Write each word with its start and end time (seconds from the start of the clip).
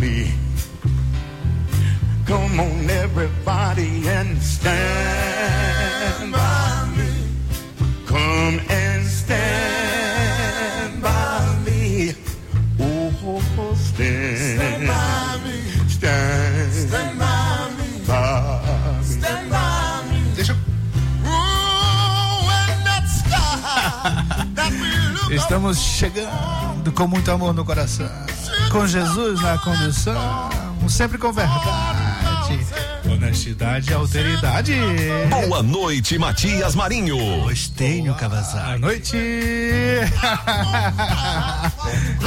Me 0.00 0.46
Come 2.26 2.58
on, 2.58 2.90
everybody, 2.90 4.08
and 4.08 4.42
stand 4.42 6.32
by 6.32 6.88
me. 6.96 7.08
Come 8.04 8.58
and 8.68 9.06
stand 9.06 11.00
by 11.00 11.54
me. 11.64 12.16
Oh, 12.80 13.12
stand, 13.76 14.38
Stand 14.58 14.86
by 14.88 15.38
me, 15.44 15.60
stand, 15.88 16.72
stand 16.72 17.16
by 17.16 17.70
me, 17.78 17.86
by 18.08 18.60
me. 18.98 19.04
stand 19.04 19.48
by 19.48 20.02
me. 20.10 20.18
Deixa 20.34 20.52
eu... 20.52 20.56
Ooh, 21.28 22.50
and 22.50 22.82
that 22.86 23.06
sky 23.06 24.50
that 24.56 24.72
we 24.72 24.90
look 25.14 25.30
Estamos 25.32 25.78
chegando 25.78 26.90
com 26.92 27.06
muito 27.06 27.30
amor 27.30 27.54
no 27.54 27.64
coração. 27.64 28.10
Com 28.76 28.86
Jesus 28.86 29.40
na 29.40 29.56
condução. 29.56 30.50
Sempre 30.86 31.16
com 31.16 31.32
verdade. 31.32 32.60
Honestidade 33.10 33.90
e 33.90 33.94
alteridade. 33.94 34.74
Boa 35.30 35.62
noite, 35.62 36.18
Matias 36.18 36.74
Marinho. 36.74 37.50
Estênio 37.50 38.14
Cavazar. 38.16 38.66
Boa 38.66 38.78
noite. 38.78 39.16
e 39.16 40.02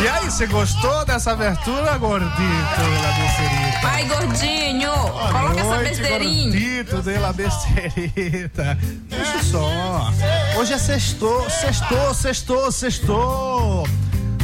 aí, 0.07 0.25
você 0.25 0.47
gostou 0.47 1.05
dessa 1.05 1.33
abertura, 1.33 1.99
gordito 1.99 2.31
de 2.31 2.99
la 2.99 3.11
besterita? 3.11 3.79
Vai, 3.83 4.05
gordinho! 4.05 4.89
Coloca 5.31 5.59
essa 5.59 5.75
noite, 5.75 6.01
besteirinha. 6.01 6.49
Gordito 6.49 6.99
de 7.03 7.19
la 7.19 7.31
besterita. 7.31 8.75
Deixa 9.07 9.43
só. 9.43 10.11
Hoje 10.57 10.73
é 10.73 10.79
sextou, 10.79 11.47
sextou, 11.47 12.11
sextou, 12.15 12.71
sextou. 12.71 13.88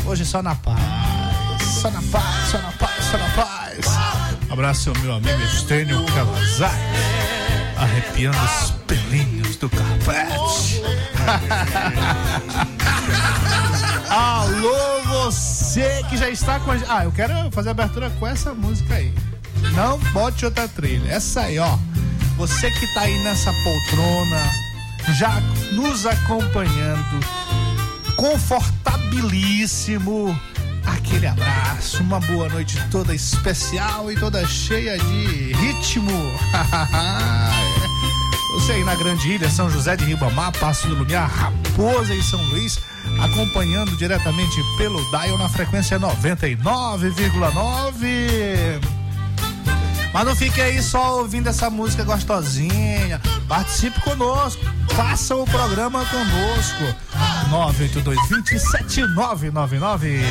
Hoje 0.05 0.21
é 0.21 0.25
só 0.25 0.43
na 0.43 0.53
paz. 0.53 0.94
Só 1.85 1.91
na 1.91 2.01
paz, 2.01 2.49
só 2.49 2.57
na 2.57 2.71
paz, 2.71 3.05
só 3.11 3.15
na 3.15 3.29
paz. 3.29 3.85
Abraço 4.49 4.89
ao 4.89 4.97
meu 5.03 5.13
amigo 5.13 5.39
Estênio 5.43 6.03
Cavazar. 6.07 6.73
Arrepiando 7.77 8.39
os 8.39 8.71
pelinhos 8.87 9.55
do 9.57 9.69
carpete. 9.69 10.81
Alô, 14.09 15.03
você 15.03 16.01
que 16.09 16.17
já 16.17 16.27
está 16.27 16.59
com 16.59 16.71
a 16.71 16.77
gente. 16.79 16.89
Ah, 16.89 17.03
eu 17.03 17.11
quero 17.11 17.51
fazer 17.51 17.69
a 17.69 17.73
abertura 17.73 18.09
com 18.19 18.25
essa 18.25 18.51
música 18.51 18.95
aí. 18.95 19.13
Não 19.75 19.99
bote 20.11 20.43
outra 20.43 20.67
trilha. 20.67 21.11
Essa 21.11 21.41
aí, 21.41 21.59
ó. 21.59 21.77
Você 22.35 22.71
que 22.71 22.91
tá 22.95 23.01
aí 23.01 23.23
nessa 23.23 23.53
poltrona, 23.63 24.41
já 25.13 25.39
nos 25.73 26.07
acompanhando, 26.07 27.19
confortabilíssimo. 28.15 30.35
Aquele 30.85 31.27
abraço, 31.27 32.03
uma 32.03 32.19
boa 32.19 32.49
noite 32.49 32.77
toda 32.89 33.13
especial 33.13 34.11
e 34.11 34.15
toda 34.15 34.45
cheia 34.45 34.97
de 34.97 35.53
ritmo. 35.53 36.11
Você 38.55 38.73
aí 38.73 38.83
na 38.83 38.95
Grande 38.95 39.31
Ilha, 39.31 39.49
São 39.49 39.69
José 39.69 39.95
de 39.95 40.03
Ribamar, 40.05 40.51
Passo 40.57 40.87
do 40.87 40.95
Lumiar, 40.95 41.29
Raposa 41.29 42.15
e 42.15 42.23
São 42.23 42.41
Luís, 42.45 42.79
acompanhando 43.19 43.95
diretamente 43.97 44.59
pelo 44.77 44.99
Dial 45.11 45.37
na 45.37 45.49
frequência 45.49 45.99
99,9. 45.99 48.94
Mas 50.15 50.25
não 50.25 50.33
fique 50.33 50.61
aí 50.61 50.81
só 50.81 51.17
ouvindo 51.17 51.49
essa 51.49 51.69
música 51.69 52.05
gostosinha. 52.05 53.19
Participe 53.49 53.99
conosco. 53.99 54.63
Faça 54.91 55.35
o 55.35 55.45
programa 55.45 56.05
conosco. 56.05 56.83
982 57.49 58.17
27999. 58.29 60.21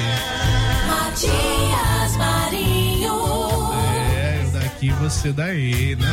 Matias 0.89 2.17
Marinho. 2.17 3.13
É, 4.17 4.41
eu 4.47 4.53
daqui, 4.53 4.91
você 4.93 5.31
daí, 5.35 5.97
né? 5.97 6.09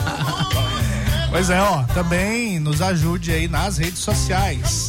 pois 1.28 1.50
é, 1.50 1.60
ó, 1.60 1.82
também 1.92 2.58
nos 2.58 2.80
ajude 2.80 3.32
aí 3.32 3.48
nas 3.48 3.76
redes 3.76 3.98
sociais. 3.98 4.88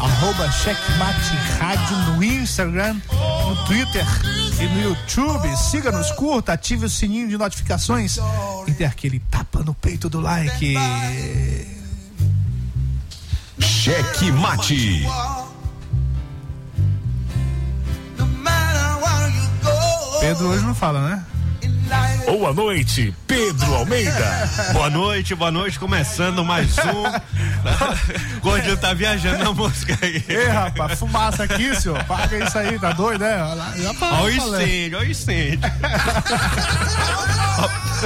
Arroba 0.00 0.50
Checkmate 0.50 1.36
Rádio 1.60 1.96
no 1.96 2.24
Instagram, 2.24 2.96
no 3.48 3.64
Twitter 3.64 4.04
e 4.60 4.66
no 4.66 4.82
YouTube. 4.82 5.56
Siga-nos, 5.56 6.10
curta, 6.12 6.52
ative 6.52 6.84
o 6.84 6.90
sininho 6.90 7.28
de 7.28 7.38
notificações 7.38 8.18
e 8.66 8.72
dê 8.72 8.84
aquele 8.84 9.20
tapa 9.20 9.60
no 9.60 9.72
peito 9.72 10.10
do 10.10 10.20
like. 10.20 10.74
Cheque 13.58 14.30
Mate. 14.32 15.06
Pedro 20.20 20.48
hoje 20.48 20.64
não 20.64 20.74
fala, 20.74 21.08
né? 21.08 21.24
Boa 22.26 22.52
noite, 22.52 23.14
Pedro 23.26 23.74
Almeida. 23.74 24.50
Boa 24.72 24.90
noite, 24.90 25.34
boa 25.34 25.50
noite. 25.50 25.78
Começando 25.78 26.44
mais 26.44 26.76
um. 26.78 27.04
Gordinho 28.40 28.76
tá 28.76 28.92
viajando 28.92 29.42
na 29.42 29.52
música 29.52 29.98
aí. 30.02 30.22
Ei, 30.28 30.48
rapaz, 30.48 30.98
fumaça 30.98 31.44
aqui, 31.44 31.74
senhor. 31.80 32.02
Paga 32.04 32.44
isso 32.44 32.58
aí, 32.58 32.78
tá 32.78 32.92
doido, 32.92 33.20
né? 33.20 33.42
Olha 33.42 34.22
o 34.22 34.30
incêndio, 34.30 34.98
olha 34.98 35.08
o 35.08 35.10
incêndio. 35.10 35.60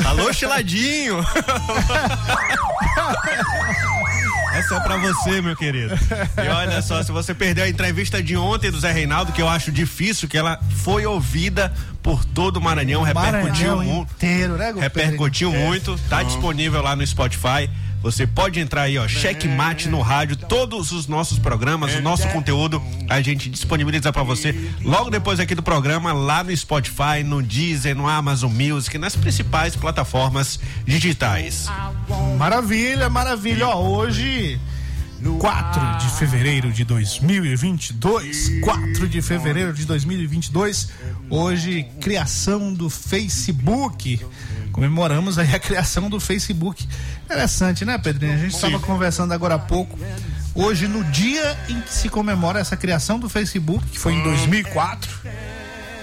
Alô, 0.06 0.32
chiladinho. 0.32 1.18
Essa 4.54 4.76
é 4.76 4.80
pra 4.80 4.96
você, 4.98 5.40
meu 5.40 5.56
querido. 5.56 5.94
E 6.36 6.48
olha 6.48 6.82
só, 6.82 7.02
se 7.02 7.10
você 7.10 7.34
perdeu 7.34 7.64
a 7.64 7.68
entrevista 7.68 8.22
de 8.22 8.36
ontem 8.36 8.70
do 8.70 8.78
Zé 8.78 8.92
Reinaldo, 8.92 9.32
que 9.32 9.40
eu 9.40 9.48
acho 9.48 9.72
difícil, 9.72 10.28
que 10.28 10.36
ela 10.36 10.60
foi 10.84 11.06
ouvida 11.06 11.72
por 12.02 12.24
todo 12.24 12.56
o 12.56 12.60
Maranhão, 12.60 13.02
repercutiu 13.02 13.42
Maranhão 13.42 13.76
muito. 13.84 14.12
inteiro, 14.14 14.56
né, 14.56 14.66
Pedro? 14.66 14.80
Repercutiu 14.80 15.54
É. 15.54 15.66
muito, 15.66 15.96
tá 16.08 16.22
disponível 16.22 16.82
lá 16.82 16.96
no 16.96 17.06
Spotify. 17.06 17.70
Você 18.02 18.26
pode 18.26 18.58
entrar 18.58 18.82
aí, 18.82 18.98
ó, 18.98 19.06
Checkmate 19.06 19.88
no 19.88 20.00
rádio, 20.00 20.34
todos 20.34 20.90
os 20.90 21.06
nossos 21.06 21.38
programas, 21.38 21.94
o 21.94 22.02
nosso 22.02 22.26
conteúdo, 22.30 22.82
a 23.08 23.20
gente 23.20 23.48
disponibiliza 23.48 24.12
para 24.12 24.24
você 24.24 24.52
logo 24.82 25.08
depois 25.08 25.38
aqui 25.38 25.54
do 25.54 25.62
programa, 25.62 26.12
lá 26.12 26.42
no 26.42 26.56
Spotify, 26.56 27.22
no 27.24 27.40
Deezer, 27.40 27.94
no 27.94 28.08
Amazon 28.08 28.50
Music, 28.52 28.98
nas 28.98 29.14
principais 29.14 29.76
plataformas 29.76 30.58
digitais. 30.84 31.68
Maravilha, 32.36 33.08
maravilha. 33.08 33.68
Ó, 33.68 33.80
hoje 33.80 34.58
4 35.38 35.98
de 35.98 36.08
fevereiro 36.16 36.72
de 36.72 36.84
2022. 36.84 38.60
4 38.60 39.08
de 39.08 39.22
fevereiro 39.22 39.72
de 39.72 39.84
2022. 39.84 40.88
Hoje, 41.30 41.84
criação 42.00 42.72
do 42.72 42.90
Facebook. 42.90 44.24
Comemoramos 44.72 45.38
aí 45.38 45.54
a 45.54 45.58
criação 45.58 46.10
do 46.10 46.18
Facebook. 46.18 46.88
Interessante, 47.24 47.84
né, 47.84 47.98
Pedrinho? 47.98 48.34
A 48.34 48.38
gente 48.38 48.54
estava 48.54 48.80
conversando 48.80 49.32
agora 49.32 49.54
há 49.54 49.58
pouco. 49.58 49.98
Hoje, 50.54 50.88
no 50.88 51.04
dia 51.04 51.56
em 51.68 51.80
que 51.80 51.92
se 51.92 52.08
comemora 52.08 52.60
essa 52.60 52.76
criação 52.76 53.18
do 53.18 53.28
Facebook, 53.28 53.84
que 53.86 53.98
foi 53.98 54.14
em 54.14 54.22
2004. 54.22 55.10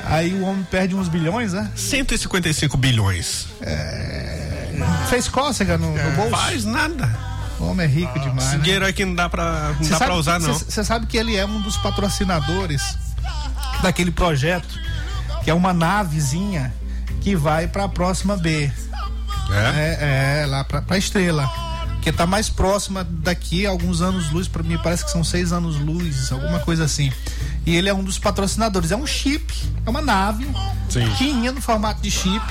Aí 0.06 0.34
o 0.34 0.44
homem 0.44 0.66
perde 0.72 0.96
uns 0.96 1.08
bilhões, 1.08 1.54
né? 1.54 1.70
155 1.76 2.78
bilhões. 2.78 3.48
Fez 5.10 5.28
cócega 5.28 5.78
no, 5.78 5.92
no 5.92 6.12
bolso. 6.12 6.32
Faz 6.32 6.66
nada. 6.66 7.29
O 7.60 7.66
homem 7.66 7.86
é 7.86 7.90
rico 7.90 8.18
demais. 8.20 8.48
Esse 8.48 8.58
né? 8.58 8.64
dinheiro 8.64 8.86
aqui 8.86 9.04
não 9.06 9.16
dá 9.16 9.28
pra, 9.30 9.74
não 9.78 9.84
Cê 9.84 9.90
dá 9.90 9.98
sabe- 9.98 10.06
pra 10.06 10.16
usar, 10.16 10.40
não. 10.40 10.54
Você 10.54 10.84
sabe 10.84 11.06
que 11.08 11.18
ele 11.18 11.36
é 11.36 11.46
um 11.46 11.62
dos 11.62 11.78
patrocinadores 11.78 12.82
daquele 13.82 14.12
projeto, 14.12 14.80
que 15.44 15.50
é 15.50 15.54
uma 15.54 15.74
navezinha 15.74 16.74
que 17.22 17.36
vai 17.36 17.68
para 17.68 17.84
a 17.86 17.90
próxima 17.90 18.38
B. 18.38 18.72
É? 19.52 19.98
É, 20.00 20.42
é 20.44 20.46
lá 20.46 20.64
pra, 20.64 20.82
pra 20.82 20.98
estrela. 20.98 21.50
Que 22.02 22.14
tá 22.14 22.26
mais 22.26 22.48
próxima 22.50 23.04
daqui, 23.04 23.66
alguns 23.66 24.02
anos 24.02 24.32
luz, 24.32 24.48
para 24.48 24.64
mim 24.64 24.78
parece 24.82 25.04
que 25.04 25.12
são 25.12 25.22
seis 25.22 25.52
anos 25.52 25.76
luz, 25.78 26.32
alguma 26.32 26.60
coisa 26.60 26.86
assim. 26.86 27.12
E 27.66 27.76
ele 27.76 27.90
é 27.90 27.94
um 27.94 28.04
dos 28.04 28.18
patrocinadores. 28.18 28.92
É 28.92 28.96
um 28.96 29.06
chip, 29.06 29.54
é 29.86 29.90
uma 29.90 30.02
nave, 30.02 30.50
Sim. 30.90 31.06
pequenininha 31.10 31.52
no 31.52 31.62
formato 31.62 32.02
de 32.02 32.10
chip. 32.10 32.42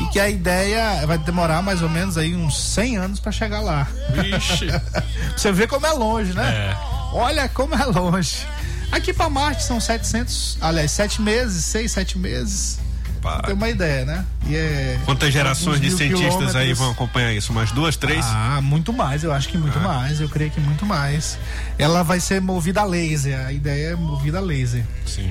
E 0.00 0.06
que 0.06 0.18
a 0.18 0.28
ideia 0.28 1.06
vai 1.06 1.18
demorar 1.18 1.62
mais 1.62 1.82
ou 1.82 1.88
menos 1.88 2.16
aí 2.16 2.34
uns 2.34 2.58
100 2.72 2.96
anos 2.96 3.20
para 3.20 3.30
chegar 3.32 3.60
lá. 3.60 3.86
Vixe. 4.14 4.66
Você 5.36 5.52
vê 5.52 5.66
como 5.66 5.86
é 5.86 5.92
longe, 5.92 6.32
né? 6.32 6.48
É. 6.72 6.76
Olha 7.12 7.48
como 7.48 7.74
é 7.74 7.84
longe. 7.84 8.46
Aqui 8.90 9.12
para 9.12 9.28
Marte 9.28 9.62
são 9.62 9.78
700, 9.78 10.58
aliás, 10.60 10.90
7 10.90 11.20
meses, 11.22 11.64
6, 11.66 11.92
7 11.92 12.18
meses. 12.18 12.78
Pá. 13.22 13.42
Tem 13.42 13.54
uma 13.54 13.68
ideia, 13.68 14.04
né? 14.06 14.24
E 14.46 14.56
é 14.56 14.98
Quantas 15.04 15.30
gerações 15.30 15.78
de 15.78 15.90
cientistas 15.90 16.56
aí 16.56 16.72
vão 16.72 16.90
acompanhar 16.90 17.34
isso? 17.34 17.52
Umas 17.52 17.70
duas, 17.70 17.94
três? 17.94 18.24
Ah, 18.26 18.60
muito 18.62 18.94
mais, 18.94 19.22
eu 19.22 19.30
acho 19.32 19.48
que 19.50 19.58
muito 19.58 19.78
Ah. 19.78 19.82
mais, 19.82 20.20
eu 20.22 20.28
creio 20.28 20.50
que 20.50 20.58
muito 20.60 20.86
mais. 20.86 21.38
Ela 21.78 22.02
vai 22.02 22.18
ser 22.18 22.40
movida 22.40 22.80
a 22.80 22.84
laser, 22.84 23.38
a 23.46 23.52
ideia 23.52 23.88
é 23.90 23.94
movida 23.94 24.38
a 24.38 24.40
laser. 24.40 24.82
Sim. 25.04 25.30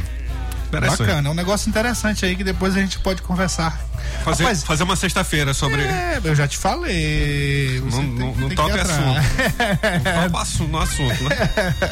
Interessante. 0.69 0.99
Bacana, 0.99 1.27
é 1.27 1.31
um 1.31 1.35
negócio 1.35 1.67
interessante 1.69 2.25
aí 2.25 2.35
que 2.35 2.43
depois 2.43 2.75
a 2.77 2.79
gente 2.79 2.99
pode 2.99 3.21
conversar. 3.21 3.79
Fazer, 4.23 4.43
Rapaz, 4.43 4.63
fazer 4.63 4.83
uma 4.83 4.95
sexta-feira 4.95 5.53
sobre. 5.53 5.81
é, 5.81 6.21
eu 6.23 6.35
já 6.35 6.47
te 6.47 6.57
falei. 6.57 7.81
Não, 7.91 8.03
não, 8.03 8.47
tem 8.49 8.55
não 8.57 8.65
atrás. 8.67 8.89
assunto. 8.89 10.69
No 10.69 10.77
assunto, 10.79 11.23
né? 11.23 11.35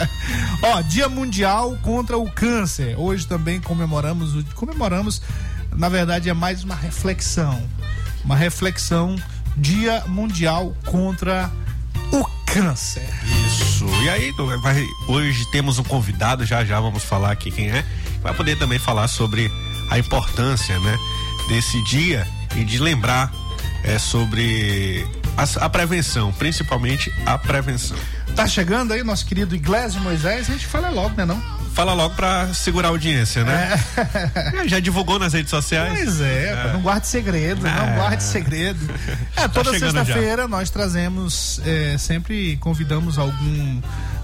Ó, 0.61 0.81
Dia 0.83 1.09
Mundial 1.09 1.77
contra 1.81 2.17
o 2.17 2.29
Câncer. 2.29 2.95
Hoje 2.99 3.25
também 3.27 3.59
comemoramos, 3.59 4.35
o- 4.35 4.43
comemoramos, 4.55 5.21
na 5.75 5.89
verdade 5.89 6.29
é 6.29 6.33
mais 6.33 6.63
uma 6.63 6.75
reflexão. 6.75 7.61
Uma 8.23 8.35
reflexão, 8.35 9.15
Dia 9.55 10.03
Mundial 10.07 10.75
contra 10.85 11.49
o 12.11 12.23
Câncer. 12.45 13.07
Isso. 13.47 13.85
E 14.03 14.09
aí, 14.09 14.31
vai- 14.61 14.85
hoje 15.07 15.45
temos 15.51 15.79
um 15.79 15.83
convidado, 15.83 16.45
já 16.45 16.63
já 16.63 16.79
vamos 16.79 17.03
falar 17.03 17.31
aqui 17.31 17.51
quem 17.51 17.69
é. 17.69 17.83
Vai 18.21 18.33
poder 18.33 18.57
também 18.57 18.79
falar 18.79 19.07
sobre 19.07 19.51
a 19.89 19.97
importância, 19.97 20.77
né, 20.79 20.97
desse 21.47 21.81
dia 21.83 22.27
e 22.55 22.63
de 22.63 22.77
lembrar 22.79 23.31
é, 23.83 23.97
sobre 23.97 25.07
a, 25.37 25.65
a 25.65 25.69
prevenção, 25.69 26.31
principalmente 26.33 27.11
a 27.25 27.37
prevenção. 27.37 27.97
Tá 28.35 28.45
chegando 28.47 28.91
aí 28.93 29.03
nosso 29.03 29.25
querido 29.25 29.55
Iglesias 29.55 29.95
Moisés, 29.95 30.49
a 30.49 30.53
gente 30.53 30.65
fala 30.65 30.89
logo, 30.89 31.15
né 31.15 31.25
não? 31.25 31.41
Fala 31.73 31.93
logo 31.93 32.15
pra 32.15 32.51
segurar 32.55 32.87
a 32.87 32.91
audiência, 32.91 33.43
né? 33.43 33.79
É, 34.55 34.65
Já 34.67 34.79
divulgou 34.79 35.19
nas 35.19 35.33
redes 35.33 35.51
sociais? 35.51 35.93
Pois 35.93 36.21
é, 36.21 36.71
não 36.73 36.81
guarde 36.81 37.05
segredo, 37.07 37.61
não 37.61 37.69
É. 37.69 37.95
guarde 37.95 38.23
segredo. 38.23 38.79
É, 39.37 39.47
toda 39.47 39.71
chegando 39.71 39.93
sexta-feira 39.95 40.47
nós 40.47 40.71
trazemos, 40.71 41.61
é, 41.63 41.95
sempre 41.99 42.57
convidamos 42.57 43.19
algum, 43.19 43.81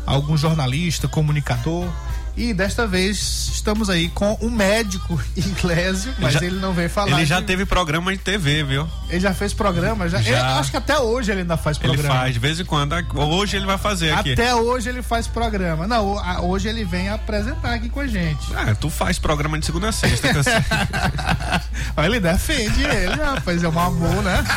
algum 0.07 0.35
jornalista, 0.35 1.07
comunicador. 1.07 1.87
E 2.35 2.51
desta 2.51 2.87
vez 2.87 3.51
estamos 3.53 3.91
aí 3.91 4.09
com 4.09 4.35
um 4.41 4.49
médico 4.49 5.21
Iglesio, 5.37 6.11
mas 6.17 6.33
já- 6.33 6.43
ele 6.43 6.59
não 6.59 6.73
veio 6.73 6.89
falar. 6.89 7.11
Ele 7.17 7.25
já 7.27 7.39
de- 7.39 7.45
teve 7.45 7.63
programa 7.65 8.11
de 8.11 8.17
TV, 8.17 8.63
viu? 8.63 8.89
ele 9.07 9.19
já 9.19 9.33
fez 9.35 9.53
programa, 9.53 10.09
já. 10.09 10.19
Já. 10.19 10.39
Eu 10.39 10.45
acho 10.59 10.71
que 10.71 10.77
até 10.77 10.97
hoje 10.97 11.31
ele 11.31 11.41
ainda 11.41 11.55
faz 11.57 11.77
Ele 11.77 11.89
programa. 11.93 12.15
faz, 12.15 12.33
de 12.33 12.39
vez 12.39 12.59
em 12.59 12.65
quando. 12.65 12.95
Hoje 13.15 13.55
ele 13.57 13.67
vai 13.67 13.77
fazer 13.77 14.11
aqui. 14.13 14.33
Até 14.33 14.55
hoje 14.55 14.89
ele 14.89 15.03
faz 15.03 15.27
programa. 15.27 15.85
Não, 15.85 16.15
hoje 16.45 16.67
ele 16.67 16.83
vem 16.83 17.09
apresentar 17.09 17.75
aqui 17.75 17.89
com 17.89 17.99
a 17.99 18.07
gente. 18.07 18.51
Ah, 18.55 18.73
tu 18.73 18.89
faz 18.89 19.19
programa 19.19 19.59
de 19.59 19.65
segunda 19.67 19.89
a 19.89 19.91
sexta. 19.91 20.29
que 20.31 20.37
eu 20.37 20.43
sei. 20.43 20.53
Olha, 21.95 22.07
ele 22.07 22.19
defende 22.19 22.81
ele, 22.83 23.13
rapaz, 23.21 23.63
é 23.63 23.69
um 23.69 23.79
amor, 23.79 24.23
né? 24.23 24.43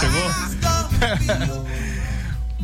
Chegou? 0.00 1.74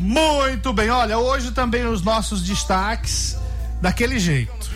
Muito 0.01 0.73
bem, 0.73 0.89
olha, 0.89 1.19
hoje 1.19 1.51
também 1.51 1.85
os 1.85 2.01
nossos 2.01 2.41
destaques 2.41 3.37
daquele 3.79 4.17
jeito. 4.19 4.71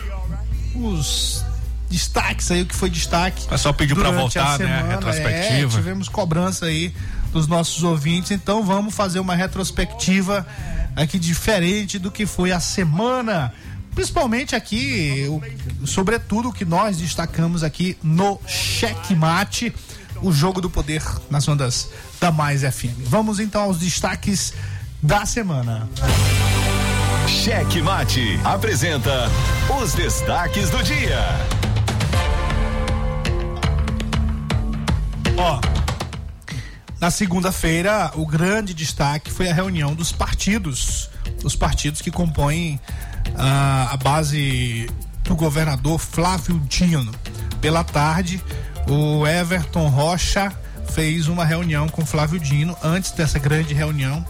Os 0.74 1.44
destaques 1.90 2.48
aí, 2.50 2.62
o 2.62 2.66
que 2.66 2.74
foi 2.74 2.88
destaque. 2.88 3.44
O 3.46 3.48
pessoal 3.48 3.74
pediu 3.74 3.96
pra 3.96 4.10
durante 4.10 4.38
a 4.38 4.44
voltar, 4.44 4.58
né? 4.58 4.66
A 4.66 4.78
semana, 4.78 4.94
retrospectiva. 4.94 5.72
É, 5.72 5.76
tivemos 5.76 6.08
cobrança 6.08 6.66
aí 6.66 6.94
dos 7.32 7.48
nossos 7.48 7.82
ouvintes, 7.82 8.30
então 8.30 8.64
vamos 8.64 8.94
fazer 8.94 9.18
uma 9.18 9.34
retrospectiva 9.34 10.46
aqui 10.94 11.18
diferente 11.18 11.98
do 11.98 12.10
que 12.10 12.24
foi 12.24 12.52
a 12.52 12.60
semana. 12.60 13.52
Principalmente 13.96 14.54
aqui, 14.54 15.26
o, 15.28 15.86
sobretudo 15.86 16.50
o 16.50 16.52
que 16.52 16.64
nós 16.64 16.98
destacamos 16.98 17.64
aqui 17.64 17.96
no 18.00 18.40
Checkmate, 18.46 19.74
o 20.22 20.30
jogo 20.30 20.60
do 20.60 20.70
poder 20.70 21.02
nas 21.28 21.48
ondas 21.48 21.88
da 22.20 22.30
Mais 22.30 22.62
FM. 22.62 22.94
Vamos 23.08 23.40
então 23.40 23.62
aos 23.62 23.78
destaques 23.78 24.54
da 25.06 25.24
semana. 25.24 25.88
Cheque 27.28 27.80
Mate 27.80 28.40
apresenta 28.44 29.30
os 29.80 29.94
destaques 29.94 30.68
do 30.68 30.82
dia. 30.82 31.20
Ó, 35.38 35.60
na 37.00 37.10
segunda-feira, 37.10 38.10
o 38.16 38.26
grande 38.26 38.74
destaque 38.74 39.30
foi 39.30 39.48
a 39.48 39.54
reunião 39.54 39.94
dos 39.94 40.10
partidos, 40.10 41.08
os 41.44 41.54
partidos 41.54 42.00
que 42.00 42.10
compõem 42.10 42.80
ah, 43.36 43.90
a 43.92 43.96
base 43.96 44.90
do 45.22 45.36
governador 45.36 46.00
Flávio 46.00 46.58
Dino. 46.68 47.12
Pela 47.60 47.84
tarde, 47.84 48.42
o 48.88 49.24
Everton 49.24 49.88
Rocha 49.88 50.52
fez 50.90 51.28
uma 51.28 51.44
reunião 51.44 51.88
com 51.88 52.04
Flávio 52.04 52.40
Dino 52.40 52.76
antes 52.82 53.12
dessa 53.12 53.38
grande 53.38 53.72
reunião, 53.72 54.24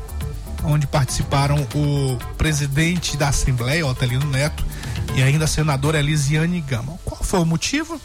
onde 0.64 0.86
participaram 0.86 1.66
o 1.74 2.18
presidente 2.36 3.16
da 3.16 3.28
Assembleia, 3.28 3.86
Otelino 3.86 4.26
Neto, 4.26 4.64
e 5.14 5.22
ainda 5.22 5.44
a 5.44 5.48
senadora 5.48 5.98
Elisiane 5.98 6.60
Gama. 6.60 6.98
Qual 7.04 7.22
foi 7.22 7.40
o 7.40 7.46
motivo? 7.46 8.00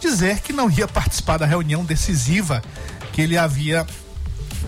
dizer 0.00 0.40
que 0.40 0.52
não 0.52 0.70
ia 0.70 0.86
participar 0.86 1.38
da 1.38 1.46
reunião 1.46 1.84
decisiva 1.84 2.62
que 3.12 3.20
ele 3.20 3.36
havia 3.36 3.86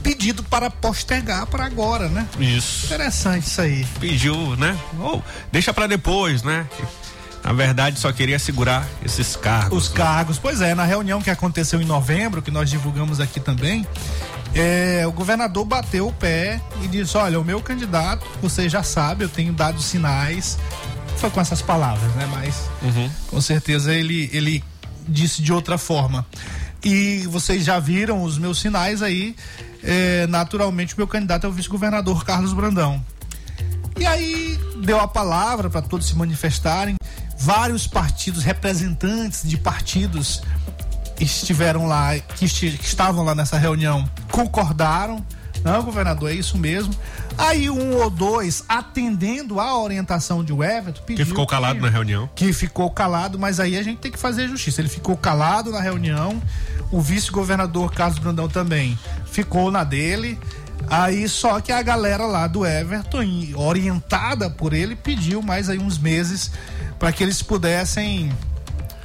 pedido 0.03 0.43
para 0.43 0.71
postergar 0.71 1.47
para 1.47 1.65
agora, 1.65 2.09
né? 2.09 2.27
Isso. 2.39 2.87
Interessante 2.87 3.47
isso 3.47 3.61
aí. 3.61 3.87
Pediu, 4.01 4.57
né? 4.57 4.77
Ou 4.99 5.23
deixa 5.51 5.73
pra 5.73 5.87
depois, 5.87 6.43
né? 6.43 6.67
Na 7.43 7.53
verdade, 7.53 7.99
só 7.99 8.13
queria 8.13 8.39
segurar 8.39 8.87
esses 9.05 9.37
cargos. 9.37 9.85
Os 9.85 9.91
né? 9.91 9.97
cargos, 9.97 10.39
pois 10.39 10.61
é, 10.61 10.75
na 10.75 10.85
reunião 10.85 11.21
que 11.21 11.31
aconteceu 11.31 11.81
em 11.81 11.85
novembro, 11.85 12.43
que 12.43 12.51
nós 12.51 12.69
divulgamos 12.69 13.21
aqui 13.21 13.41
também, 13.41 13.87
é, 14.55 15.07
o 15.07 15.13
governador 15.13 15.65
bateu 15.65 16.09
o 16.09 16.13
pé 16.13 16.61
e 16.83 16.89
disse: 16.89 17.17
Olha, 17.17 17.39
o 17.39 17.45
meu 17.45 17.61
candidato, 17.61 18.27
você 18.41 18.69
já 18.69 18.83
sabe, 18.83 19.25
eu 19.25 19.29
tenho 19.29 19.53
dado 19.53 19.81
sinais. 19.81 20.59
Foi 21.17 21.31
com 21.31 21.41
essas 21.41 21.61
palavras, 21.61 22.15
né? 22.15 22.29
Mas 22.31 22.55
com 23.29 23.41
certeza 23.41 23.93
ele, 23.93 24.31
ele 24.33 24.65
disse 25.07 25.43
de 25.43 25.53
outra 25.53 25.77
forma. 25.77 26.25
E 26.85 27.27
vocês 27.29 27.65
já 27.65 27.79
viram 27.81 28.23
os 28.23 28.39
meus 28.39 28.61
sinais 28.61 29.03
aí. 29.03 29.35
é, 29.83 30.27
naturalmente, 30.29 30.95
o 30.95 30.97
meu 30.97 31.07
candidato 31.09 31.45
é 31.47 31.49
o 31.49 31.53
vice-governador 31.53 32.25
Carlos 32.25 32.53
Brandão. 32.53 33.05
E 33.99 34.07
aí 34.07 34.59
deu 34.85 35.01
a 35.01 35.09
palavra 35.09 35.69
para 35.69 35.83
todos 35.83 36.07
se 36.07 36.15
manifestarem. 36.17 36.95
Vários 37.37 37.87
partidos, 37.87 38.45
representantes 38.45 39.43
de 39.49 39.57
partidos 39.57 40.43
estiveram 41.25 41.87
lá, 41.87 42.19
que, 42.19 42.45
esti- 42.45 42.77
que 42.79 42.85
estavam 42.87 43.25
lá 43.25 43.35
nessa 43.35 43.59
reunião, 43.59 44.09
concordaram 44.31 45.25
Não, 45.65 45.83
governador, 45.83 46.31
é 46.31 46.35
isso 46.35 46.57
mesmo. 46.57 46.95
Aí 47.37 47.69
um 47.69 47.97
ou 47.97 48.09
dois, 48.11 48.63
atendendo 48.69 49.59
à 49.61 49.77
orientação 49.77 50.45
de 50.45 50.53
Everton, 50.53 51.03
pediu 51.03 51.25
Que 51.25 51.31
ficou 51.31 51.47
calado 51.47 51.81
na 51.81 51.89
reunião. 51.89 52.29
que 52.35 52.53
ficou 52.53 52.91
calado, 52.91 53.39
mas 53.39 53.59
aí 53.61 53.77
a 53.77 53.83
gente 53.83 53.99
tem 53.99 54.11
que 54.13 54.19
fazer 54.19 54.47
justiça. 54.49 54.81
Ele 54.81 54.89
ficou 54.89 55.17
calado 55.17 55.71
na 55.73 55.81
reunião, 55.81 56.41
o 56.93 57.01
vice-governador 57.01 57.93
Carlos 57.93 58.19
Brandão 58.21 58.49
também 58.49 58.97
ficou 59.31 59.71
na 59.71 59.83
dele. 59.85 60.39
Aí 60.89 61.29
só 61.29 61.61
que 61.61 61.73
a 61.73 61.83
galera 61.83 62.25
lá 62.25 62.47
do 62.47 62.65
Everton, 62.65 63.23
orientada 63.57 64.49
por 64.49 64.73
ele, 64.73 64.95
pediu 64.95 65.43
mais 65.43 65.69
aí 65.69 65.79
uns 65.79 65.99
meses 65.99 66.51
para 66.99 67.11
que 67.13 67.23
eles 67.23 67.43
pudessem 67.43 68.33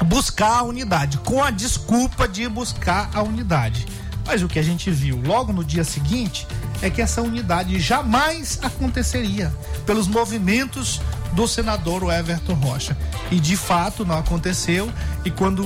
buscar 0.06 0.60
a 0.60 0.64
unidade, 0.64 1.18
com 1.20 1.44
a 1.44 1.52
desculpa 1.52 2.28
de 2.28 2.48
buscar 2.48 3.10
a 3.14 3.22
unidade. 3.22 3.86
Mas 4.26 4.42
o 4.42 4.48
que 4.48 4.58
a 4.58 4.64
gente 4.64 4.90
viu 4.90 5.22
logo 5.26 5.52
no 5.52 5.64
dia 5.64 5.84
seguinte 5.84 6.48
é 6.82 6.90
que 6.90 7.02
essa 7.02 7.22
unidade 7.22 7.80
jamais 7.80 8.60
aconteceria 8.62 9.54
pelos 9.86 10.08
movimentos 10.08 11.02
do 11.34 11.48
senador 11.48 12.12
Everton 12.12 12.54
Rocha. 12.54 12.96
E 13.32 13.40
de 13.40 13.58
fato 13.58 14.06
não 14.06 14.18
aconteceu. 14.18 14.92
E 15.26 15.32
quando 15.32 15.66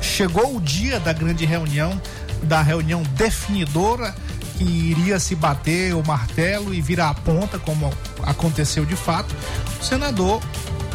chegou 0.00 0.56
o 0.56 0.60
dia 0.60 0.98
da 0.98 1.12
grande 1.12 1.44
reunião, 1.44 2.00
da 2.42 2.60
reunião 2.60 3.02
definidora, 3.14 4.14
que 4.56 4.64
iria 4.64 5.18
se 5.18 5.34
bater 5.34 5.94
o 5.94 6.04
martelo 6.04 6.74
e 6.74 6.80
virar 6.80 7.10
a 7.10 7.14
ponta, 7.14 7.58
como 7.58 7.92
aconteceu 8.22 8.84
de 8.84 8.96
fato, 8.96 9.34
o 9.80 9.84
senador, 9.84 10.42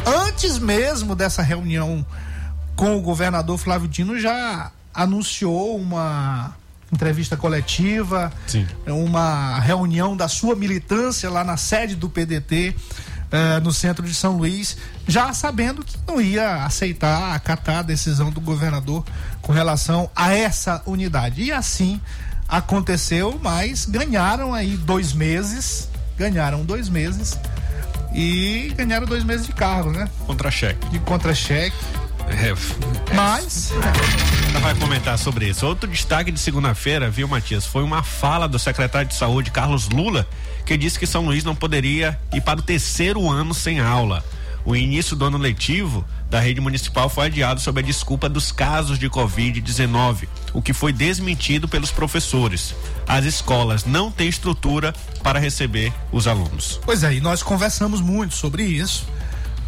antes 0.06 0.58
mesmo 0.58 1.14
dessa 1.14 1.42
reunião 1.42 2.04
com 2.78 2.96
o 2.96 3.00
governador 3.02 3.58
Flávio 3.58 3.88
Dino, 3.88 4.16
já 4.20 4.70
anunciou 4.94 5.76
uma 5.76 6.54
entrevista 6.92 7.36
coletiva, 7.36 8.32
Sim. 8.46 8.64
uma 8.86 9.58
reunião 9.58 10.16
da 10.16 10.28
sua 10.28 10.54
militância 10.54 11.28
lá 11.28 11.42
na 11.42 11.56
sede 11.56 11.96
do 11.96 12.08
PDT. 12.08 12.74
eh, 13.30 13.60
no 13.60 13.70
centro 13.72 14.06
de 14.06 14.14
São 14.14 14.38
Luís, 14.38 14.78
já 15.06 15.34
sabendo 15.34 15.84
que 15.84 15.98
não 16.06 16.18
ia 16.18 16.64
aceitar, 16.64 17.34
acatar 17.34 17.80
a 17.80 17.82
decisão 17.82 18.30
do 18.30 18.40
governador 18.40 19.04
com 19.42 19.52
relação 19.52 20.08
a 20.16 20.32
essa 20.32 20.80
unidade. 20.86 21.42
E 21.42 21.52
assim 21.52 22.00
aconteceu, 22.48 23.38
mas 23.42 23.84
ganharam 23.84 24.54
aí 24.54 24.78
dois 24.78 25.12
meses, 25.12 25.90
ganharam 26.16 26.64
dois 26.64 26.88
meses 26.88 27.38
e 28.14 28.72
ganharam 28.74 29.06
dois 29.06 29.22
meses 29.24 29.46
de 29.46 29.52
cargo, 29.52 29.90
né? 29.90 30.08
Contra-cheque. 30.26 30.88
De 30.88 30.98
contra-cheque. 31.00 31.76
É, 32.30 33.14
Mas 33.14 33.72
vai 34.60 34.74
comentar 34.74 35.18
sobre 35.18 35.48
isso. 35.48 35.66
Outro 35.66 35.88
destaque 35.88 36.30
de 36.30 36.38
segunda-feira, 36.38 37.08
viu, 37.08 37.26
Matias? 37.26 37.64
Foi 37.64 37.82
uma 37.82 38.02
fala 38.02 38.46
do 38.46 38.58
secretário 38.58 39.08
de 39.08 39.14
saúde, 39.14 39.50
Carlos 39.50 39.88
Lula, 39.88 40.28
que 40.66 40.76
disse 40.76 40.98
que 40.98 41.06
São 41.06 41.24
Luís 41.24 41.42
não 41.42 41.54
poderia 41.54 42.18
ir 42.34 42.40
para 42.42 42.58
o 42.58 42.62
terceiro 42.62 43.30
ano 43.30 43.54
sem 43.54 43.80
aula. 43.80 44.22
O 44.64 44.76
início 44.76 45.16
do 45.16 45.24
ano 45.24 45.38
letivo 45.38 46.04
da 46.28 46.38
rede 46.40 46.60
municipal 46.60 47.08
foi 47.08 47.26
adiado 47.26 47.60
sob 47.60 47.80
a 47.80 47.82
desculpa 47.82 48.28
dos 48.28 48.52
casos 48.52 48.98
de 48.98 49.08
Covid-19, 49.08 50.28
o 50.52 50.60
que 50.60 50.74
foi 50.74 50.92
desmentido 50.92 51.66
pelos 51.66 51.90
professores. 51.90 52.74
As 53.06 53.24
escolas 53.24 53.86
não 53.86 54.10
têm 54.10 54.28
estrutura 54.28 54.92
para 55.22 55.38
receber 55.38 55.90
os 56.12 56.26
alunos. 56.26 56.78
Pois 56.84 57.02
é, 57.02 57.14
e 57.14 57.20
nós 57.20 57.42
conversamos 57.42 58.02
muito 58.02 58.34
sobre 58.34 58.64
isso 58.64 59.06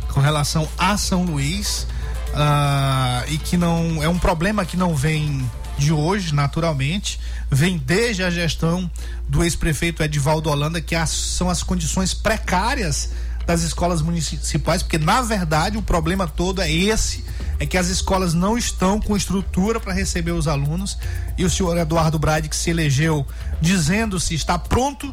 com 0.08 0.20
relação 0.20 0.68
a 0.76 0.98
São 0.98 1.24
Luís 1.24 1.86
ah, 2.34 3.24
e 3.28 3.38
que 3.38 3.56
não 3.56 4.02
é 4.02 4.08
um 4.08 4.18
problema 4.18 4.64
que 4.64 4.76
não 4.76 4.94
vem 4.94 5.48
de 5.78 5.92
hoje, 5.92 6.34
naturalmente, 6.34 7.18
vem 7.50 7.78
desde 7.78 8.22
a 8.22 8.30
gestão 8.30 8.90
do 9.28 9.42
ex-prefeito 9.42 10.02
Edivaldo 10.02 10.50
Holanda, 10.50 10.80
que 10.80 10.94
as- 10.94 11.10
são 11.10 11.48
as 11.48 11.62
condições 11.62 12.12
precárias 12.12 13.10
das 13.46 13.62
escolas 13.62 14.02
municipais, 14.02 14.82
porque 14.82 14.98
na 14.98 15.22
verdade 15.22 15.78
o 15.78 15.82
problema 15.82 16.26
todo 16.28 16.60
é 16.60 16.70
esse, 16.70 17.24
é 17.58 17.64
que 17.66 17.78
as 17.78 17.88
escolas 17.88 18.34
não 18.34 18.56
estão 18.58 19.00
com 19.00 19.16
estrutura 19.16 19.80
para 19.80 19.92
receber 19.92 20.32
os 20.32 20.46
alunos. 20.46 20.96
E 21.36 21.44
o 21.44 21.50
senhor 21.50 21.76
Eduardo 21.78 22.18
Brade 22.18 22.48
que 22.48 22.54
se 22.56 22.70
elegeu 22.70 23.26
dizendo 23.60 24.20
se 24.20 24.34
está 24.34 24.58
pronto 24.58 25.12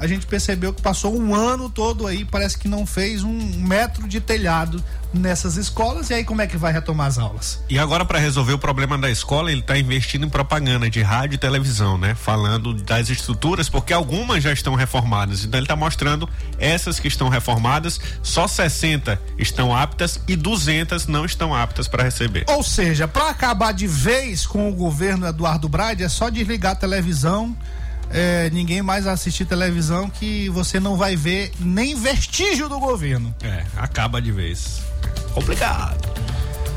a 0.00 0.06
gente 0.06 0.26
percebeu 0.26 0.72
que 0.72 0.80
passou 0.80 1.16
um 1.18 1.34
ano 1.34 1.68
todo 1.68 2.06
aí, 2.06 2.24
parece 2.24 2.56
que 2.56 2.68
não 2.68 2.86
fez 2.86 3.24
um 3.24 3.32
metro 3.58 4.06
de 4.06 4.20
telhado 4.20 4.82
nessas 5.12 5.56
escolas. 5.56 6.10
E 6.10 6.14
aí, 6.14 6.24
como 6.24 6.42
é 6.42 6.46
que 6.46 6.56
vai 6.56 6.72
retomar 6.72 7.06
as 7.06 7.18
aulas? 7.18 7.60
E 7.68 7.78
agora, 7.78 8.04
para 8.04 8.18
resolver 8.18 8.52
o 8.52 8.58
problema 8.58 8.96
da 8.98 9.10
escola, 9.10 9.50
ele 9.50 9.60
está 9.60 9.78
investindo 9.78 10.26
em 10.26 10.28
propaganda 10.28 10.88
de 10.90 11.02
rádio 11.02 11.36
e 11.36 11.38
televisão, 11.38 11.96
né? 11.96 12.14
Falando 12.14 12.74
das 12.74 13.08
estruturas, 13.10 13.68
porque 13.68 13.92
algumas 13.92 14.42
já 14.42 14.52
estão 14.52 14.74
reformadas. 14.74 15.44
Então, 15.44 15.58
ele 15.58 15.64
está 15.64 15.76
mostrando 15.76 16.28
essas 16.58 17.00
que 17.00 17.08
estão 17.08 17.28
reformadas, 17.28 18.00
só 18.22 18.46
60 18.46 19.20
estão 19.38 19.74
aptas 19.74 20.20
e 20.28 20.36
200 20.36 21.06
não 21.06 21.24
estão 21.24 21.54
aptas 21.54 21.88
para 21.88 22.02
receber. 22.02 22.44
Ou 22.48 22.62
seja, 22.62 23.08
para 23.08 23.30
acabar 23.30 23.72
de 23.72 23.86
vez 23.86 24.46
com 24.46 24.68
o 24.68 24.72
governo 24.74 25.26
Eduardo 25.26 25.68
Brade, 25.68 26.02
é 26.02 26.08
só 26.08 26.28
desligar 26.28 26.72
a 26.72 26.76
televisão. 26.76 27.56
é, 28.10 28.48
ninguém 28.50 28.80
mais 28.82 29.06
assistir 29.06 29.44
televisão 29.44 30.08
que 30.08 30.48
você 30.48 30.80
não 30.80 30.96
vai 30.96 31.14
ver 31.14 31.52
nem 31.60 31.94
vestígio 31.94 32.68
do 32.68 32.78
governo. 32.78 33.34
É, 33.42 33.64
acaba 33.76 34.20
de 34.20 34.32
vez. 34.32 34.82
Complicado. 35.34 36.08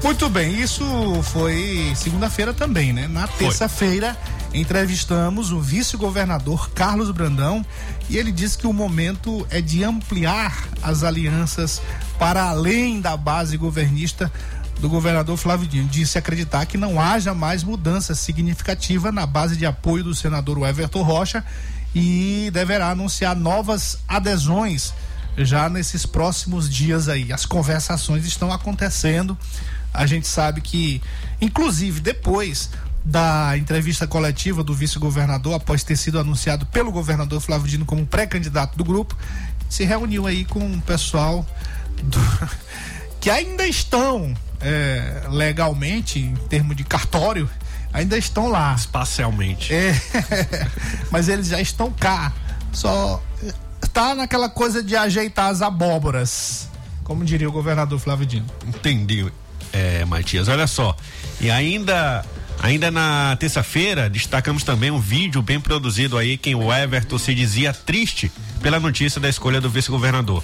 Muito 0.04 0.28
bem, 0.30 0.60
isso 0.60 0.84
foi 1.24 1.94
segunda-feira 1.96 2.54
também, 2.54 2.92
né? 2.92 3.08
Na 3.08 3.28
terça-feira 3.28 4.18
entrevistamos 4.54 5.52
o 5.52 5.62
vice-governador 5.62 6.72
Carlos 6.72 7.12
Brandão 7.12 7.66
e 8.10 8.18
ele 8.18 8.32
disse 8.32 8.58
que 8.58 8.68
o 8.68 8.74
momento 8.74 9.46
é 9.50 9.62
de 9.62 9.84
ampliar 9.84 10.68
as 10.82 11.04
alianças 11.04 11.82
para 12.18 12.44
além 12.44 13.00
da 13.00 13.16
base 13.16 13.56
governista 13.58 14.32
do 14.80 14.90
governador 14.90 15.38
Flávio 15.38 15.68
Dino. 15.68 15.88
Disse 15.88 16.18
acreditar 16.18 16.66
que 16.66 16.78
não 16.78 17.00
haja 17.00 17.34
mais 17.34 17.64
mudança 17.64 18.16
significativa 18.16 19.12
na 19.12 19.28
base 19.28 19.56
de 19.56 19.66
apoio 19.66 20.04
do 20.04 20.16
senador 20.16 20.68
Everton 20.68 21.04
Rocha 21.04 21.46
e 21.94 22.50
deverá 22.52 22.90
anunciar 22.90 23.36
novas 23.36 24.00
adesões 24.08 24.94
já 25.38 25.70
nesses 25.70 26.06
próximos 26.06 26.70
dias 26.70 27.08
aí. 27.08 27.32
As 27.32 27.46
conversações 27.46 28.26
estão 28.26 28.52
acontecendo. 28.52 29.38
A 29.94 30.06
gente 30.06 30.28
sabe 30.28 30.62
que, 30.62 31.02
inclusive, 31.40 32.00
depois 32.00 32.70
da 33.04 33.58
entrevista 33.58 34.06
coletiva 34.06 34.64
do 34.64 34.74
vice-governador, 34.74 35.56
após 35.56 35.84
ter 35.84 35.96
sido 35.98 36.20
anunciado 36.20 36.66
pelo 36.68 36.92
governador 36.92 37.42
Flávio 37.42 37.68
Dino 37.68 37.86
como 37.86 38.06
pré-candidato 38.06 38.78
do 38.78 38.84
grupo, 38.84 39.18
se 39.70 39.84
reuniu 39.84 40.28
aí 40.28 40.46
com 40.46 40.60
o 40.60 40.82
pessoal 40.82 41.46
do- 42.04 42.50
que 43.20 43.30
ainda 43.30 43.68
estão 43.68 44.34
é, 44.60 45.24
legalmente, 45.30 46.20
em 46.20 46.36
termos 46.48 46.76
de 46.76 46.84
cartório, 46.84 47.50
ainda 47.92 48.18
estão 48.18 48.48
lá. 48.48 48.76
Espacialmente. 48.76 49.74
É, 49.74 49.94
mas 51.12 51.28
eles 51.28 51.48
já 51.48 51.60
estão 51.60 51.92
cá. 51.92 52.32
Só 52.72 53.22
tá 53.94 54.16
naquela 54.16 54.50
coisa 54.50 54.84
de 54.84 54.96
ajeitar 54.96 55.50
as 55.50 55.62
abóboras, 55.62 56.70
como 57.04 57.24
diria 57.24 57.48
o 57.48 57.52
governador 57.52 58.00
Flávio 58.00 58.26
Dino. 58.26 58.46
Entendi, 58.68 59.32
é, 59.72 60.04
Matias. 60.06 60.48
Olha 60.48 60.68
só. 60.68 60.96
E 61.40 61.50
ainda. 61.50 62.26
Ainda 62.64 62.92
na 62.92 63.36
terça-feira, 63.40 64.08
destacamos 64.08 64.64
também 64.64 64.92
um 64.92 65.00
vídeo 65.00 65.42
bem 65.42 65.60
produzido 65.60 66.16
aí, 66.16 66.38
quem 66.38 66.54
o 66.54 66.72
Everton 66.72 67.18
se 67.18 67.34
dizia 67.34 67.74
triste 67.74 68.32
pela 68.62 68.80
notícia 68.80 69.20
da 69.20 69.28
escolha 69.28 69.60
do 69.60 69.68
vice-governador. 69.68 70.44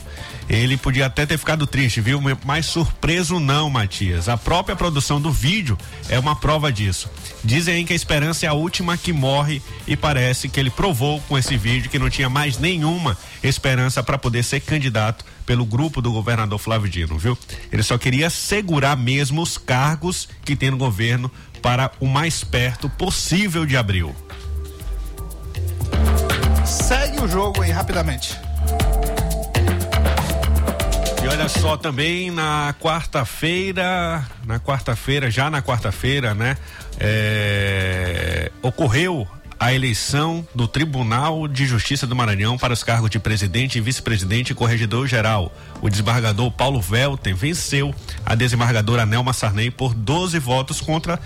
Ele 0.50 0.78
podia 0.78 1.08
até 1.08 1.26
ter 1.26 1.38
ficado 1.38 1.68
triste, 1.68 2.00
viu? 2.00 2.22
Mas 2.46 2.66
surpreso 2.66 3.40
não, 3.40 3.70
Matias. 3.70 4.30
A 4.30 4.38
própria 4.38 4.76
produção 4.76 5.20
do 5.20 5.32
vídeo 5.32 5.78
é 6.08 6.18
uma 6.18 6.36
prova 6.36 6.72
disso. 6.72 7.10
Dizem 7.44 7.86
que 7.86 7.94
a 7.94 7.96
esperança 7.96 8.46
é 8.46 8.50
a 8.50 8.54
última 8.54 8.98
que 8.98 9.12
morre 9.12 9.62
e 9.86 9.98
parece 9.98 10.48
que 10.48 10.60
ele 10.60 10.70
provou 10.70 11.20
com 11.22 11.38
esse 11.38 11.58
vídeo 11.58 11.90
que 11.90 12.00
não 12.00 12.10
tinha 12.10 12.30
mais 12.30 12.58
nenhuma 12.58 13.18
esperança 13.44 14.02
para 14.02 14.18
poder 14.18 14.44
ser 14.44 14.62
candidato 14.62 15.26
pelo 15.46 15.66
grupo 15.66 16.02
do 16.02 16.12
governador 16.12 16.60
Flávio 16.60 16.90
Dino, 16.90 17.18
viu? 17.18 17.38
Ele 17.72 17.84
só 17.84 17.98
queria 17.98 18.30
segurar 18.30 18.96
mesmo 18.96 19.42
os 19.42 19.58
cargos 19.58 20.30
que 20.46 20.56
tem 20.56 20.72
no 20.72 20.78
governo 20.78 21.32
para 21.62 21.92
o 22.00 22.08
mais 22.08 22.44
perto 22.44 22.90
possível 22.90 23.66
de 23.66 23.76
abril. 23.76 24.16
Segue 26.66 27.20
o 27.22 27.28
jogo 27.28 27.62
aí 27.62 27.72
rapidamente. 27.72 28.47
E 31.28 31.30
olha 31.30 31.50
só 31.50 31.76
também 31.76 32.32
na 32.32 32.74
quarta-feira, 32.80 34.26
na 34.46 34.62
quarta-feira, 34.62 35.30
já 35.30 35.50
na 35.50 35.62
quarta-feira, 35.62 36.34
né? 36.34 36.56
é, 36.98 38.50
ocorreu 38.62 39.28
a 39.60 39.74
eleição 39.74 40.48
do 40.56 40.70
Tribunal 40.70 41.46
de 41.46 41.66
Justiça 41.66 42.08
do 42.08 42.16
Maranhão 42.16 42.58
para 42.58 42.72
os 42.72 42.82
cargos 42.82 43.10
de 43.10 43.20
presidente, 43.20 43.82
vice-presidente 43.82 44.52
e 44.52 44.56
corregedor-geral. 44.56 45.54
O 45.82 45.90
desembargador 45.90 46.50
Paulo 46.50 46.80
Velten 46.80 47.34
venceu 47.34 47.94
a 48.26 48.34
desembargadora 48.34 49.06
Nelma 49.06 49.34
Sarney 49.34 49.70
por 49.70 49.94
12 49.94 50.40
votos 50.40 50.80
contra 50.80 51.20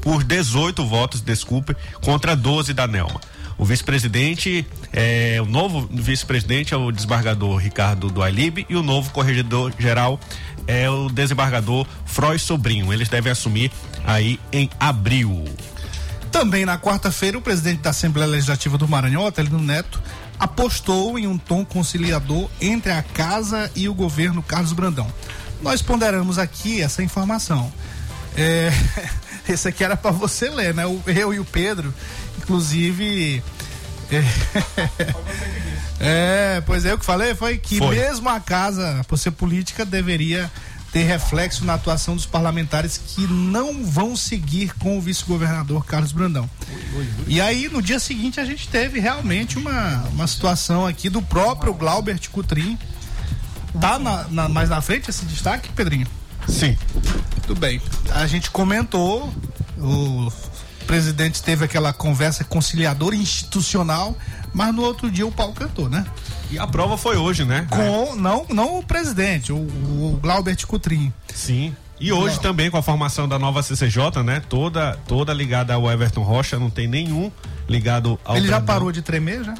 por 0.00 0.22
18 0.22 0.86
votos, 0.86 1.20
desculpe, 1.20 1.76
contra 2.00 2.36
12 2.36 2.72
da 2.72 2.86
Nelma. 2.86 3.20
O 3.58 3.64
vice-presidente, 3.64 4.64
é, 4.92 5.38
o 5.42 5.44
novo 5.44 5.88
vice-presidente 5.90 6.72
é 6.72 6.76
o 6.76 6.92
desembargador 6.92 7.56
Ricardo 7.56 8.08
Dualib 8.08 8.64
e 8.68 8.76
o 8.76 8.84
novo 8.84 9.10
corregedor-geral 9.10 10.20
é 10.68 10.88
o 10.88 11.08
desembargador 11.08 11.84
Froy 12.06 12.38
Sobrinho. 12.38 12.92
Eles 12.92 13.08
devem 13.08 13.32
assumir 13.32 13.72
aí 14.06 14.38
em 14.52 14.70
abril. 14.78 15.44
Também 16.30 16.64
na 16.64 16.78
quarta-feira, 16.78 17.36
o 17.36 17.42
presidente 17.42 17.80
da 17.80 17.90
Assembleia 17.90 18.30
Legislativa 18.30 18.78
do 18.78 18.86
Maranhão, 18.86 19.24
Otelino 19.24 19.58
Neto, 19.58 20.00
apostou 20.38 21.18
em 21.18 21.26
um 21.26 21.36
tom 21.36 21.64
conciliador 21.64 22.48
entre 22.60 22.92
a 22.92 23.02
casa 23.02 23.70
e 23.74 23.88
o 23.88 23.94
governo 23.94 24.40
Carlos 24.40 24.72
Brandão. 24.72 25.12
Nós 25.60 25.82
ponderamos 25.82 26.38
aqui 26.38 26.80
essa 26.80 27.02
informação. 27.02 27.72
É, 28.36 28.70
esse 29.48 29.66
aqui 29.66 29.82
era 29.82 29.96
para 29.96 30.12
você 30.12 30.48
ler, 30.48 30.74
né? 30.74 30.84
Eu 31.06 31.34
e 31.34 31.40
o 31.40 31.44
Pedro, 31.44 31.92
inclusive. 32.48 33.42
É, 36.00 36.62
pois 36.64 36.84
é, 36.84 36.92
eu 36.92 36.98
que 36.98 37.04
falei 37.04 37.34
foi 37.34 37.58
que 37.58 37.78
Foi. 37.78 37.96
mesmo 37.96 38.28
a 38.28 38.38
casa, 38.38 39.04
por 39.08 39.18
ser 39.18 39.32
política, 39.32 39.84
deveria 39.84 40.48
ter 40.92 41.02
reflexo 41.02 41.64
na 41.64 41.74
atuação 41.74 42.14
dos 42.14 42.24
parlamentares 42.24 42.96
que 43.04 43.22
não 43.26 43.84
vão 43.84 44.14
seguir 44.14 44.72
com 44.78 44.96
o 44.96 45.00
vice-governador 45.00 45.84
Carlos 45.84 46.12
Brandão. 46.12 46.48
E 47.26 47.40
aí, 47.40 47.68
no 47.68 47.82
dia 47.82 47.98
seguinte, 47.98 48.38
a 48.38 48.44
gente 48.44 48.68
teve 48.68 49.00
realmente 49.00 49.58
uma, 49.58 50.04
uma 50.12 50.26
situação 50.28 50.86
aqui 50.86 51.10
do 51.10 51.20
próprio 51.20 51.74
Glaubert 51.74 52.30
Cutrim. 52.30 52.78
Tá 53.80 53.98
na, 53.98 54.24
na- 54.28 54.48
mais 54.48 54.68
na 54.70 54.80
frente 54.80 55.10
esse 55.10 55.24
destaque, 55.24 55.68
Pedrinho? 55.70 56.06
Sim. 56.48 56.78
Tudo 57.44 57.58
bem. 57.58 57.82
A 58.12 58.24
gente 58.28 58.50
comentou, 58.52 59.34
o 59.76 60.32
presidente 60.88 61.42
teve 61.42 61.66
aquela 61.66 61.92
conversa 61.92 62.42
conciliadora 62.44 63.14
institucional, 63.14 64.16
mas 64.54 64.74
no 64.74 64.82
outro 64.82 65.10
dia 65.10 65.26
o 65.26 65.30
pau 65.30 65.52
cantou, 65.52 65.86
né? 65.86 66.06
E 66.50 66.58
a 66.58 66.66
prova 66.66 66.96
foi 66.96 67.18
hoje, 67.18 67.44
né? 67.44 67.66
Com, 67.68 68.16
não, 68.16 68.46
não 68.48 68.78
o 68.78 68.82
presidente, 68.82 69.52
o, 69.52 69.56
o 69.56 70.18
Glaubert 70.20 70.66
Cutrim. 70.66 71.12
Sim. 71.32 71.76
E 72.00 72.10
hoje 72.10 72.40
também 72.40 72.70
com 72.70 72.78
a 72.78 72.82
formação 72.82 73.28
da 73.28 73.38
nova 73.38 73.62
CCJ, 73.62 74.22
né? 74.24 74.40
Toda, 74.48 74.98
toda 75.06 75.32
ligada 75.34 75.74
ao 75.74 75.90
Everton 75.90 76.22
Rocha, 76.22 76.58
não 76.58 76.70
tem 76.70 76.88
nenhum 76.88 77.30
ligado 77.68 78.18
ao. 78.24 78.36
Ele 78.36 78.46
já 78.46 78.56
Brandão. 78.56 78.74
parou 78.74 78.90
de 78.90 79.02
tremer, 79.02 79.44
já? 79.44 79.54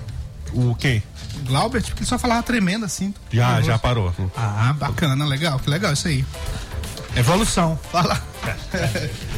O 0.54 0.74
quem? 0.74 1.02
O 1.40 1.44
Glaubert, 1.44 1.84
porque 1.84 2.00
ele 2.00 2.08
só 2.08 2.18
falava 2.18 2.42
tremendo 2.42 2.86
assim. 2.86 3.12
Já, 3.30 3.48
Nervoso. 3.48 3.66
já 3.66 3.78
parou. 3.78 4.14
Ah, 4.34 4.74
bacana, 4.78 5.26
legal, 5.26 5.58
que 5.58 5.68
legal 5.68 5.92
isso 5.92 6.08
aí. 6.08 6.24
Evolução, 7.14 7.78
fala. 7.92 8.18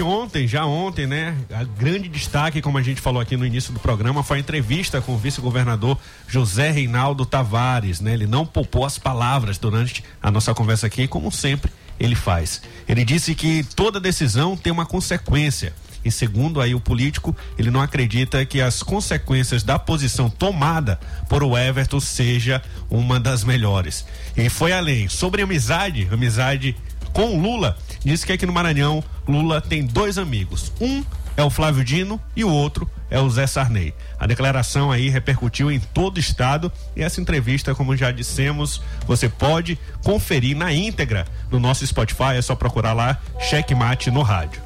E 0.00 0.02
ontem, 0.02 0.48
já 0.48 0.64
ontem, 0.64 1.06
né? 1.06 1.36
A 1.52 1.62
grande 1.62 2.08
destaque, 2.08 2.62
como 2.62 2.78
a 2.78 2.82
gente 2.82 3.02
falou 3.02 3.20
aqui 3.20 3.36
no 3.36 3.44
início 3.44 3.70
do 3.70 3.78
programa, 3.78 4.22
foi 4.22 4.38
a 4.38 4.40
entrevista 4.40 4.98
com 4.98 5.12
o 5.12 5.18
vice-governador 5.18 5.98
José 6.26 6.70
Reinaldo 6.70 7.26
Tavares, 7.26 8.00
né? 8.00 8.14
Ele 8.14 8.26
não 8.26 8.46
poupou 8.46 8.86
as 8.86 8.98
palavras 8.98 9.58
durante 9.58 10.02
a 10.22 10.30
nossa 10.30 10.54
conversa 10.54 10.86
aqui, 10.86 11.06
como 11.06 11.30
sempre 11.30 11.70
ele 11.98 12.14
faz. 12.14 12.62
Ele 12.88 13.04
disse 13.04 13.34
que 13.34 13.62
toda 13.76 14.00
decisão 14.00 14.56
tem 14.56 14.72
uma 14.72 14.86
consequência. 14.86 15.74
E 16.02 16.10
segundo 16.10 16.62
aí 16.62 16.74
o 16.74 16.80
político, 16.80 17.36
ele 17.58 17.70
não 17.70 17.82
acredita 17.82 18.42
que 18.46 18.62
as 18.62 18.82
consequências 18.82 19.62
da 19.62 19.78
posição 19.78 20.30
tomada 20.30 20.98
por 21.28 21.44
o 21.44 21.58
Everton 21.58 22.00
seja 22.00 22.62
uma 22.88 23.20
das 23.20 23.44
melhores. 23.44 24.06
E 24.34 24.48
foi 24.48 24.72
além. 24.72 25.10
Sobre 25.10 25.42
amizade, 25.42 26.08
amizade 26.10 26.74
com 27.12 27.36
o 27.36 27.40
Lula, 27.42 27.76
disse 28.04 28.26
que 28.26 28.32
aqui 28.32 28.46
no 28.46 28.52
Maranhão, 28.52 29.02
Lula 29.26 29.60
tem 29.60 29.84
dois 29.84 30.18
amigos. 30.18 30.72
Um 30.80 31.04
é 31.36 31.42
o 31.42 31.50
Flávio 31.50 31.84
Dino 31.84 32.20
e 32.34 32.44
o 32.44 32.50
outro 32.50 32.90
é 33.10 33.18
o 33.18 33.28
Zé 33.30 33.46
Sarney. 33.46 33.94
A 34.18 34.26
declaração 34.26 34.90
aí 34.92 35.08
repercutiu 35.08 35.70
em 35.70 35.80
todo 35.80 36.16
o 36.16 36.20
estado 36.20 36.70
e 36.94 37.02
essa 37.02 37.20
entrevista, 37.20 37.74
como 37.74 37.96
já 37.96 38.10
dissemos, 38.10 38.80
você 39.06 39.28
pode 39.28 39.78
conferir 40.04 40.56
na 40.56 40.72
íntegra 40.72 41.26
no 41.50 41.58
nosso 41.58 41.86
Spotify, 41.86 42.36
é 42.36 42.42
só 42.42 42.54
procurar 42.54 42.92
lá 42.92 43.18
Checkmate 43.40 44.10
no 44.10 44.22
rádio. 44.22 44.62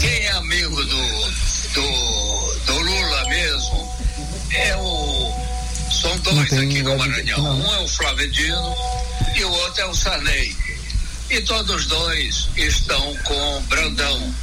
Quem 0.00 0.26
é 0.26 0.32
amigo 0.32 0.76
do, 0.76 0.84
do, 1.74 2.54
do 2.66 2.78
Lula 2.78 3.28
mesmo 3.28 3.88
é 4.52 4.76
o. 4.76 5.34
São 5.90 6.18
dois 6.18 6.52
aqui 6.52 6.82
no 6.82 6.98
Maranhão. 6.98 7.60
Um 7.60 7.74
é 7.74 7.78
o 7.80 7.88
Flávio 7.88 8.30
Dino 8.30 8.74
e 9.34 9.44
o 9.44 9.50
outro 9.50 9.80
é 9.82 9.86
o 9.86 9.94
Sarney. 9.94 10.56
E 11.30 11.40
todos 11.42 11.86
dois 11.86 12.48
estão 12.56 13.16
com 13.24 13.62
Brandão. 13.62 14.34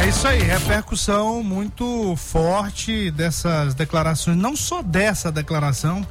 É 0.00 0.08
isso 0.08 0.26
aí, 0.26 0.42
repercussão 0.42 1.42
muito 1.42 2.16
forte 2.16 3.10
dessas 3.10 3.74
declarações, 3.74 4.36
não 4.36 4.56
só 4.56 4.82
dessa 4.82 5.30
declaração, 5.30 6.06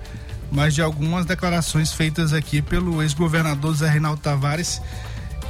mas 0.52 0.74
de 0.74 0.82
algumas 0.82 1.26
declarações 1.26 1.92
feitas 1.92 2.34
aqui 2.34 2.62
pelo 2.62 3.02
ex-governador 3.02 3.76
Zé 3.76 3.90
Reinaldo 3.90 4.22
Tavares, 4.22 4.82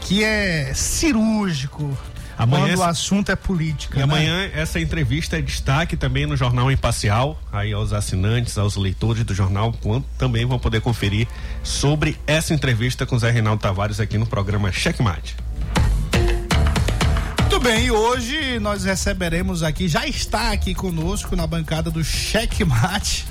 que 0.02 0.24
é 0.24 0.74
cirúrgico 0.74 1.98
Amanhã 2.38 2.68
quando 2.68 2.80
o 2.80 2.84
assunto 2.84 3.32
é 3.32 3.36
política. 3.36 3.96
E 3.96 3.98
né? 4.00 4.04
amanhã 4.04 4.50
essa 4.54 4.80
entrevista 4.80 5.38
é 5.38 5.42
destaque 5.42 5.96
também 5.96 6.26
no 6.26 6.36
Jornal 6.36 6.72
Imparcial, 6.72 7.40
aí 7.52 7.74
aos 7.74 7.94
assinantes, 7.94 8.58
aos 8.58 8.76
leitores 8.76 9.24
do 9.24 9.34
jornal, 9.34 9.74
quanto 9.82 10.06
também 10.18 10.46
vão 10.46 10.60
poder 10.60 10.82
conferir 10.82 11.28
sobre 11.64 12.18
essa 12.28 12.54
entrevista 12.54 13.06
com 13.06 13.18
Zé 13.18 13.32
Reinaldo 13.32 13.62
Tavares 13.62 14.00
aqui 14.00 14.18
no 14.18 14.26
programa 14.26 14.72
Checkmate. 14.72 15.36
Muito 17.40 17.60
bem, 17.60 17.86
e 17.86 17.92
hoje 17.92 18.60
nós 18.60 18.84
receberemos 18.84 19.64
aqui, 19.64 19.88
já 19.88 20.06
está 20.06 20.52
aqui 20.52 20.76
conosco 20.76 21.36
na 21.36 21.48
bancada 21.48 21.90
do 21.90 22.04
Checkmate. 22.04 23.26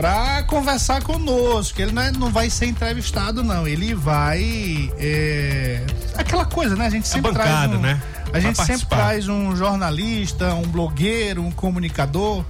Pra 0.00 0.42
conversar 0.44 1.02
conosco. 1.02 1.80
Ele 1.80 1.92
não, 1.92 2.02
é- 2.02 2.10
não 2.12 2.30
vai 2.30 2.48
ser 2.48 2.66
entrevistado, 2.66 3.42
não. 3.42 3.66
Ele 3.66 3.94
vai. 3.94 4.90
é, 4.98 5.82
aquela 6.16 6.44
coisa, 6.44 6.74
né? 6.74 6.86
A 6.86 6.90
gente 6.90 7.06
sempre 7.06 7.30
bancada, 7.32 7.68
traz. 7.68 7.72
Um, 7.74 7.78
né? 7.80 8.02
A 8.32 8.40
gente 8.40 8.56
sempre 8.64 8.86
traz 8.86 9.28
um 9.28 9.54
jornalista, 9.56 10.54
um 10.54 10.62
blogueiro, 10.62 11.42
um 11.44 11.50
comunicador. 11.50 12.44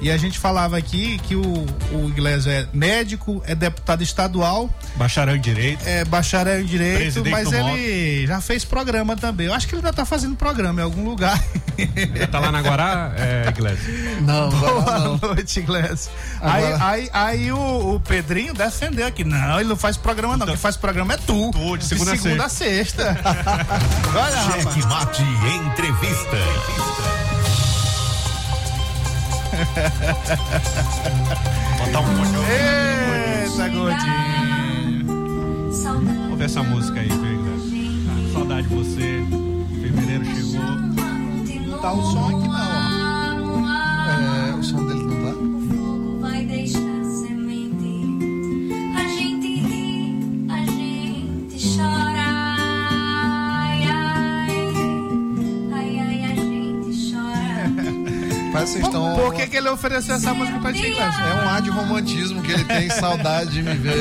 E 0.00 0.10
a 0.10 0.16
gente 0.18 0.38
falava 0.38 0.76
aqui 0.76 1.18
que 1.18 1.34
o, 1.34 1.42
o 1.92 2.08
Iglesias 2.08 2.46
é 2.46 2.68
médico, 2.74 3.42
é 3.46 3.54
deputado 3.54 4.02
estadual, 4.02 4.68
Bacharel 4.96 5.36
em 5.36 5.40
Direito. 5.40 5.82
é 5.86 6.04
bacharel 6.04 6.60
em 6.60 6.66
direito, 6.66 6.96
Presidente 6.98 7.30
mas 7.32 7.52
ele 7.52 8.26
já 8.26 8.40
fez 8.40 8.64
programa 8.64 9.16
também. 9.16 9.46
Eu 9.46 9.54
acho 9.54 9.66
que 9.66 9.74
ele 9.74 9.80
ainda 9.80 9.92
tá 9.92 10.04
fazendo 10.04 10.36
programa 10.36 10.80
em 10.80 10.84
algum 10.84 11.04
lugar. 11.08 11.42
Já 12.16 12.26
tá 12.26 12.38
lá 12.38 12.52
na 12.52 12.60
Guará, 12.60 13.12
é, 13.16 13.46
Iglesias? 13.48 14.20
Não, 14.22 14.50
Boa 14.50 14.98
não. 14.98 15.16
noite, 15.18 15.60
Iglesias. 15.60 16.10
Aí, 16.40 16.64
Agora- 16.66 16.86
aí, 16.90 17.10
aí 17.12 17.52
o, 17.52 17.94
o 17.94 18.00
Pedrinho 18.00 18.52
defendeu 18.52 19.06
aqui. 19.06 19.24
Não, 19.24 19.58
ele 19.58 19.68
não 19.70 19.76
faz 19.76 19.96
programa, 19.96 20.36
não. 20.36 20.46
Quem 20.46 20.56
faz 20.56 20.76
programa 20.76 21.14
é 21.14 21.16
tu. 21.16 21.50
Tu, 21.50 21.78
de 21.78 21.84
segunda 21.84 22.12
a 22.12 22.16
segunda 22.18 22.44
a 22.44 22.48
sexta. 22.48 23.16
Olha, 24.14 24.36
rapaz. 24.42 24.62
Cheque 24.74 24.86
Mate 24.86 25.22
Entrevista. 25.22 27.23
Botar 31.78 32.00
um 32.00 32.04
pouquinho. 32.04 32.42
Eita, 32.50 33.68
gordinho. 33.68 34.24
Vamos 35.82 36.38
ver 36.38 36.44
essa 36.44 36.62
música 36.62 37.00
aí, 37.00 37.06
Iglesias? 37.06 37.62
Ah, 38.08 38.32
saudade 38.32 38.68
de 38.68 38.74
você. 38.74 39.22
Fevereiro 39.80 40.24
chegou. 40.24 40.64
Tá 41.80 41.92
o 41.92 42.02
som 42.02 42.26
aqui 42.26 42.48
não, 42.48 43.62
ó. 43.62 43.64
É, 44.10 44.54
o 44.54 44.62
som 44.62 44.86
dele 44.86 45.03
Estão. 58.64 59.14
Por 59.14 59.34
que, 59.34 59.46
que 59.46 59.56
ele 59.56 59.68
ofereceu 59.68 60.14
essa 60.14 60.32
música 60.32 60.58
pra 60.58 60.72
ti, 60.72 60.80
Iglesias? 60.80 61.18
É 61.20 61.34
um 61.44 61.48
ar 61.48 61.62
de 61.62 61.70
romantismo 61.70 62.42
que 62.42 62.52
ele 62.52 62.64
tem 62.64 62.88
saudade 62.90 63.50
de 63.50 63.62
me 63.62 63.74
ver. 63.74 63.96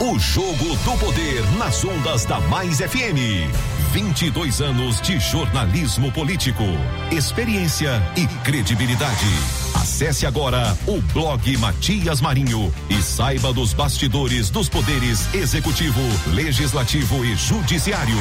o 0.00 0.18
jogo 0.18 0.76
do 0.84 0.98
poder 0.98 1.42
nas 1.58 1.84
ondas 1.84 2.24
da 2.24 2.40
Mais 2.40 2.78
FM. 2.78 3.48
22 3.92 4.60
anos 4.60 5.00
de 5.00 5.20
jornalismo 5.20 6.10
político, 6.10 6.64
experiência 7.12 8.02
e 8.16 8.26
credibilidade. 8.42 9.26
Acesse 9.74 10.26
agora 10.26 10.76
o 10.86 11.00
blog 11.12 11.56
Matias 11.58 12.20
Marinho 12.20 12.74
e 12.90 13.00
saiba 13.02 13.52
dos 13.52 13.72
bastidores 13.72 14.50
dos 14.50 14.68
poderes 14.68 15.32
executivo, 15.32 16.00
legislativo 16.32 17.24
e 17.24 17.36
judiciário 17.36 18.18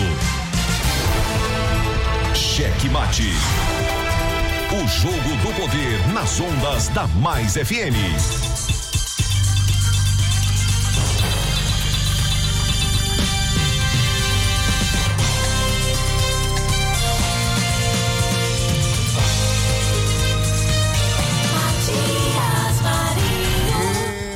Cheque 2.37 2.90
Mate. 2.90 3.22
O 4.70 4.87
jogo 4.87 5.37
do 5.42 5.55
poder 5.55 6.07
nas 6.12 6.38
ondas 6.38 6.88
da 6.88 7.07
Mais 7.07 7.55
FM. 7.55 7.96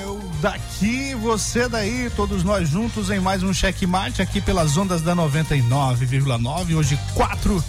Eu 0.03 0.21
daqui, 0.41 1.15
você 1.17 1.69
daí, 1.69 2.11
todos 2.17 2.43
nós 2.43 2.67
juntos 2.67 3.11
em 3.11 3.21
mais 3.21 3.43
um 3.43 3.53
checkmate 3.53 4.23
aqui 4.23 4.41
pelas 4.41 4.79
ondas 4.79 5.03
da 5.03 5.15
99,9. 5.15 6.77
Hoje, 6.77 6.99
4 7.15 7.63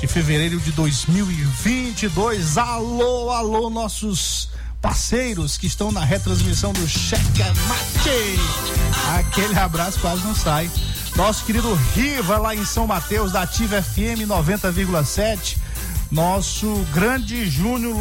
de 0.00 0.06
fevereiro 0.06 0.60
de 0.60 0.72
2022. 0.72 2.58
Alô, 2.58 3.30
alô, 3.30 3.70
nossos 3.70 4.50
parceiros 4.80 5.56
que 5.56 5.66
estão 5.66 5.90
na 5.90 6.04
retransmissão 6.04 6.72
do 6.72 6.86
Checkmate. 6.86 8.38
Aquele 9.18 9.58
abraço 9.58 9.98
quase 10.00 10.22
não 10.22 10.34
sai. 10.34 10.70
Nosso 11.16 11.44
querido 11.44 11.72
Riva 11.94 12.36
lá 12.38 12.54
em 12.54 12.64
São 12.64 12.86
Mateus, 12.86 13.32
da 13.32 13.42
Ativa 13.42 13.82
FM 13.82 14.26
90,7. 14.26 15.56
Nosso 16.10 16.86
grande 16.92 17.48
Júnior 17.48 17.96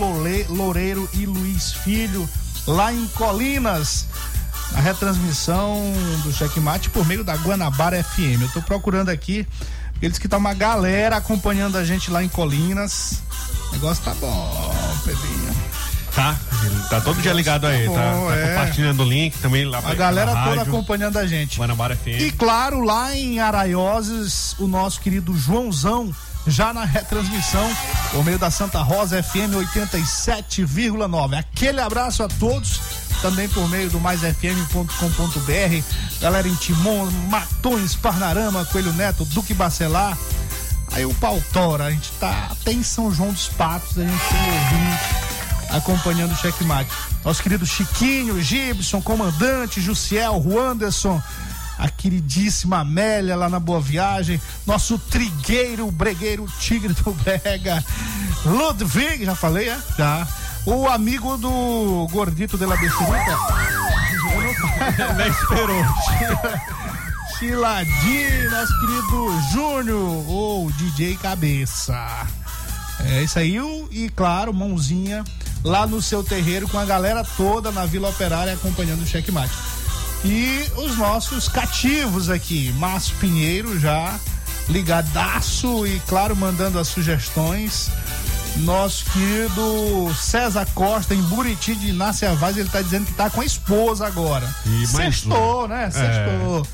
Loureiro 0.50 1.10
e 1.14 1.26
Luiz 1.26 1.72
Filho 1.72 2.30
lá 2.68 2.92
em 2.92 3.08
Colinas. 3.08 4.06
A 4.76 4.82
retransmissão 4.82 5.82
do 6.24 6.34
Checkmate 6.34 6.90
por 6.90 7.06
meio 7.06 7.24
da 7.24 7.36
Guanabara 7.36 8.04
FM. 8.04 8.42
Eu 8.42 8.50
tô 8.50 8.62
procurando 8.62 9.10
aqui, 9.10 9.48
eles 10.02 10.18
que 10.20 10.28
tá 10.28 10.38
uma 10.38 10.54
galera 10.54 11.18
acompanhando 11.18 11.78
a 11.78 11.84
gente 11.84 12.12
lá 12.12 12.24
em 12.24 12.30
Colinas. 12.30 13.22
O 13.70 13.74
negócio 13.74 14.04
tá 14.04 14.14
bom, 14.16 14.76
Pedrinho. 15.04 15.56
Tá, 16.14 16.34
tá 16.90 17.02
todo 17.02 17.22
dia 17.22 17.34
ligado 17.34 17.68
aí, 17.68 17.90
tá, 17.90 18.14
bom, 18.14 18.28
tá 18.30 18.36
é. 18.38 18.48
compartilhando 18.48 19.04
o 19.04 19.06
link 19.06 19.38
também 19.40 19.66
lá 19.66 19.80
A 19.80 19.82
pra- 19.82 19.96
galera 19.96 20.32
toda 20.32 20.40
rádio, 20.40 20.62
acompanhando 20.62 21.18
a 21.18 21.28
gente. 21.28 21.58
Guanabara 21.60 21.94
FM. 21.94 22.22
E 22.22 22.32
claro, 22.32 22.80
lá 22.80 23.14
em 23.14 23.40
Araioses, 23.40 24.56
o 24.58 24.66
nosso 24.66 25.02
querido 25.02 25.38
Joãozão, 25.38 26.16
já 26.48 26.74
na 26.74 26.86
retransmissão, 26.86 27.70
por 28.12 28.24
meio 28.24 28.40
da 28.40 28.50
Santa 28.50 28.82
Rosa 28.82 29.22
FM 29.22 29.56
87,9. 29.56 31.38
Aquele 31.38 31.82
abraço 31.82 32.24
a 32.24 32.30
todos, 32.30 32.80
também 33.26 33.50
por 33.50 33.68
meio 33.68 33.90
do 33.90 34.00
maisfm.com.br. 34.00 34.86
Galera 36.22 36.48
em 36.48 36.54
Timon, 36.54 37.10
Matões, 37.28 37.96
Parnarama, 37.96 38.64
Coelho 38.66 38.94
Neto, 38.94 39.26
Duque 39.26 39.52
Bacelar. 39.52 40.16
Aí 40.92 41.08
o 41.08 41.14
Pautora, 41.16 41.86
a 41.86 41.92
gente 41.92 42.12
tá 42.20 42.50
até 42.52 42.72
em 42.72 42.84
São 42.84 43.12
João 43.12 43.34
dos 43.34 43.48
Patos, 43.48 43.98
a 43.98 44.04
gente 44.04 44.24
tem 44.30 44.40
ouvinte 44.40 45.76
acompanhando 45.76 46.34
o 46.34 46.38
checkmate. 46.38 46.92
Nosso 47.24 47.42
querido 47.42 47.66
Chiquinho, 47.66 48.40
Gibson, 48.44 49.02
comandante, 49.02 49.82
Jussiel, 49.82 50.38
Ruanderson, 50.38 51.20
a 51.80 51.90
queridíssima 51.90 52.82
Amélia 52.82 53.36
lá 53.36 53.50
na 53.50 53.60
Boa 53.60 53.82
Viagem, 53.82 54.40
nosso 54.68 55.00
trigueiro, 55.00 55.90
bregueiro, 55.90 56.46
tigre 56.60 56.94
do 56.94 57.12
Brega, 57.12 57.84
Ludwig, 58.46 59.26
já 59.26 59.34
falei, 59.34 59.70
é? 59.70 59.80
Já. 59.98 60.28
O 60.66 60.88
amigo 60.88 61.38
do 61.38 62.08
Gordito 62.12 62.58
de 62.58 62.66
la 62.66 62.76
Bexerica. 62.76 63.38
Nem 65.16 65.28
esperou. 65.28 65.86
Chiladinho, 67.38 68.52
nosso 68.52 68.80
querido 68.80 69.42
Júnior, 69.52 70.30
ou 70.30 70.72
DJ 70.72 71.18
Cabeça. 71.18 72.26
É 73.00 73.24
isso 73.24 73.38
aí, 73.38 73.58
e 73.92 74.10
claro, 74.10 74.54
mãozinha 74.54 75.24
lá 75.64 75.86
no 75.86 76.02
seu 76.02 76.24
terreiro 76.24 76.68
com 76.68 76.80
a 76.80 76.86
galera 76.86 77.24
toda 77.36 77.72
na 77.72 77.86
Vila 77.86 78.10
Operária 78.10 78.54
acompanhando 78.54 79.04
o 79.04 79.08
checkmate. 79.08 79.54
E 80.24 80.66
os 80.78 80.98
nossos 80.98 81.48
cativos 81.48 82.30
aqui, 82.30 82.72
Márcio 82.80 83.16
Pinheiro 83.18 83.80
já 83.80 84.18
ligadaço 84.70 85.86
e 85.86 86.00
claro, 86.08 86.36
mandando 86.36 86.80
as 86.80 86.88
sugestões. 86.88 87.92
Nosso 88.58 89.06
querido 89.12 90.14
César 90.16 90.66
Costa 90.74 91.14
em 91.14 91.22
Buriti 91.24 91.76
de 91.76 91.90
Inácia 91.90 92.34
Vaz, 92.36 92.58
ele 92.58 92.70
tá 92.70 92.82
dizendo 92.82 93.06
que 93.06 93.14
tá 93.14 93.30
com 93.30 93.42
a 93.42 93.46
esposa 93.46 94.08
agora. 94.08 94.48
E 94.66 94.88
Sextou, 94.88 95.68
né? 95.68 95.92
Sextou. 95.92 96.66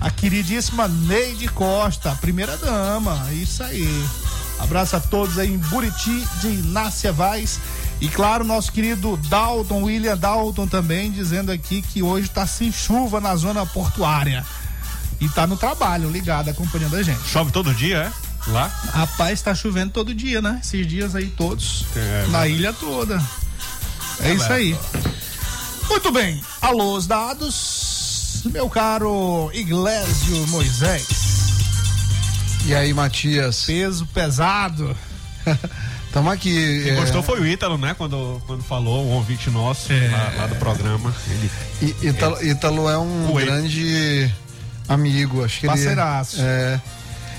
A 0.00 0.10
queridíssima 0.10 0.86
Neide 0.86 1.48
Costa, 1.48 2.16
primeira 2.20 2.56
dama. 2.56 3.26
Isso 3.32 3.62
aí. 3.62 4.06
Abraço 4.60 4.96
a 4.96 5.00
todos 5.00 5.38
aí 5.38 5.52
em 5.52 5.58
Buriti 5.58 6.24
de 6.40 6.48
Inácia 6.48 7.12
Vaz. 7.12 7.58
E 8.00 8.08
claro, 8.08 8.44
nosso 8.44 8.70
querido 8.70 9.16
Dalton, 9.28 9.82
William 9.82 10.16
Dalton 10.16 10.66
também, 10.66 11.10
dizendo 11.10 11.50
aqui 11.50 11.82
que 11.82 12.02
hoje 12.02 12.28
tá 12.28 12.46
sem 12.46 12.70
chuva 12.70 13.20
na 13.20 13.34
zona 13.34 13.66
portuária. 13.66 14.44
E 15.20 15.28
tá 15.28 15.46
no 15.46 15.56
trabalho, 15.56 16.10
ligado, 16.10 16.50
acompanhando 16.50 16.96
a 16.96 17.02
gente. 17.02 17.22
Chove 17.28 17.50
todo 17.50 17.74
dia, 17.74 18.12
é? 18.12 18.23
Lá? 18.48 18.70
Rapaz, 18.92 19.40
tá 19.40 19.54
chovendo 19.54 19.92
todo 19.92 20.14
dia, 20.14 20.42
né? 20.42 20.60
Esses 20.62 20.86
dias 20.86 21.14
aí 21.14 21.28
todos. 21.28 21.86
É, 21.96 22.26
na 22.28 22.40
verdade. 22.40 22.52
ilha 22.52 22.72
toda. 22.72 23.22
É 24.20 24.32
isso 24.32 24.52
aí. 24.52 24.76
Muito 25.88 26.12
bem. 26.12 26.40
Alô, 26.60 26.96
os 26.96 27.06
dados. 27.06 28.42
Meu 28.46 28.68
caro 28.68 29.50
Iglesio 29.54 30.46
Moisés. 30.48 31.08
E 32.66 32.74
aí, 32.74 32.92
Matias? 32.92 33.64
Peso 33.64 34.06
pesado. 34.06 34.94
Tamo 36.12 36.30
aqui. 36.30 36.82
Quem 36.84 36.92
é, 36.92 36.96
gostou 36.96 37.22
foi 37.22 37.40
o 37.40 37.46
Ítalo, 37.46 37.76
né? 37.76 37.94
Quando, 37.94 38.40
quando 38.46 38.62
falou, 38.62 39.04
um 39.04 39.12
ouvinte 39.14 39.50
nosso 39.50 39.92
lá, 39.92 40.32
lá 40.36 40.46
do 40.46 40.54
programa. 40.56 41.12
Ele, 41.80 41.96
Ítalo, 42.02 42.44
Ítalo 42.44 42.88
é 42.88 42.98
um 42.98 43.32
Oi. 43.32 43.44
grande 43.44 44.32
amigo, 44.88 45.44
acho 45.44 45.60
que 45.60 45.66
Parceiraço. 45.66 46.36
ele 46.36 46.46
é 46.46 46.80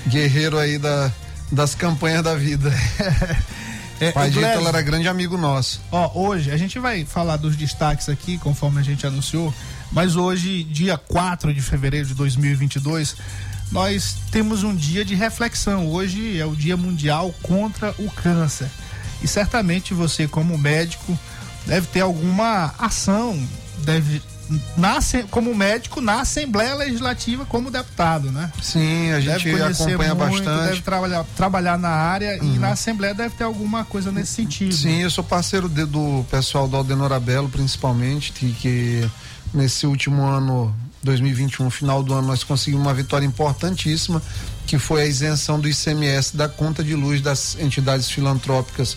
guerreiro 0.06 0.58
aí 0.58 0.78
da, 0.78 1.10
das 1.50 1.74
campanhas 1.74 2.22
da 2.22 2.34
vida. 2.34 2.72
É, 3.98 4.12
Pai 4.12 4.28
de 4.28 4.38
Ítalo 4.38 4.68
era 4.68 4.82
grande 4.82 5.08
amigo 5.08 5.38
nosso. 5.38 5.80
Ó, 5.90 6.26
hoje 6.26 6.50
a 6.50 6.56
gente 6.58 6.78
vai 6.78 7.06
falar 7.06 7.38
dos 7.38 7.56
destaques 7.56 8.10
aqui, 8.10 8.36
conforme 8.36 8.78
a 8.78 8.82
gente 8.82 9.06
anunciou, 9.06 9.54
mas 9.90 10.16
hoje, 10.16 10.64
dia 10.64 10.98
4 10.98 11.54
de 11.54 11.62
fevereiro 11.62 12.06
de 12.06 12.12
2022, 12.12 13.16
nós 13.72 14.16
temos 14.30 14.62
um 14.62 14.74
dia 14.74 15.04
de 15.04 15.14
reflexão. 15.14 15.88
Hoje 15.88 16.38
é 16.38 16.44
o 16.44 16.54
Dia 16.54 16.76
Mundial 16.76 17.34
contra 17.42 17.94
o 17.98 18.10
Câncer. 18.10 18.68
E 19.22 19.28
certamente 19.28 19.94
você, 19.94 20.28
como 20.28 20.58
médico, 20.58 21.18
deve 21.64 21.86
ter 21.86 22.00
alguma 22.00 22.74
ação, 22.78 23.42
deve 23.78 24.20
na, 24.76 24.98
como 25.30 25.54
médico 25.54 26.00
na 26.00 26.20
Assembleia 26.20 26.74
Legislativa 26.74 27.44
como 27.46 27.70
deputado, 27.70 28.30
né? 28.30 28.50
Sim, 28.62 29.10
a 29.12 29.20
gente 29.20 29.48
acompanha 29.62 30.14
muito, 30.14 30.44
bastante. 30.44 30.68
deve 30.70 30.82
trabalhar, 30.82 31.24
trabalhar 31.36 31.78
na 31.78 31.88
área 31.88 32.36
e 32.42 32.58
na 32.58 32.70
Assembleia 32.70 33.14
deve 33.14 33.34
ter 33.34 33.44
alguma 33.44 33.84
coisa 33.84 34.12
nesse 34.12 34.32
sentido. 34.34 34.74
Sim, 34.74 35.02
eu 35.02 35.10
sou 35.10 35.24
parceiro 35.24 35.68
de- 35.68 35.84
do 35.86 36.24
pessoal 36.30 36.68
do 36.68 36.76
Aldenor 36.76 37.12
Abelo, 37.12 37.48
principalmente, 37.48 38.32
que, 38.32 38.52
que 38.52 39.10
nesse 39.52 39.86
último 39.86 40.24
ano, 40.24 40.74
2021, 41.02 41.70
final 41.70 42.02
do 42.02 42.12
ano, 42.14 42.26
nós 42.28 42.42
conseguimos 42.44 42.84
uma 42.86 42.94
vitória 42.94 43.24
importantíssima, 43.24 44.20
que 44.66 44.78
foi 44.78 45.02
a 45.02 45.06
isenção 45.06 45.60
do 45.60 45.68
ICMS 45.68 46.36
da 46.36 46.48
conta 46.48 46.82
de 46.82 46.94
luz 46.94 47.20
das 47.20 47.56
entidades 47.60 48.10
filantrópicas. 48.10 48.96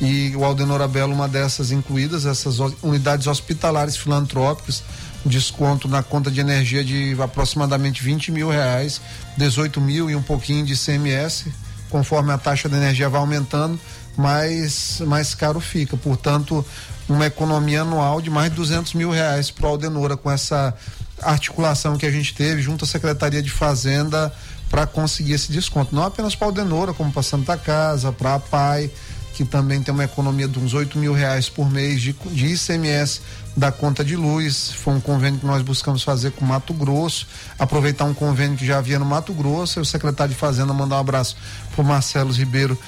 E 0.00 0.34
o 0.34 0.44
Aldenor 0.44 0.80
Abelo, 0.80 1.12
uma 1.12 1.28
dessas 1.28 1.70
incluídas, 1.70 2.24
essas 2.24 2.58
o- 2.58 2.74
unidades 2.82 3.26
hospitalares 3.26 3.96
filantrópicas, 3.96 4.82
desconto 5.26 5.86
na 5.88 6.02
conta 6.02 6.30
de 6.30 6.40
energia 6.40 6.82
de 6.82 7.14
aproximadamente 7.20 8.02
20 8.02 8.32
mil 8.32 8.48
reais, 8.48 9.00
18 9.36 9.78
mil 9.80 10.08
e 10.08 10.16
um 10.16 10.22
pouquinho 10.22 10.64
de 10.64 10.72
ICMS, 10.72 11.52
conforme 11.90 12.32
a 12.32 12.38
taxa 12.38 12.68
de 12.68 12.76
energia 12.76 13.10
vai 13.10 13.20
aumentando, 13.20 13.78
mais, 14.16 15.00
mais 15.06 15.34
caro 15.34 15.60
fica. 15.60 15.96
Portanto, 15.98 16.64
uma 17.06 17.26
economia 17.26 17.82
anual 17.82 18.22
de 18.22 18.30
mais 18.30 18.48
de 18.50 18.56
200 18.56 18.94
mil 18.94 19.10
reais 19.10 19.50
para 19.50 19.66
a 19.66 19.70
Aldenora 19.70 20.16
com 20.16 20.30
essa 20.30 20.74
articulação 21.20 21.98
que 21.98 22.06
a 22.06 22.10
gente 22.10 22.32
teve 22.34 22.62
junto 22.62 22.86
à 22.86 22.88
Secretaria 22.88 23.42
de 23.42 23.50
Fazenda 23.50 24.32
para 24.70 24.86
conseguir 24.86 25.32
esse 25.34 25.52
desconto. 25.52 25.94
Não 25.94 26.04
apenas 26.04 26.34
para 26.34 26.46
a 26.46 26.48
Aldenora, 26.50 26.94
como 26.94 27.12
para 27.12 27.22
Santa 27.22 27.56
Casa, 27.58 28.10
para 28.12 28.36
a 28.36 28.40
PAI, 28.40 28.90
que 29.34 29.44
também 29.44 29.82
tem 29.82 29.92
uma 29.92 30.04
economia 30.04 30.48
de 30.48 30.58
uns 30.58 30.74
8 30.74 30.98
mil 30.98 31.12
reais 31.12 31.48
por 31.48 31.70
mês 31.70 32.02
de, 32.02 32.12
de 32.12 32.46
ICMS 32.46 33.20
da 33.56 33.72
conta 33.72 34.04
de 34.04 34.16
luz. 34.16 34.72
Foi 34.72 34.94
um 34.94 35.00
convênio 35.00 35.40
que 35.40 35.46
nós 35.46 35.62
buscamos 35.62 36.02
fazer 36.02 36.32
com 36.32 36.44
Mato 36.44 36.74
Grosso, 36.74 37.26
aproveitar 37.58 38.04
um 38.04 38.14
convênio 38.14 38.56
que 38.56 38.66
já 38.66 38.78
havia 38.78 38.98
no 38.98 39.04
Mato 39.04 39.32
Grosso. 39.32 39.78
E 39.78 39.82
o 39.82 39.84
secretário 39.84 40.34
de 40.34 40.38
Fazenda 40.38 40.72
mandar 40.72 40.96
um 40.96 41.00
abraço 41.00 41.36
para 41.74 41.84
Marcelo 41.84 42.32
Ribeiro. 42.32 42.78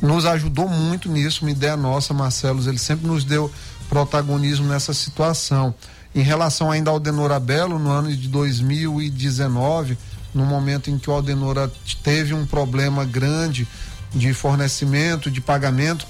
Nos 0.00 0.24
ajudou 0.24 0.68
muito 0.68 1.10
nisso, 1.10 1.44
uma 1.44 1.50
ideia 1.50 1.76
nossa, 1.76 2.14
Marcelo. 2.14 2.66
Ele 2.66 2.78
sempre 2.78 3.06
nos 3.06 3.24
deu 3.24 3.50
protagonismo 3.88 4.66
nessa 4.66 4.94
situação. 4.94 5.74
Em 6.14 6.22
relação 6.22 6.70
ainda 6.70 6.90
ao 6.90 6.94
Aldenora 6.94 7.38
Belo, 7.38 7.78
no 7.78 7.90
ano 7.90 8.14
de 8.14 8.28
2019, 8.28 9.98
no 10.34 10.44
momento 10.44 10.90
em 10.90 10.98
que 10.98 11.10
o 11.10 11.12
Aldenora 11.12 11.70
teve 12.02 12.32
um 12.34 12.46
problema 12.46 13.04
grande 13.04 13.66
de 14.14 14.32
fornecimento, 14.34 15.30
de 15.30 15.40
pagamento, 15.40 16.06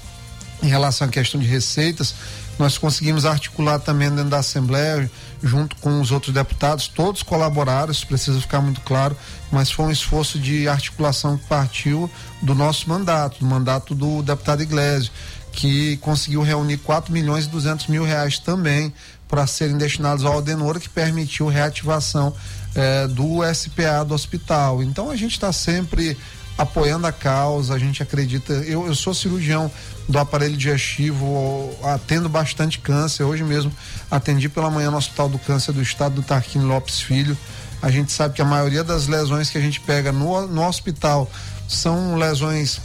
em 0.63 0.67
relação 0.67 1.07
à 1.07 1.09
questão 1.09 1.39
de 1.39 1.47
receitas, 1.47 2.13
nós 2.59 2.77
conseguimos 2.77 3.25
articular 3.25 3.79
também 3.79 4.09
dentro 4.09 4.29
da 4.29 4.37
Assembleia, 4.37 5.09
junto 5.41 5.75
com 5.77 5.99
os 5.99 6.11
outros 6.11 6.33
deputados, 6.33 6.87
todos 6.87 7.23
colaboraram, 7.23 7.91
isso 7.91 8.05
precisa 8.05 8.39
ficar 8.39 8.61
muito 8.61 8.81
claro, 8.81 9.17
mas 9.51 9.71
foi 9.71 9.85
um 9.85 9.91
esforço 9.91 10.37
de 10.37 10.67
articulação 10.67 11.37
que 11.37 11.45
partiu 11.47 12.09
do 12.41 12.53
nosso 12.53 12.87
mandato, 12.87 13.39
do 13.39 13.45
mandato 13.45 13.95
do 13.95 14.21
deputado 14.21 14.61
Iglesias, 14.61 15.11
que 15.51 15.97
conseguiu 15.97 16.43
reunir 16.43 16.77
4 16.77 17.11
milhões 17.11 17.45
e 17.45 17.49
200 17.49 17.87
mil 17.87 18.03
reais 18.03 18.37
também 18.37 18.93
para 19.27 19.47
serem 19.47 19.77
destinados 19.77 20.23
ao 20.23 20.33
Aldenora, 20.33 20.79
que 20.79 20.89
permitiu 20.89 21.47
reativação 21.47 22.33
eh, 22.75 23.07
do 23.07 23.39
SPA 23.53 24.03
do 24.05 24.13
hospital. 24.13 24.83
Então 24.83 25.09
a 25.09 25.15
gente 25.15 25.31
está 25.31 25.51
sempre 25.51 26.17
apoiando 26.57 27.07
a 27.07 27.11
causa, 27.11 27.73
a 27.73 27.79
gente 27.79 28.03
acredita. 28.03 28.53
Eu, 28.53 28.85
eu 28.85 28.95
sou 28.95 29.13
cirurgião 29.13 29.71
do 30.07 30.19
aparelho 30.19 30.55
digestivo, 30.55 31.69
atendo 31.83 32.27
bastante 32.27 32.79
câncer. 32.79 33.23
Hoje 33.23 33.43
mesmo 33.43 33.71
atendi 34.09 34.49
pela 34.49 34.69
manhã 34.69 34.91
no 34.91 34.97
Hospital 34.97 35.29
do 35.29 35.39
Câncer 35.39 35.71
do 35.71 35.81
Estado 35.81 36.15
do 36.15 36.23
Tarquínio 36.23 36.67
Lopes 36.67 37.01
Filho. 37.01 37.37
A 37.81 37.89
gente 37.89 38.11
sabe 38.11 38.35
que 38.35 38.41
a 38.41 38.45
maioria 38.45 38.83
das 38.83 39.07
lesões 39.07 39.49
que 39.49 39.57
a 39.57 39.61
gente 39.61 39.79
pega 39.79 40.11
no, 40.11 40.47
no 40.47 40.67
hospital 40.67 41.29
são 41.67 42.15
lesões 42.15 42.79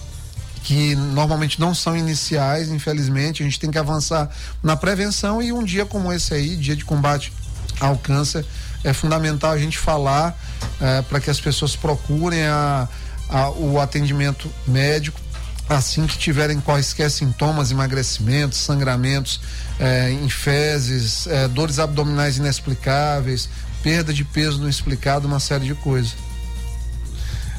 que 0.62 0.96
normalmente 0.96 1.60
não 1.60 1.74
são 1.74 1.96
iniciais, 1.96 2.70
infelizmente. 2.70 3.42
A 3.42 3.44
gente 3.44 3.60
tem 3.60 3.70
que 3.70 3.78
avançar 3.78 4.28
na 4.62 4.76
prevenção 4.76 5.42
e 5.42 5.52
um 5.52 5.62
dia 5.62 5.84
como 5.84 6.12
esse 6.12 6.32
aí, 6.32 6.56
dia 6.56 6.74
de 6.74 6.84
combate 6.84 7.32
ao 7.78 7.98
câncer, 7.98 8.44
é 8.82 8.92
fundamental 8.92 9.52
a 9.52 9.58
gente 9.58 9.76
falar 9.76 10.36
eh, 10.80 11.02
para 11.02 11.20
que 11.20 11.28
as 11.28 11.38
pessoas 11.38 11.76
procurem 11.76 12.42
a, 12.46 12.88
a- 13.28 13.50
o 13.50 13.80
atendimento 13.80 14.50
médico 14.66 15.20
assim 15.68 16.06
que 16.06 16.16
tiverem 16.16 16.60
quaisquer 16.60 17.10
sintomas, 17.10 17.72
emagrecimentos, 17.72 18.58
sangramentos 18.58 19.40
eh, 19.80 20.12
em 20.12 20.28
fezes, 20.28 21.26
eh, 21.26 21.48
dores 21.48 21.78
abdominais 21.80 22.36
inexplicáveis, 22.36 23.48
perda 23.82 24.12
de 24.14 24.22
peso 24.24 24.60
não 24.60 24.68
explicado, 24.68 25.26
uma 25.26 25.40
série 25.40 25.64
de 25.66 25.74
coisas. 25.74 26.14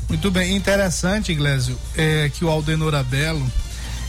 Muito 0.08 0.32
bem, 0.32 0.56
interessante, 0.56 1.34
Iglesio, 1.34 1.78
é 1.98 2.30
que 2.34 2.46
o 2.46 2.50
Aldenor 2.50 2.96
Abelo, 2.96 3.46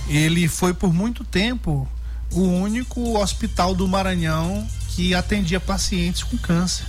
ele 0.08 0.46
foi 0.46 0.72
por 0.72 0.92
muito 0.94 1.24
tempo 1.24 1.88
o 2.30 2.42
único 2.42 3.18
hospital 3.18 3.74
do 3.74 3.88
Maranhão 3.88 4.64
que 4.90 5.12
atendia 5.12 5.58
pacientes 5.58 6.22
com 6.22 6.38
câncer. 6.38 6.84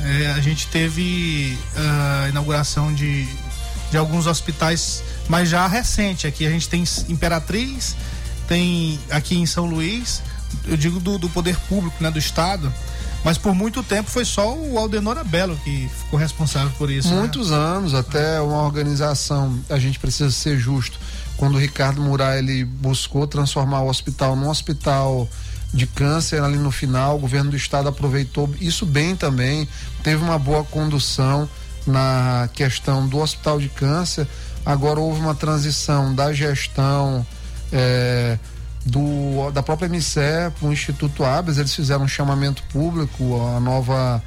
É, 0.00 0.32
a 0.32 0.40
gente 0.40 0.66
teve 0.66 1.56
a 1.76 2.28
inauguração 2.30 2.92
de, 2.92 3.28
de 3.92 3.98
alguns 3.98 4.26
hospitais, 4.26 5.04
mas 5.28 5.50
já 5.50 5.66
recente. 5.66 6.26
Aqui 6.26 6.46
a 6.46 6.50
gente 6.50 6.66
tem 6.66 6.82
Imperatriz, 7.10 7.94
tem 8.48 8.98
aqui 9.10 9.38
em 9.38 9.44
São 9.44 9.66
Luís, 9.66 10.22
eu 10.66 10.78
digo 10.78 10.98
do, 10.98 11.18
do 11.18 11.28
poder 11.28 11.56
público, 11.68 12.02
né, 12.02 12.10
do 12.10 12.18
estado. 12.18 12.72
Mas 13.22 13.38
por 13.38 13.54
muito 13.54 13.82
tempo 13.84 14.10
foi 14.10 14.24
só 14.24 14.52
o 14.52 14.76
Aldenor 14.78 15.16
Abelo 15.16 15.56
que 15.62 15.88
ficou 15.96 16.18
responsável 16.18 16.72
por 16.76 16.90
isso. 16.90 17.10
né? 17.10 17.20
Muitos 17.20 17.52
anos, 17.52 17.94
até 17.94 18.40
uma 18.40 18.62
organização, 18.62 19.60
a 19.70 19.78
gente 19.78 19.98
precisa 20.00 20.30
ser 20.32 20.58
justo. 20.58 20.98
Quando 21.36 21.54
o 21.54 21.58
Ricardo 21.58 22.00
Murat 22.00 22.38
ele 22.38 22.64
buscou 22.64 23.26
transformar 23.26 23.82
o 23.82 23.88
hospital 23.88 24.34
num 24.34 24.48
hospital 24.48 25.28
de 25.72 25.86
câncer 25.86 26.42
ali 26.42 26.58
no 26.58 26.70
final, 26.72 27.16
o 27.16 27.18
governo 27.20 27.50
do 27.50 27.56
estado 27.56 27.88
aproveitou 27.88 28.52
isso 28.60 28.84
bem 28.84 29.14
também, 29.14 29.68
teve 30.02 30.22
uma 30.22 30.38
boa 30.38 30.64
condução 30.64 31.48
na 31.86 32.48
questão 32.52 33.06
do 33.06 33.18
hospital 33.18 33.58
de 33.58 33.68
câncer. 33.68 34.26
Agora 34.64 35.00
houve 35.00 35.20
uma 35.20 35.34
transição 35.34 36.14
da 36.14 36.32
gestão 36.32 37.26
eh, 37.72 38.38
do, 38.84 39.50
da 39.50 39.62
própria 39.62 39.88
MICE 39.88 40.20
para 40.58 40.68
o 40.68 40.72
Instituto 40.72 41.24
Abas, 41.24 41.58
eles 41.58 41.74
fizeram 41.74 42.04
um 42.04 42.08
chamamento 42.08 42.62
público, 42.64 43.40
a 43.56 43.60
nova 43.60 44.22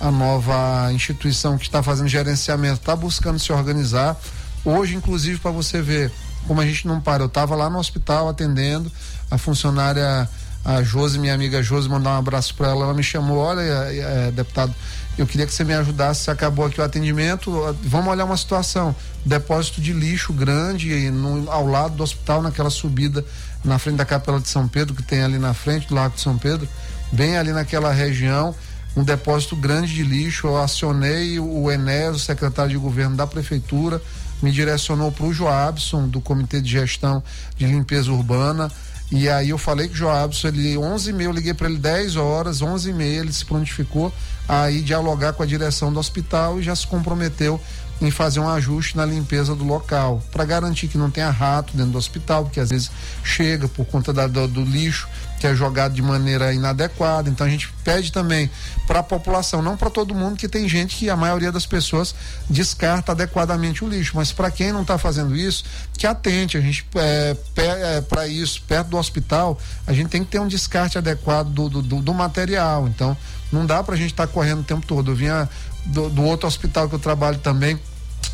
a 0.00 0.12
nova 0.12 0.92
instituição 0.92 1.58
que 1.58 1.64
está 1.64 1.82
fazendo 1.82 2.06
gerenciamento 2.08 2.76
está 2.76 2.94
buscando 2.94 3.38
se 3.38 3.52
organizar. 3.52 4.16
Hoje, 4.64 4.94
inclusive, 4.94 5.40
para 5.40 5.50
você 5.50 5.82
ver 5.82 6.12
como 6.46 6.60
a 6.60 6.66
gente 6.66 6.86
não 6.86 7.00
para. 7.00 7.22
Eu 7.22 7.26
estava 7.26 7.56
lá 7.56 7.68
no 7.68 7.78
hospital 7.78 8.28
atendendo, 8.28 8.90
a 9.28 9.36
funcionária, 9.36 10.28
a 10.64 10.82
Josi, 10.82 11.18
minha 11.18 11.34
amiga 11.34 11.62
Josi, 11.62 11.88
mandar 11.88 12.10
um 12.10 12.18
abraço 12.18 12.54
para 12.54 12.68
ela. 12.68 12.84
Ela 12.84 12.94
me 12.94 13.02
chamou: 13.02 13.38
olha, 13.38 13.60
é, 13.60 14.30
deputado, 14.30 14.72
eu 15.18 15.26
queria 15.26 15.46
que 15.46 15.52
você 15.52 15.64
me 15.64 15.74
ajudasse. 15.74 16.30
Acabou 16.30 16.64
aqui 16.64 16.80
o 16.80 16.84
atendimento. 16.84 17.76
Vamos 17.82 18.08
olhar 18.08 18.24
uma 18.24 18.36
situação: 18.36 18.94
depósito 19.24 19.80
de 19.80 19.92
lixo 19.92 20.32
grande 20.32 21.10
no, 21.10 21.50
ao 21.50 21.66
lado 21.66 21.96
do 21.96 22.02
hospital, 22.02 22.42
naquela 22.42 22.70
subida 22.70 23.24
na 23.64 23.78
frente 23.78 23.96
da 23.96 24.04
Capela 24.04 24.40
de 24.40 24.48
São 24.48 24.68
Pedro, 24.68 24.94
que 24.94 25.02
tem 25.02 25.22
ali 25.22 25.38
na 25.38 25.52
frente 25.52 25.88
do 25.88 25.94
Lago 25.94 26.14
de 26.14 26.20
São 26.20 26.38
Pedro, 26.38 26.68
bem 27.12 27.36
ali 27.36 27.52
naquela 27.52 27.92
região 27.92 28.54
um 28.96 29.04
depósito 29.04 29.54
grande 29.54 29.94
de 29.94 30.02
lixo. 30.02 30.46
Eu 30.46 30.56
acionei 30.56 31.38
o 31.38 31.70
Enes, 31.70 32.16
o 32.16 32.18
secretário 32.18 32.70
de 32.72 32.78
governo 32.78 33.16
da 33.16 33.26
prefeitura, 33.26 34.02
me 34.42 34.50
direcionou 34.50 35.12
para 35.12 35.26
o 35.26 35.32
Joabson, 35.32 36.08
do 36.08 36.20
Comitê 36.20 36.60
de 36.60 36.70
Gestão 36.70 37.22
de 37.56 37.66
Limpeza 37.66 38.10
Urbana. 38.10 38.70
E 39.10 39.28
aí 39.28 39.50
eu 39.50 39.58
falei 39.58 39.88
que 39.88 39.94
o 39.94 39.96
Joabson, 39.96 40.48
ele 40.48 40.76
11 40.76 41.10
e 41.10 41.12
meia, 41.12 41.28
eu 41.28 41.32
liguei 41.32 41.54
para 41.54 41.68
ele 41.68 41.78
10 41.78 42.16
horas, 42.16 42.60
11 42.60 42.90
e 42.90 42.92
meia, 42.92 43.20
ele 43.20 43.32
se 43.32 43.44
prontificou, 43.44 44.12
a 44.48 44.70
ir 44.70 44.82
dialogar 44.82 45.34
com 45.34 45.42
a 45.42 45.46
direção 45.46 45.92
do 45.92 46.00
hospital 46.00 46.58
e 46.58 46.62
já 46.62 46.74
se 46.74 46.86
comprometeu 46.86 47.60
em 48.00 48.10
fazer 48.10 48.40
um 48.40 48.48
ajuste 48.48 48.96
na 48.96 49.04
limpeza 49.04 49.54
do 49.54 49.64
local, 49.64 50.22
para 50.30 50.44
garantir 50.44 50.88
que 50.88 50.98
não 50.98 51.10
tenha 51.10 51.30
rato 51.30 51.76
dentro 51.76 51.92
do 51.92 51.98
hospital, 51.98 52.44
porque 52.44 52.60
às 52.60 52.70
vezes 52.70 52.90
chega 53.24 53.68
por 53.68 53.84
conta 53.86 54.12
da, 54.12 54.26
do, 54.26 54.46
do 54.46 54.64
lixo 54.64 55.08
que 55.38 55.46
é 55.46 55.54
jogado 55.54 55.94
de 55.94 56.02
maneira 56.02 56.52
inadequada. 56.52 57.30
Então 57.30 57.46
a 57.46 57.50
gente 57.50 57.72
pede 57.84 58.12
também 58.12 58.50
para 58.86 59.00
a 59.00 59.02
população, 59.02 59.62
não 59.62 59.76
para 59.76 59.88
todo 59.88 60.14
mundo, 60.14 60.36
que 60.36 60.48
tem 60.48 60.68
gente 60.68 60.96
que 60.96 61.08
a 61.08 61.16
maioria 61.16 61.52
das 61.52 61.64
pessoas 61.64 62.14
descarta 62.50 63.12
adequadamente 63.12 63.84
o 63.84 63.88
lixo, 63.88 64.12
mas 64.16 64.32
para 64.32 64.50
quem 64.50 64.72
não 64.72 64.82
está 64.82 64.98
fazendo 64.98 65.36
isso, 65.36 65.64
que 65.96 66.06
atente. 66.06 66.56
A 66.56 66.60
gente 66.60 66.84
é, 66.96 67.36
é, 67.56 68.00
para 68.00 68.26
isso 68.26 68.62
perto 68.66 68.88
do 68.88 68.98
hospital, 68.98 69.58
a 69.86 69.92
gente 69.92 70.08
tem 70.08 70.24
que 70.24 70.30
ter 70.30 70.40
um 70.40 70.48
descarte 70.48 70.98
adequado 70.98 71.48
do, 71.48 71.68
do, 71.68 71.82
do, 71.82 72.02
do 72.02 72.14
material. 72.14 72.88
Então 72.88 73.16
não 73.50 73.64
dá 73.64 73.82
para 73.82 73.94
a 73.94 73.98
gente 73.98 74.10
estar 74.10 74.26
tá 74.26 74.32
correndo 74.32 74.60
o 74.60 74.64
tempo 74.64 74.86
todo. 74.86 75.12
Eu 75.12 75.16
vinha 75.16 75.48
do, 75.86 76.08
do 76.08 76.22
outro 76.24 76.46
hospital 76.46 76.88
que 76.88 76.94
eu 76.94 76.98
trabalho 76.98 77.38
também 77.38 77.78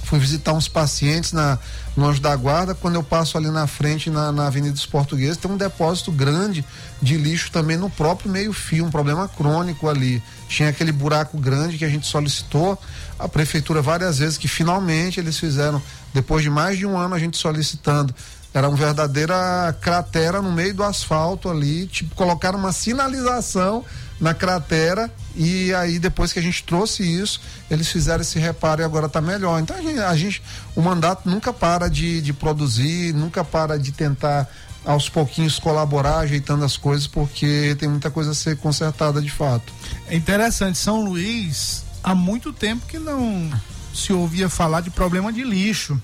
fui 0.04 0.18
visitar 0.18 0.52
uns 0.52 0.68
pacientes 0.68 1.32
na, 1.32 1.58
no 1.96 2.12
da 2.20 2.36
Guarda, 2.36 2.74
quando 2.74 2.94
eu 2.94 3.02
passo 3.02 3.36
ali 3.36 3.50
na 3.50 3.66
frente, 3.66 4.10
na, 4.10 4.30
na 4.30 4.46
Avenida 4.46 4.72
dos 4.72 4.86
Portugueses, 4.86 5.36
tem 5.36 5.50
um 5.50 5.56
depósito 5.56 6.12
grande 6.12 6.64
de 7.00 7.16
lixo 7.16 7.50
também 7.50 7.76
no 7.76 7.90
próprio 7.90 8.30
meio-fio, 8.30 8.84
um 8.84 8.90
problema 8.90 9.26
crônico 9.26 9.88
ali. 9.88 10.22
Tinha 10.48 10.68
aquele 10.68 10.92
buraco 10.92 11.38
grande 11.38 11.78
que 11.78 11.84
a 11.84 11.88
gente 11.88 12.06
solicitou 12.06 12.78
a 13.18 13.28
prefeitura 13.28 13.80
várias 13.80 14.18
vezes, 14.18 14.38
que 14.38 14.46
finalmente 14.46 15.18
eles 15.18 15.38
fizeram, 15.38 15.82
depois 16.12 16.42
de 16.42 16.50
mais 16.50 16.78
de 16.78 16.86
um 16.86 16.96
ano 16.96 17.14
a 17.14 17.18
gente 17.18 17.36
solicitando. 17.36 18.14
Era 18.52 18.68
uma 18.68 18.76
verdadeira 18.76 19.76
cratera 19.80 20.40
no 20.40 20.52
meio 20.52 20.74
do 20.74 20.84
asfalto 20.84 21.48
ali, 21.48 21.88
tipo, 21.88 22.14
colocaram 22.14 22.56
uma 22.56 22.72
sinalização 22.72 23.84
na 24.20 24.32
cratera 24.32 25.10
e 25.34 25.74
aí 25.74 25.98
depois 25.98 26.32
que 26.32 26.38
a 26.38 26.42
gente 26.42 26.62
trouxe 26.62 27.02
isso, 27.02 27.40
eles 27.70 27.88
fizeram 27.88 28.20
esse 28.20 28.38
reparo 28.38 28.80
e 28.80 28.84
agora 28.84 29.06
está 29.06 29.20
melhor. 29.20 29.60
Então 29.60 29.76
a 29.76 29.82
gente, 29.82 29.98
a 29.98 30.16
gente, 30.16 30.42
o 30.76 30.82
mandato 30.82 31.28
nunca 31.28 31.52
para 31.52 31.88
de, 31.88 32.20
de 32.20 32.32
produzir, 32.32 33.12
nunca 33.12 33.44
para 33.44 33.78
de 33.78 33.92
tentar 33.92 34.48
aos 34.84 35.08
pouquinhos 35.08 35.58
colaborar, 35.58 36.18
ajeitando 36.18 36.64
as 36.64 36.76
coisas, 36.76 37.06
porque 37.06 37.74
tem 37.78 37.88
muita 37.88 38.10
coisa 38.10 38.32
a 38.32 38.34
ser 38.34 38.56
consertada 38.58 39.20
de 39.20 39.30
fato. 39.30 39.72
É 40.08 40.14
interessante, 40.14 40.78
São 40.78 41.04
Luís, 41.04 41.84
há 42.02 42.14
muito 42.14 42.52
tempo 42.52 42.86
que 42.86 42.98
não 42.98 43.50
se 43.94 44.12
ouvia 44.12 44.48
falar 44.48 44.82
de 44.82 44.90
problema 44.90 45.32
de 45.32 45.42
lixo. 45.42 46.00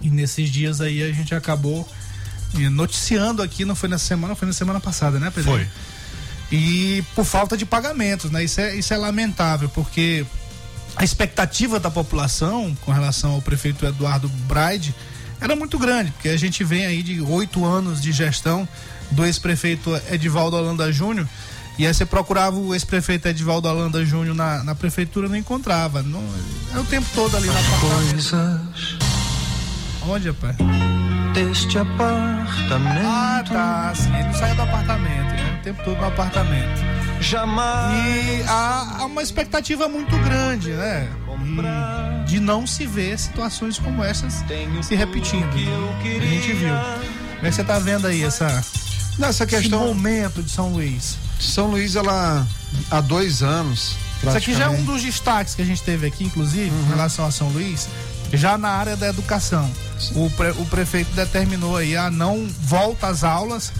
E 0.00 0.10
nesses 0.10 0.50
dias 0.50 0.80
aí 0.80 1.02
a 1.02 1.12
gente 1.12 1.34
acabou 1.34 1.88
eh, 2.58 2.68
noticiando 2.68 3.42
aqui, 3.42 3.64
não 3.64 3.76
foi 3.76 3.88
na 3.88 3.98
semana, 3.98 4.34
foi 4.34 4.48
na 4.48 4.54
semana 4.54 4.80
passada, 4.80 5.18
né, 5.18 5.30
Pedro? 5.30 5.52
Foi 5.52 5.68
e 6.50 7.04
por 7.14 7.24
falta 7.24 7.56
de 7.56 7.64
pagamentos, 7.64 8.30
né? 8.30 8.42
Isso 8.42 8.60
é, 8.60 8.74
isso 8.74 8.92
é 8.92 8.96
lamentável, 8.96 9.68
porque 9.68 10.26
a 10.96 11.04
expectativa 11.04 11.78
da 11.78 11.90
população 11.90 12.76
com 12.82 12.90
relação 12.90 13.32
ao 13.32 13.42
prefeito 13.42 13.86
Eduardo 13.86 14.28
Braide 14.48 14.94
era 15.40 15.54
muito 15.56 15.78
grande, 15.78 16.10
porque 16.10 16.28
a 16.28 16.36
gente 16.36 16.64
vem 16.64 16.84
aí 16.84 17.02
de 17.02 17.20
oito 17.20 17.64
anos 17.64 18.00
de 18.00 18.12
gestão 18.12 18.68
do 19.10 19.24
ex-prefeito 19.24 19.90
Edivaldo 20.10 20.56
Holanda 20.56 20.92
Júnior, 20.92 21.26
e 21.78 21.86
aí 21.86 21.94
você 21.94 22.04
procurava 22.04 22.58
o 22.58 22.74
ex-prefeito 22.74 23.28
Edivaldo 23.28 23.68
Holanda 23.68 24.04
Júnior 24.04 24.34
na, 24.34 24.62
na 24.62 24.74
prefeitura 24.74 25.28
não 25.28 25.36
encontrava. 25.36 26.02
Não, 26.02 26.22
é 26.74 26.78
o 26.78 26.84
tempo 26.84 27.06
todo 27.14 27.36
ali 27.36 27.46
na 27.46 27.62
Coisas 27.80 28.32
Onde, 30.06 30.28
rapaz? 30.28 30.56
deste 31.32 31.78
apartamento. 31.78 33.06
Ah, 33.06 33.44
tá. 33.48 33.92
Sim, 33.94 34.14
ele 34.14 34.24
não 34.24 34.34
saiu 34.34 34.56
do 34.56 34.62
apartamento, 34.62 35.34
tempo 35.60 35.82
todo 35.84 35.98
no 35.98 36.06
apartamento. 36.06 36.80
Jamais. 37.20 38.40
E 38.40 38.42
há, 38.48 38.96
há 39.00 39.04
uma 39.06 39.22
expectativa 39.22 39.88
muito 39.88 40.16
grande, 40.18 40.70
né? 40.70 41.08
E 41.28 42.24
de 42.26 42.40
não 42.40 42.66
se 42.66 42.86
ver 42.86 43.18
situações 43.18 43.78
como 43.78 44.02
essas 44.04 44.44
se 44.82 44.94
repetindo. 44.94 45.48
A 45.48 46.26
gente 46.26 46.52
viu. 46.52 46.74
Como 47.36 47.46
é 47.46 47.48
que 47.50 47.52
você 47.54 47.64
tá 47.64 47.78
vendo 47.78 48.06
aí 48.06 48.22
essa, 48.22 48.62
Nessa 49.18 49.46
questão. 49.46 49.80
esse 49.84 49.94
momento 49.94 50.42
de 50.42 50.50
São 50.50 50.68
Luís? 50.72 51.16
São 51.40 51.66
Luís, 51.68 51.96
ela 51.96 52.46
há 52.90 53.00
dois 53.00 53.42
anos. 53.42 53.96
Isso 54.22 54.36
aqui 54.36 54.54
já 54.54 54.64
é 54.64 54.68
um 54.68 54.84
dos 54.84 55.02
destaques 55.02 55.54
que 55.54 55.62
a 55.62 55.64
gente 55.64 55.82
teve 55.82 56.06
aqui, 56.06 56.24
inclusive, 56.24 56.68
em 56.70 56.88
relação 56.88 57.24
a 57.24 57.30
São 57.30 57.48
Luís, 57.48 57.88
já 58.34 58.58
na 58.58 58.68
área 58.68 58.94
da 58.96 59.08
educação. 59.08 59.70
O, 60.14 60.28
pre- 60.30 60.50
o 60.52 60.66
prefeito 60.66 61.10
determinou 61.14 61.76
aí 61.76 61.96
a 61.96 62.10
não 62.10 62.46
volta 62.60 63.06
às 63.08 63.24
aulas, 63.24 63.72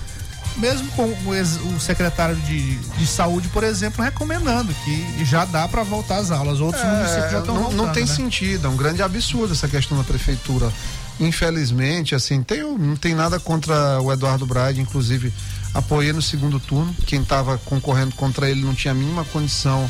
mesmo 0.57 0.89
com 0.93 1.05
o, 1.05 1.81
secretário 1.81 2.37
de, 2.37 2.77
de 2.77 3.07
saúde, 3.07 3.49
por 3.49 3.65
exemplo, 3.65 4.05
recomendando 4.05 4.73
que 4.85 5.25
já 5.25 5.45
dá 5.45 5.67
para 5.69 5.83
voltar 5.83 6.19
às 6.19 6.31
aulas. 6.31 6.61
Outros 6.61 6.83
municípios 6.85 7.31
já 7.31 7.37
É, 7.39 7.41
estão 7.41 7.55
não, 7.55 7.63
voltando. 7.63 7.83
não 7.87 7.93
tem 7.93 8.05
né? 8.05 8.15
sentido, 8.15 8.67
é 8.67 8.71
um 8.71 8.77
grande 8.77 9.03
absurdo 9.03 9.53
essa 9.53 9.69
questão 9.69 9.97
da 9.97 10.05
prefeitura. 10.05 10.71
Infelizmente, 11.19 12.15
assim, 12.15 12.43
tem, 12.43 12.63
não 12.63 12.97
tem 12.97 13.15
nada 13.15 13.39
contra 13.39 14.01
o 14.01 14.11
Eduardo 14.13 14.47
Braide, 14.47 14.81
inclusive 14.81 15.33
apoiei 15.75 16.13
no 16.13 16.23
segundo 16.23 16.59
turno. 16.59 16.95
Quem 17.07 17.21
estava 17.23 17.59
concorrendo 17.59 18.15
contra 18.17 18.49
ele 18.51 18.63
não 18.65 18.75
tinha 18.75 18.93
a 18.93 18.95
mínima 18.95 19.25
condição 19.27 19.89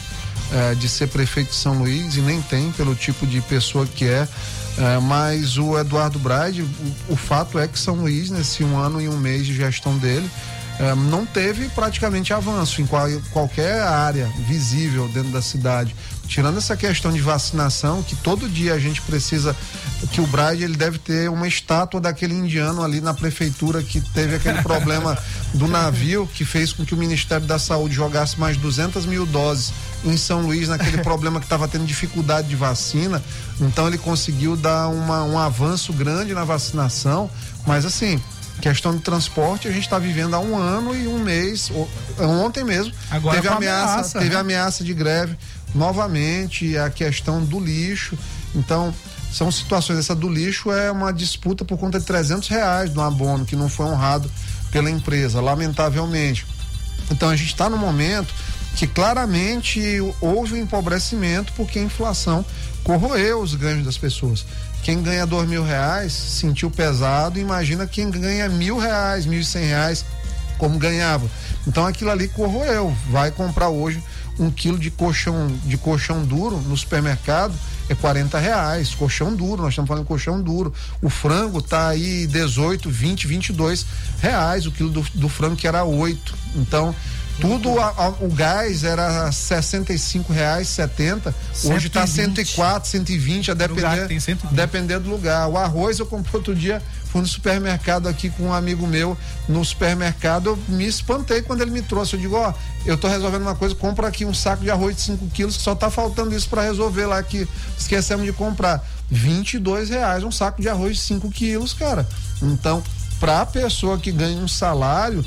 eh, 0.53 0.75
de 0.75 0.88
ser 0.88 1.07
prefeito 1.09 1.51
de 1.51 1.57
São 1.57 1.79
Luís 1.79 2.16
e 2.16 2.20
nem 2.20 2.42
tem 2.42 2.73
pelo 2.73 2.94
tipo 2.94 3.27
de 3.27 3.40
pessoa 3.42 3.87
que 3.87 4.05
é. 4.05 4.29
Eh, 4.78 4.98
mas 5.00 5.59
o 5.59 5.78
Eduardo 5.78 6.18
Braide, 6.18 6.62
o, 6.62 6.68
o 7.12 7.16
fato 7.16 7.59
é 7.59 7.66
que 7.68 7.78
São 7.78 7.96
Luís, 7.96 8.30
nesse 8.30 8.62
um 8.64 8.78
ano 8.78 9.00
e 9.00 9.09
um 9.09 9.16
mês 9.18 9.46
de 9.46 9.54
gestão 9.54 9.96
dele, 9.98 10.28
eh, 10.78 10.94
não 10.94 11.26
teve 11.26 11.68
praticamente 11.70 12.33
avanço 12.33 12.80
em 12.80 12.87
qual- 12.87 13.09
qualquer 13.30 13.83
área 13.83 14.30
visível 14.48 15.09
dentro 15.09 15.30
da 15.30 15.42
cidade. 15.42 15.94
Tirando 16.26 16.59
essa 16.59 16.76
questão 16.76 17.12
de 17.12 17.20
vacinação, 17.20 18.02
que 18.02 18.14
todo 18.16 18.48
dia 18.48 18.74
a 18.74 18.78
gente 18.78 19.02
precisa, 19.02 19.54
que 20.09 20.21
o 20.21 20.27
Braide 20.27 20.65
ele 20.65 20.77
deve 20.77 20.99
ter 20.99 21.29
uma 21.29 21.47
estátua 21.47 22.01
daquele 22.01 22.35
indiano 22.35 22.83
ali 22.83 23.01
na 23.01 23.13
prefeitura 23.13 23.83
que 23.83 24.01
teve 24.01 24.37
aquele 24.37 24.61
problema 24.65 25.17
do 25.55 25.69
navio 25.69 26.29
que 26.33 26.45
fez 26.45 26.73
com 26.73 26.85
que 26.85 26.95
o 26.95 26.97
Ministério 26.97 27.47
da 27.47 27.59
Saúde 27.59 27.95
jogasse 27.95 28.39
mais 28.39 28.57
200 28.57 29.05
mil 29.07 29.27
doses 29.27 29.73
em 30.05 30.17
São 30.17 30.43
Luís 30.43 30.69
naquele 30.69 30.99
problema 31.05 31.39
que 31.39 31.47
estava 31.47 31.69
tendo 31.69 31.85
dificuldade 31.85 32.49
de 32.49 32.57
vacina. 32.57 33.23
Então 33.61 33.87
ele 33.87 33.99
conseguiu 33.99 34.57
dar 34.57 34.89
uma, 34.89 35.23
um 35.25 35.39
avanço 35.39 35.93
grande 35.93 36.33
na 36.33 36.45
vacinação, 36.45 37.31
mas 37.67 37.85
assim 37.85 38.21
questão 38.61 38.95
de 38.95 39.01
transporte 39.01 39.67
a 39.67 39.71
gente 39.71 39.85
está 39.85 39.99
vivendo 39.99 40.35
há 40.35 40.39
um 40.39 40.55
ano 40.55 40.95
e 40.95 41.09
um 41.09 41.19
mês 41.19 41.73
ontem 42.19 42.63
mesmo 42.63 42.93
Agora 43.11 43.37
teve 43.37 43.49
ameaça, 43.49 43.93
ameaça, 43.93 44.19
teve 44.19 44.35
né? 44.35 44.41
ameaça 44.41 44.85
de 44.85 44.93
greve 44.93 45.35
novamente 45.75 46.77
a 46.77 46.91
questão 46.91 47.43
do 47.43 47.59
lixo 47.59 48.19
então 48.55 48.95
são 49.33 49.51
situações 49.51 49.99
essa 49.99 50.14
do 50.14 50.29
lixo 50.29 50.73
é 50.73 50.90
uma 50.90 51.12
disputa 51.12 51.64
por 51.64 51.79
conta 51.79 51.99
de 51.99 52.07
300 52.07 52.49
reais 52.49 52.90
do 52.90 53.01
abono 53.01 53.45
que 53.45 53.57
não 53.57 53.69
foi 53.69 53.87
honrado 53.87 54.31
pela 54.71 54.90
empresa 54.90 55.40
lamentavelmente 55.40 56.47
então 57.11 57.29
a 57.29 57.37
gente 57.37 57.49
está 57.49 57.69
no 57.69 57.77
momento 57.77 58.33
que 58.77 58.87
claramente 58.87 59.81
houve 60.21 60.55
um 60.55 60.57
empobrecimento 60.57 61.53
porque 61.57 61.79
a 61.79 61.83
inflação 61.83 62.45
corroeu 62.85 63.40
os 63.40 63.55
ganhos 63.55 63.85
das 63.85 63.99
pessoas. 63.99 64.45
Quem 64.83 65.03
ganha 65.03 65.27
dois 65.27 65.49
mil 65.49 65.62
reais 65.62 66.12
sentiu 66.12 66.71
pesado, 66.71 67.38
imagina 67.38 67.87
quem 67.87 68.11
ganha 68.11 68.49
mil 68.49 68.79
reais, 68.79 69.27
mil 69.27 69.40
e 69.40 69.45
cem 69.45 69.66
reais, 69.66 70.05
como 70.57 70.79
ganhava. 70.79 71.29
Então 71.66 71.87
aquilo 71.87 72.11
ali 72.11 72.29
corroeu. 72.29 72.95
Vai 73.11 73.31
comprar 73.31 73.69
hoje 73.69 74.03
um 74.38 74.51
quilo 74.51 74.79
de 74.79 74.90
colchão, 74.90 75.49
de 75.66 75.77
colchão 75.77 76.25
duro 76.25 76.57
no 76.59 76.77
supermercado 76.77 77.55
é 77.92 77.94
40 77.94 78.38
reais, 78.38 78.94
colchão 78.94 79.35
duro, 79.35 79.62
nós 79.62 79.72
estamos 79.72 79.88
falando 79.88 80.05
de 80.05 80.09
colchão 80.09 80.40
duro. 80.40 80.72
O 81.03 81.11
frango 81.11 81.61
tá 81.61 81.88
aí 81.88 82.26
18, 82.26 82.88
20, 82.88 83.26
22 83.26 83.85
reais 84.20 84.66
o 84.66 84.70
quilo 84.70 84.90
do, 84.90 85.05
do 85.14 85.29
frango 85.29 85.57
que 85.57 85.66
era 85.66 85.83
8. 85.85 86.35
Então, 86.57 86.94
tudo, 87.40 87.81
a- 87.81 87.88
a- 87.96 88.09
o 88.20 88.29
gás 88.33 88.85
era 88.85 89.33
65 89.33 90.33
reais, 90.33 90.68
70, 90.68 91.35
hoje 91.64 91.87
está 91.87 92.07
120. 92.07 92.46
104, 92.50 92.90
120, 92.90 93.50
a 93.50 93.55
depender, 93.55 94.03
que 94.03 94.09
tem 94.09 94.20
120. 94.20 94.55
depender 94.55 94.98
do 94.98 95.09
lugar. 95.11 95.48
O 95.48 95.57
arroz 95.57 95.98
eu 95.98 96.07
comprei 96.07 96.35
outro 96.37 96.55
dia, 96.55 96.83
fui 97.11 97.20
no 97.20 97.27
supermercado 97.27 98.09
aqui 98.09 98.31
com 98.31 98.44
um 98.44 98.53
amigo 98.53 98.87
meu, 98.87 99.18
no 99.49 99.64
supermercado, 99.64 100.51
eu 100.51 100.59
me 100.68 100.87
espantei 100.87 101.42
quando 101.42 101.61
ele 101.61 101.70
me 101.70 101.83
trouxe. 101.83 102.14
Eu 102.14 102.20
digo, 102.20 102.37
ó, 102.37 102.53
eu 102.87 102.96
tô 102.96 103.09
resolvendo 103.09 103.42
uma 103.42 103.55
coisa, 103.55 103.75
compra 103.75 104.07
aqui 104.07 104.25
um 104.25 104.33
saco 104.33 104.62
de 104.62 104.70
arroz 104.70 104.96
de 104.96 105.03
5 105.03 105.27
quilos, 105.29 105.57
que 105.57 105.62
só 105.62 105.75
tá 105.75 105.90
faltando 105.90 106.35
isso 106.35 106.49
para 106.49 106.62
resolver 106.62 107.07
lá 107.07 107.23
que 107.23 107.46
esquecemos 107.77 108.25
de 108.25 108.33
comprar. 108.33 108.85
22 109.11 109.90
reais 109.90 110.23
um 110.23 110.31
saco 110.31 110.62
de 110.62 110.68
arroz 110.68 110.96
de 110.96 111.03
5 111.03 111.31
quilos, 111.31 111.73
cara. 111.73 112.09
Então, 112.40 112.83
pra 113.18 113.44
pessoa 113.44 113.99
que 113.99 114.12
ganha 114.12 114.38
um 114.38 114.49
salário, 114.49 115.25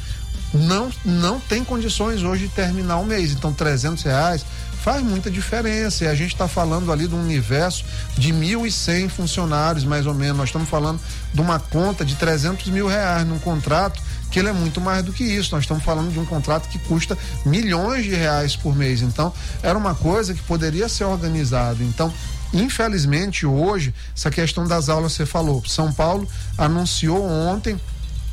não, 0.53 0.89
não 1.03 1.39
tem 1.39 1.63
condições 1.63 2.23
hoje 2.23 2.47
de 2.47 2.53
terminar 2.53 2.97
o 2.97 3.05
mês. 3.05 3.31
Então, 3.33 3.51
300 3.51 4.03
reais 4.03 4.45
faz 4.83 5.01
muita 5.01 5.31
diferença. 5.31 6.03
E 6.03 6.07
a 6.07 6.13
gente 6.13 6.33
está 6.33 6.45
falando 6.45 6.91
ali 6.91 7.07
de 7.07 7.15
um 7.15 7.21
universo 7.21 7.85
de 8.17 8.33
1.100 8.33 9.07
funcionários, 9.07 9.85
mais 9.85 10.05
ou 10.05 10.13
menos. 10.13 10.37
Nós 10.37 10.49
estamos 10.49 10.67
falando 10.67 10.99
de 11.33 11.39
uma 11.39 11.57
conta 11.57 12.03
de 12.03 12.15
300 12.15 12.67
mil 12.67 12.85
reais 12.85 13.25
num 13.25 13.39
contrato 13.39 14.01
que 14.29 14.39
ele 14.39 14.49
é 14.49 14.53
muito 14.53 14.81
mais 14.81 15.01
do 15.01 15.13
que 15.13 15.23
isso. 15.23 15.55
Nós 15.55 15.63
estamos 15.63 15.83
falando 15.83 16.11
de 16.11 16.19
um 16.19 16.25
contrato 16.25 16.67
que 16.67 16.77
custa 16.79 17.17
milhões 17.45 18.03
de 18.03 18.13
reais 18.13 18.57
por 18.57 18.75
mês. 18.75 19.01
Então, 19.01 19.31
era 19.61 19.77
uma 19.77 19.95
coisa 19.95 20.33
que 20.33 20.41
poderia 20.41 20.89
ser 20.89 21.05
organizada. 21.05 21.81
Então, 21.81 22.11
infelizmente, 22.51 23.45
hoje, 23.45 23.93
essa 24.15 24.29
questão 24.29 24.67
das 24.67 24.89
aulas 24.89 25.13
você 25.13 25.25
falou. 25.25 25.63
São 25.65 25.93
Paulo 25.93 26.27
anunciou 26.57 27.23
ontem 27.23 27.79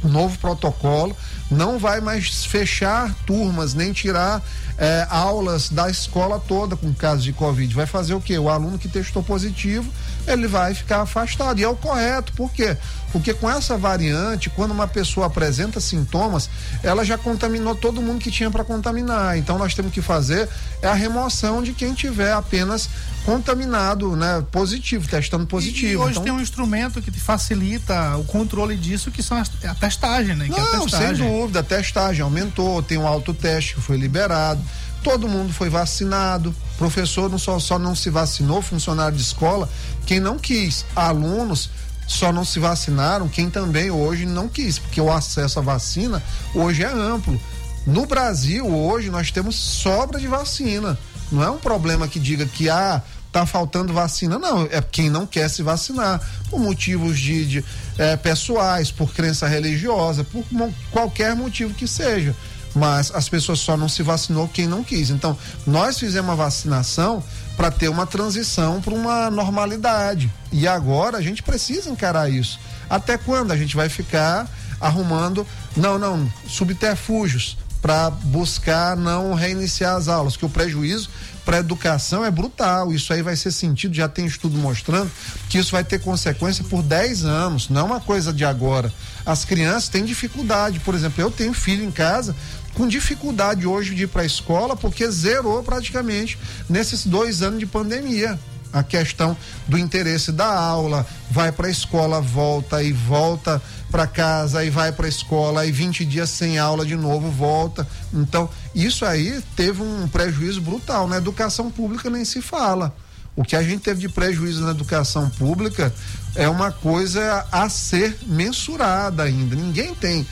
um 0.02 0.08
novo 0.08 0.38
protocolo, 0.38 1.16
não 1.50 1.78
vai 1.78 2.00
mais 2.00 2.44
fechar 2.44 3.14
turmas, 3.26 3.74
nem 3.74 3.92
tirar 3.92 4.42
eh, 4.78 5.06
aulas 5.10 5.68
da 5.68 5.90
escola 5.90 6.40
toda 6.40 6.76
com 6.76 6.92
caso 6.94 7.22
de 7.22 7.32
Covid. 7.32 7.74
Vai 7.74 7.86
fazer 7.86 8.14
o 8.14 8.20
quê? 8.20 8.38
O 8.38 8.48
aluno 8.48 8.78
que 8.78 8.88
testou 8.88 9.22
positivo, 9.22 9.90
ele 10.26 10.46
vai 10.46 10.74
ficar 10.74 11.02
afastado. 11.02 11.58
E 11.58 11.64
é 11.64 11.68
o 11.68 11.76
correto, 11.76 12.32
por 12.32 12.50
quê? 12.52 12.76
Porque 13.12 13.34
com 13.34 13.50
essa 13.50 13.76
variante, 13.76 14.48
quando 14.48 14.70
uma 14.70 14.86
pessoa 14.86 15.26
apresenta 15.26 15.80
sintomas, 15.80 16.48
ela 16.82 17.04
já 17.04 17.18
contaminou 17.18 17.74
todo 17.74 18.00
mundo 18.00 18.20
que 18.20 18.30
tinha 18.30 18.50
para 18.50 18.64
contaminar. 18.64 19.36
Então 19.36 19.58
nós 19.58 19.74
temos 19.74 19.92
que 19.92 20.00
fazer 20.00 20.48
é 20.80 20.86
a 20.86 20.94
remoção 20.94 21.62
de 21.62 21.72
quem 21.72 21.92
tiver 21.92 22.32
apenas 22.32 22.88
contaminado, 23.30 24.16
né, 24.16 24.44
positivo, 24.50 25.08
testando 25.08 25.46
positivo. 25.46 25.86
E, 25.86 25.92
e 25.92 25.96
hoje 25.96 26.10
então, 26.12 26.24
tem 26.24 26.32
um 26.32 26.40
instrumento 26.40 27.00
que 27.00 27.12
facilita 27.12 28.16
o 28.16 28.24
controle 28.24 28.76
disso, 28.76 29.10
que 29.10 29.22
são 29.22 29.36
as, 29.38 29.48
a 29.64 29.74
testagem, 29.74 30.34
né? 30.34 30.46
Que 30.46 30.58
é 30.58 30.62
Não, 30.72 30.82
testagem. 30.82 31.16
sem 31.16 31.28
dúvida, 31.28 31.60
a 31.60 31.62
testagem 31.62 32.22
aumentou, 32.22 32.82
tem 32.82 32.98
um 32.98 33.06
autoteste 33.06 33.76
que 33.76 33.80
foi 33.80 33.96
liberado, 33.96 34.60
todo 35.04 35.28
mundo 35.28 35.52
foi 35.52 35.68
vacinado, 35.68 36.52
professor 36.76 37.30
não 37.30 37.38
só, 37.38 37.60
só 37.60 37.78
não 37.78 37.94
se 37.94 38.10
vacinou, 38.10 38.60
funcionário 38.60 39.16
de 39.16 39.22
escola, 39.22 39.68
quem 40.04 40.18
não 40.18 40.36
quis, 40.36 40.84
alunos 40.96 41.70
só 42.08 42.32
não 42.32 42.44
se 42.44 42.58
vacinaram, 42.58 43.28
quem 43.28 43.48
também 43.48 43.92
hoje 43.92 44.26
não 44.26 44.48
quis, 44.48 44.80
porque 44.80 45.00
o 45.00 45.12
acesso 45.12 45.60
à 45.60 45.62
vacina 45.62 46.20
hoje 46.52 46.82
é 46.82 46.88
amplo. 46.88 47.40
No 47.86 48.04
Brasil, 48.06 48.66
hoje, 48.66 49.08
nós 49.08 49.30
temos 49.30 49.54
sobra 49.56 50.18
de 50.18 50.26
vacina. 50.26 50.98
Não 51.32 51.42
é 51.42 51.50
um 51.50 51.58
problema 51.58 52.08
que 52.08 52.18
diga 52.18 52.44
que 52.44 52.68
ah, 52.68 53.02
tá 53.32 53.46
faltando 53.46 53.92
vacina. 53.92 54.38
Não, 54.38 54.68
é 54.70 54.80
quem 54.82 55.08
não 55.08 55.26
quer 55.26 55.48
se 55.48 55.62
vacinar, 55.62 56.20
por 56.48 56.58
motivos 56.58 57.18
de, 57.18 57.46
de 57.46 57.64
eh, 57.98 58.16
pessoais, 58.16 58.90
por 58.90 59.12
crença 59.12 59.46
religiosa, 59.46 60.24
por 60.24 60.44
qualquer 60.90 61.34
motivo 61.34 61.74
que 61.74 61.86
seja. 61.86 62.34
Mas 62.74 63.10
as 63.12 63.28
pessoas 63.28 63.58
só 63.58 63.76
não 63.76 63.88
se 63.88 64.02
vacinou 64.02 64.48
quem 64.48 64.66
não 64.66 64.84
quis. 64.84 65.10
Então, 65.10 65.36
nós 65.66 65.98
fizemos 65.98 66.30
a 66.30 66.34
vacinação 66.36 67.22
para 67.56 67.70
ter 67.70 67.88
uma 67.88 68.06
transição 68.06 68.80
para 68.80 68.94
uma 68.94 69.30
normalidade. 69.30 70.32
E 70.52 70.66
agora 70.68 71.18
a 71.18 71.22
gente 71.22 71.42
precisa 71.42 71.90
encarar 71.90 72.30
isso. 72.30 72.58
Até 72.88 73.18
quando 73.18 73.52
a 73.52 73.56
gente 73.56 73.76
vai 73.76 73.88
ficar 73.88 74.48
arrumando, 74.80 75.46
não, 75.76 75.98
não, 75.98 76.32
subterfúgios 76.48 77.58
para 77.82 78.10
buscar 78.10 78.96
não 78.96 79.34
reiniciar 79.34 79.96
as 79.96 80.08
aulas, 80.08 80.36
que 80.36 80.44
o 80.44 80.50
prejuízo 80.50 81.10
para 81.50 81.56
a 81.56 81.60
educação 81.60 82.24
é 82.24 82.30
brutal. 82.30 82.92
Isso 82.92 83.12
aí 83.12 83.22
vai 83.22 83.34
ser 83.34 83.50
sentido, 83.50 83.92
já 83.92 84.08
tem 84.08 84.24
estudo 84.24 84.56
mostrando 84.56 85.10
que 85.48 85.58
isso 85.58 85.72
vai 85.72 85.82
ter 85.82 85.98
consequência 85.98 86.62
por 86.62 86.80
10 86.80 87.24
anos, 87.24 87.68
não 87.68 87.80
é 87.80 87.84
uma 87.84 88.00
coisa 88.00 88.32
de 88.32 88.44
agora. 88.44 88.92
As 89.26 89.44
crianças 89.44 89.88
têm 89.88 90.04
dificuldade, 90.04 90.78
por 90.78 90.94
exemplo, 90.94 91.20
eu 91.20 91.28
tenho 91.28 91.52
filho 91.52 91.82
em 91.82 91.90
casa 91.90 92.36
com 92.74 92.86
dificuldade 92.86 93.66
hoje 93.66 93.96
de 93.96 94.04
ir 94.04 94.06
para 94.06 94.22
a 94.22 94.24
escola 94.24 94.76
porque 94.76 95.10
zerou 95.10 95.60
praticamente 95.64 96.38
nesses 96.68 97.04
dois 97.04 97.42
anos 97.42 97.58
de 97.58 97.66
pandemia 97.66 98.38
a 98.72 98.82
questão 98.82 99.36
do 99.66 99.78
interesse 99.78 100.32
da 100.32 100.46
aula, 100.46 101.06
vai 101.30 101.50
para 101.50 101.66
a 101.66 101.70
escola, 101.70 102.20
volta 102.20 102.82
e 102.82 102.92
volta 102.92 103.60
para 103.90 104.06
casa 104.06 104.64
e 104.64 104.70
vai 104.70 104.92
para 104.92 105.06
a 105.06 105.08
escola 105.08 105.66
e 105.66 105.72
20 105.72 106.04
dias 106.04 106.30
sem 106.30 106.58
aula 106.58 106.86
de 106.86 106.96
novo, 106.96 107.30
volta. 107.30 107.86
Então, 108.12 108.48
isso 108.74 109.04
aí 109.04 109.42
teve 109.56 109.82
um 109.82 110.08
prejuízo 110.08 110.60
brutal. 110.60 111.08
Na 111.08 111.16
educação 111.16 111.70
pública 111.70 112.08
nem 112.08 112.24
se 112.24 112.40
fala. 112.40 112.94
O 113.36 113.44
que 113.44 113.56
a 113.56 113.62
gente 113.62 113.82
teve 113.82 114.00
de 114.00 114.08
prejuízo 114.08 114.62
na 114.62 114.72
educação 114.72 115.30
pública 115.30 115.92
é 116.34 116.48
uma 116.48 116.70
coisa 116.70 117.46
a 117.50 117.68
ser 117.68 118.18
mensurada 118.26 119.22
ainda. 119.22 119.56
Ninguém 119.56 119.94
tem 119.94 120.26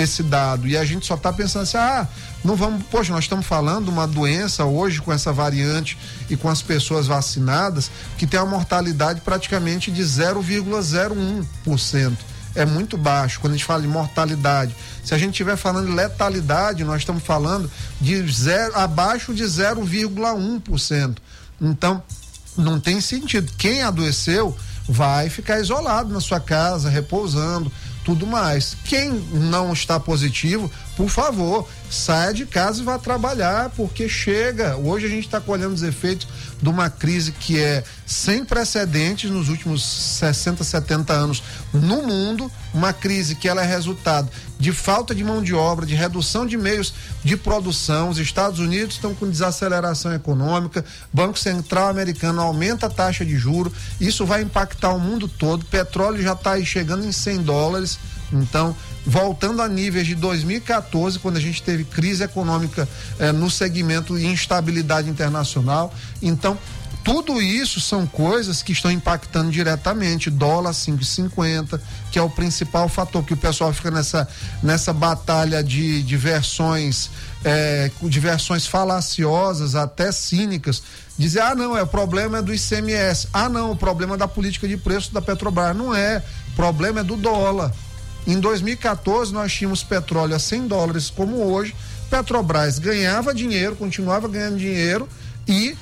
esse 0.00 0.22
dado 0.22 0.66
e 0.66 0.76
a 0.76 0.84
gente 0.84 1.06
só 1.06 1.14
está 1.14 1.32
pensando 1.32 1.62
assim, 1.62 1.76
ah, 1.76 2.08
não 2.44 2.56
vamos, 2.56 2.82
poxa, 2.90 3.12
nós 3.12 3.24
estamos 3.24 3.46
falando 3.46 3.88
uma 3.88 4.06
doença 4.06 4.64
hoje 4.64 5.00
com 5.00 5.12
essa 5.12 5.32
variante 5.32 5.96
e 6.28 6.36
com 6.36 6.48
as 6.48 6.62
pessoas 6.62 7.06
vacinadas 7.06 7.90
que 8.16 8.26
tem 8.26 8.40
uma 8.40 8.46
mortalidade 8.46 9.20
praticamente 9.20 9.90
de 9.90 10.02
0,01%. 10.02 12.16
É 12.54 12.64
muito 12.64 12.98
baixo 12.98 13.40
quando 13.40 13.52
a 13.52 13.56
gente 13.56 13.64
fala 13.64 13.82
de 13.82 13.88
mortalidade. 13.88 14.74
Se 15.04 15.14
a 15.14 15.18
gente 15.18 15.30
estiver 15.30 15.56
falando 15.56 15.86
de 15.86 15.92
letalidade, 15.92 16.82
nós 16.82 17.02
estamos 17.02 17.22
falando 17.22 17.70
de 18.00 18.28
zero, 18.32 18.76
abaixo 18.76 19.32
de 19.32 19.44
0,1%. 19.44 21.16
Então, 21.60 22.02
não 22.56 22.80
tem 22.80 23.00
sentido. 23.00 23.52
Quem 23.56 23.82
adoeceu 23.82 24.56
vai 24.88 25.30
ficar 25.30 25.60
isolado 25.60 26.12
na 26.12 26.20
sua 26.20 26.40
casa, 26.40 26.90
repousando, 26.90 27.70
tudo 28.10 28.26
mais. 28.26 28.76
Quem 28.84 29.10
não 29.32 29.72
está 29.72 30.00
positivo, 30.00 30.70
por 31.00 31.08
favor, 31.08 31.66
saia 31.90 32.34
de 32.34 32.44
casa 32.44 32.82
e 32.82 32.84
vá 32.84 32.98
trabalhar, 32.98 33.70
porque 33.70 34.06
chega. 34.06 34.76
Hoje 34.76 35.06
a 35.06 35.08
gente 35.08 35.24
está 35.24 35.40
colhendo 35.40 35.72
os 35.72 35.82
efeitos 35.82 36.28
de 36.60 36.68
uma 36.68 36.90
crise 36.90 37.32
que 37.32 37.58
é 37.58 37.82
sem 38.04 38.44
precedentes 38.44 39.30
nos 39.30 39.48
últimos 39.48 39.82
60, 39.82 40.62
70 40.62 41.10
anos 41.10 41.42
no 41.72 42.02
mundo, 42.02 42.52
uma 42.74 42.92
crise 42.92 43.34
que 43.34 43.48
ela 43.48 43.62
é 43.62 43.66
resultado 43.66 44.28
de 44.58 44.72
falta 44.72 45.14
de 45.14 45.24
mão 45.24 45.42
de 45.42 45.54
obra, 45.54 45.86
de 45.86 45.94
redução 45.94 46.46
de 46.46 46.58
meios 46.58 46.92
de 47.24 47.34
produção. 47.34 48.10
Os 48.10 48.18
Estados 48.18 48.58
Unidos 48.58 48.96
estão 48.96 49.14
com 49.14 49.26
desaceleração 49.26 50.12
econômica, 50.12 50.84
Banco 51.10 51.38
Central 51.38 51.88
americano 51.88 52.42
aumenta 52.42 52.88
a 52.88 52.90
taxa 52.90 53.24
de 53.24 53.38
juro, 53.38 53.72
isso 53.98 54.26
vai 54.26 54.42
impactar 54.42 54.92
o 54.92 55.00
mundo 55.00 55.26
todo. 55.26 55.64
Petróleo 55.64 56.22
já 56.22 56.34
está 56.34 56.52
aí 56.52 56.66
chegando 56.66 57.06
em 57.06 57.12
100 57.12 57.38
dólares. 57.38 57.98
Então, 58.32 58.76
voltando 59.04 59.62
a 59.62 59.68
níveis 59.68 60.06
de 60.06 60.14
2014, 60.14 61.18
quando 61.18 61.36
a 61.36 61.40
gente 61.40 61.62
teve 61.62 61.84
crise 61.84 62.22
econômica 62.22 62.88
eh, 63.18 63.32
no 63.32 63.50
segmento 63.50 64.18
e 64.18 64.26
instabilidade 64.26 65.08
internacional. 65.08 65.94
Então, 66.22 66.58
tudo 67.02 67.40
isso 67.40 67.80
são 67.80 68.06
coisas 68.06 68.62
que 68.62 68.72
estão 68.72 68.90
impactando 68.90 69.50
diretamente. 69.50 70.28
Dólar 70.28 70.72
5,50, 70.72 71.80
que 72.10 72.18
é 72.18 72.22
o 72.22 72.28
principal 72.28 72.88
fator, 72.88 73.24
que 73.24 73.32
o 73.32 73.36
pessoal 73.36 73.72
fica 73.72 73.90
nessa, 73.90 74.28
nessa 74.62 74.92
batalha 74.92 75.64
de, 75.64 76.02
de 76.02 76.16
versões, 76.16 77.10
eh, 77.42 77.90
de 78.02 78.20
versões 78.20 78.66
falaciosas, 78.66 79.74
até 79.74 80.12
cínicas. 80.12 80.82
Dizer, 81.16 81.40
ah, 81.40 81.54
não, 81.54 81.76
é 81.76 81.82
o 81.82 81.86
problema 81.86 82.38
é 82.38 82.42
do 82.42 82.52
ICMS. 82.52 83.28
Ah, 83.32 83.48
não, 83.48 83.72
o 83.72 83.76
problema 83.76 84.14
é 84.14 84.18
da 84.18 84.28
política 84.28 84.68
de 84.68 84.76
preço 84.76 85.12
da 85.12 85.22
Petrobras. 85.22 85.74
Não 85.74 85.94
é. 85.94 86.22
O 86.52 86.56
problema 86.56 87.00
é 87.00 87.02
do 87.02 87.16
dólar. 87.16 87.72
Em 88.26 88.38
2014, 88.38 89.32
nós 89.32 89.52
tínhamos 89.52 89.82
petróleo 89.82 90.34
a 90.34 90.38
100 90.38 90.68
dólares, 90.68 91.10
como 91.10 91.36
hoje. 91.44 91.74
Petrobras 92.10 92.78
ganhava 92.78 93.32
dinheiro, 93.32 93.76
continuava 93.76 94.26
ganhando 94.28 94.58
dinheiro 94.58 95.08
e 95.46 95.76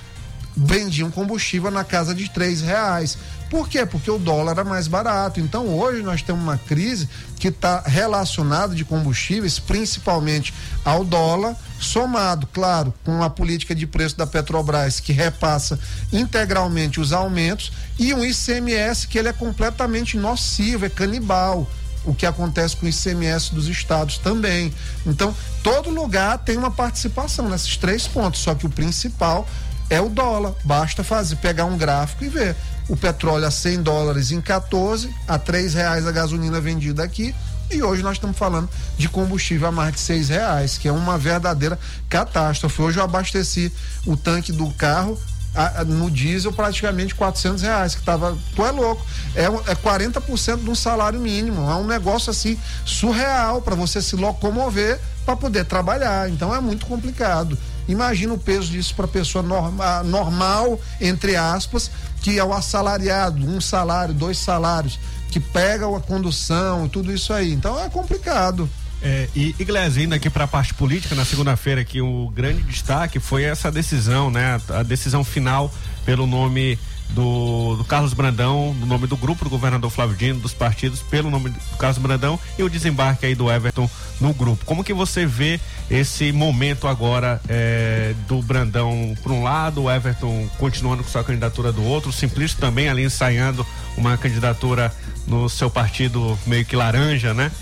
vendia 0.57 1.07
um 1.07 1.11
combustível 1.11 1.71
na 1.71 1.85
casa 1.85 2.15
de 2.15 2.29
três 2.29 2.61
reais. 2.61 3.17
Por 3.49 3.69
quê? 3.69 3.87
Porque 3.87 4.11
o 4.11 4.19
dólar 4.19 4.53
era 4.53 4.65
mais 4.65 4.87
barato. 4.87 5.41
Então 5.41 5.67
hoje 5.69 6.03
nós 6.03 6.21
temos 6.21 6.43
uma 6.43 6.59
crise 6.59 7.09
que 7.39 7.49
está 7.49 7.81
relacionada 7.81 8.75
de 8.75 8.85
combustíveis, 8.85 9.59
principalmente 9.59 10.53
ao 10.85 11.05
dólar, 11.05 11.57
somado, 11.81 12.47
claro, 12.53 12.93
com 13.05 13.23
a 13.23 13.31
política 13.31 13.75
de 13.75 13.87
preço 13.87 14.19
da 14.19 14.27
Petrobras 14.27 15.01
que 15.01 15.13
repassa 15.13 15.79
integralmente 16.13 17.01
os 17.01 17.13
aumentos 17.13 17.73
e 17.99 18.13
um 18.13 18.25
ICMS 18.25 19.07
que 19.07 19.19
ele 19.19 19.29
é 19.29 19.33
completamente 19.33 20.17
nocivo, 20.17 20.85
é 20.85 20.91
canibal 20.91 21.67
o 22.05 22.15
que 22.15 22.27
acontece 22.27 22.77
com 22.77 22.87
o 22.87 22.89
ICMS 22.89 23.55
dos 23.55 23.69
estados 23.69 24.19
também. 24.19 24.73
Então, 25.07 25.35
todo 25.63 25.91
lugar 25.91 26.39
tem 26.39 26.57
uma 26.57 26.71
participação 26.71 27.49
nesses 27.49 27.77
três 27.77 28.07
pontos, 28.07 28.41
só 28.41 28.55
que 28.55 28.67
o 28.67 28.71
principal 28.71 29.47
é 29.91 30.01
o 30.01 30.09
dólar. 30.09 30.55
Basta 30.65 31.03
fazer, 31.03 31.37
pegar 31.37 31.65
um 31.65 31.77
gráfico 31.77 32.25
e 32.25 32.29
ver. 32.29 32.57
O 32.89 32.97
petróleo 32.97 33.47
a 33.47 33.51
100 33.51 33.83
dólares 33.83 34.31
em 34.31 34.41
14, 34.41 35.13
a 35.27 35.39
três 35.39 35.75
reais 35.75 36.07
a 36.07 36.13
gasolina 36.13 36.61
vendida 36.61 37.03
aqui. 37.03 37.35
E 37.71 37.83
hoje 37.83 38.03
nós 38.03 38.15
estamos 38.15 38.39
falando 38.39 38.69
de 38.97 39.09
combustível 39.11 39.69
a 39.69 39.73
mais 39.73 39.93
de 39.93 40.01
seis 40.01 40.31
reais, 40.31 40.79
que 40.79 40.89
é 40.89 40.93
uma 40.93 41.19
verdadeira 41.19 41.79
catástrofe. 42.09 42.81
Hoje 42.81 42.99
eu 42.99 43.05
abasteci 43.05 43.71
o 44.07 44.17
tanque 44.17 44.53
do 44.53 44.71
carro 44.71 45.19
a- 45.59 45.85
no 45.85 46.11
diesel 46.11 46.53
praticamente 46.53 47.15
400 47.15 47.63
reais, 47.63 47.95
que 47.95 48.03
tava, 48.03 48.37
tu 48.55 48.65
é 48.65 48.71
louco, 48.71 49.05
é, 49.35 49.45
é 49.45 49.75
40% 49.75 50.63
de 50.63 50.71
um 50.71 50.75
salário 50.75 51.19
mínimo, 51.21 51.69
é 51.71 51.75
um 51.75 51.87
negócio 51.87 52.31
assim 52.31 52.57
surreal 52.85 53.61
para 53.63 53.75
você 53.75 54.01
se 54.01 54.17
locomover 54.17 54.99
para 55.25 55.37
poder 55.37 55.65
trabalhar, 55.67 56.31
então 56.31 56.55
é 56.55 56.61
muito 56.61 56.87
complicado. 56.87 57.59
Imagina 57.87 58.33
o 58.35 58.39
peso 58.39 58.71
disso 58.71 58.95
para 58.95 59.07
pessoa 59.09 59.43
norma, 59.43 60.03
normal, 60.03 60.81
entre 61.01 61.37
aspas, 61.37 61.91
que 62.23 62.39
é 62.39 62.45
o 62.45 62.53
assalariado, 62.53 63.45
um 63.47 63.61
salário, 63.61 64.15
dois 64.15 64.39
salários, 64.39 64.99
que 65.31 65.39
pega 65.41 65.87
a 65.95 66.01
condução 66.01 66.89
tudo 66.89 67.13
isso 67.13 67.33
aí. 67.33 67.53
Então 67.53 67.79
é 67.79 67.89
complicado. 67.89 68.69
É, 69.01 69.29
e 69.35 69.55
Iglesias, 69.59 69.97
indo 69.97 70.15
aqui 70.15 70.29
para 70.29 70.45
a 70.45 70.49
parte 70.49 70.75
política, 70.75 71.15
na 71.15 71.25
segunda-feira 71.25 71.85
que 71.85 72.01
o 72.01 72.29
grande 72.35 72.63
destaque 72.63 73.21
foi 73.21 73.45
essa 73.45 73.71
decisão, 73.71 74.31
né? 74.31 74.61
A, 74.69 74.83
decisão 74.83 75.23
final 75.23 75.73
pelo 76.05 76.27
nome 76.27 76.79
do, 77.11 77.77
do, 77.77 77.85
Carlos 77.85 78.13
Brandão, 78.13 78.75
no 78.75 78.87
nome 78.87 79.07
do 79.07 79.17
grupo 79.17 79.45
do 79.45 79.51
governador 79.51 79.91
Flávio 79.91 80.17
Dino, 80.17 80.41
dos 80.41 80.53
partidos, 80.53 81.01
pelo 81.01 81.31
nome 81.31 81.51
do 81.51 81.77
Carlos 81.77 81.99
Brandão 81.99 82.39
e 82.59 82.63
o 82.63 82.69
desembarque 82.69 83.25
aí 83.25 83.35
do 83.35 83.51
Everton 83.51 83.89
no 84.21 84.35
grupo. 84.35 84.65
Como 84.65 84.83
que 84.83 84.93
você 84.93 85.25
vê 85.25 85.61
esse 85.89 86.33
momento 86.33 86.89
agora 86.89 87.41
é, 87.49 88.15
do 88.27 88.43
Brandão 88.43 89.15
por 89.23 89.31
um 89.31 89.45
lado, 89.45 89.85
o 89.85 89.91
Everton 89.91 90.49
continuando 90.59 91.05
com 91.05 91.09
sua 91.09 91.23
candidatura 91.23 91.73
do 91.73 91.85
outro, 91.85 92.11
o 92.11 92.13
Simplício 92.13 92.59
também 92.59 92.89
ali 92.89 93.05
ensaiando 93.05 93.65
uma 93.97 94.17
candidatura 94.19 94.93
no 95.27 95.49
seu 95.49 95.71
partido 95.71 96.37
meio 96.47 96.65
que 96.65 96.75
laranja, 96.75 97.33
né? 97.33 97.53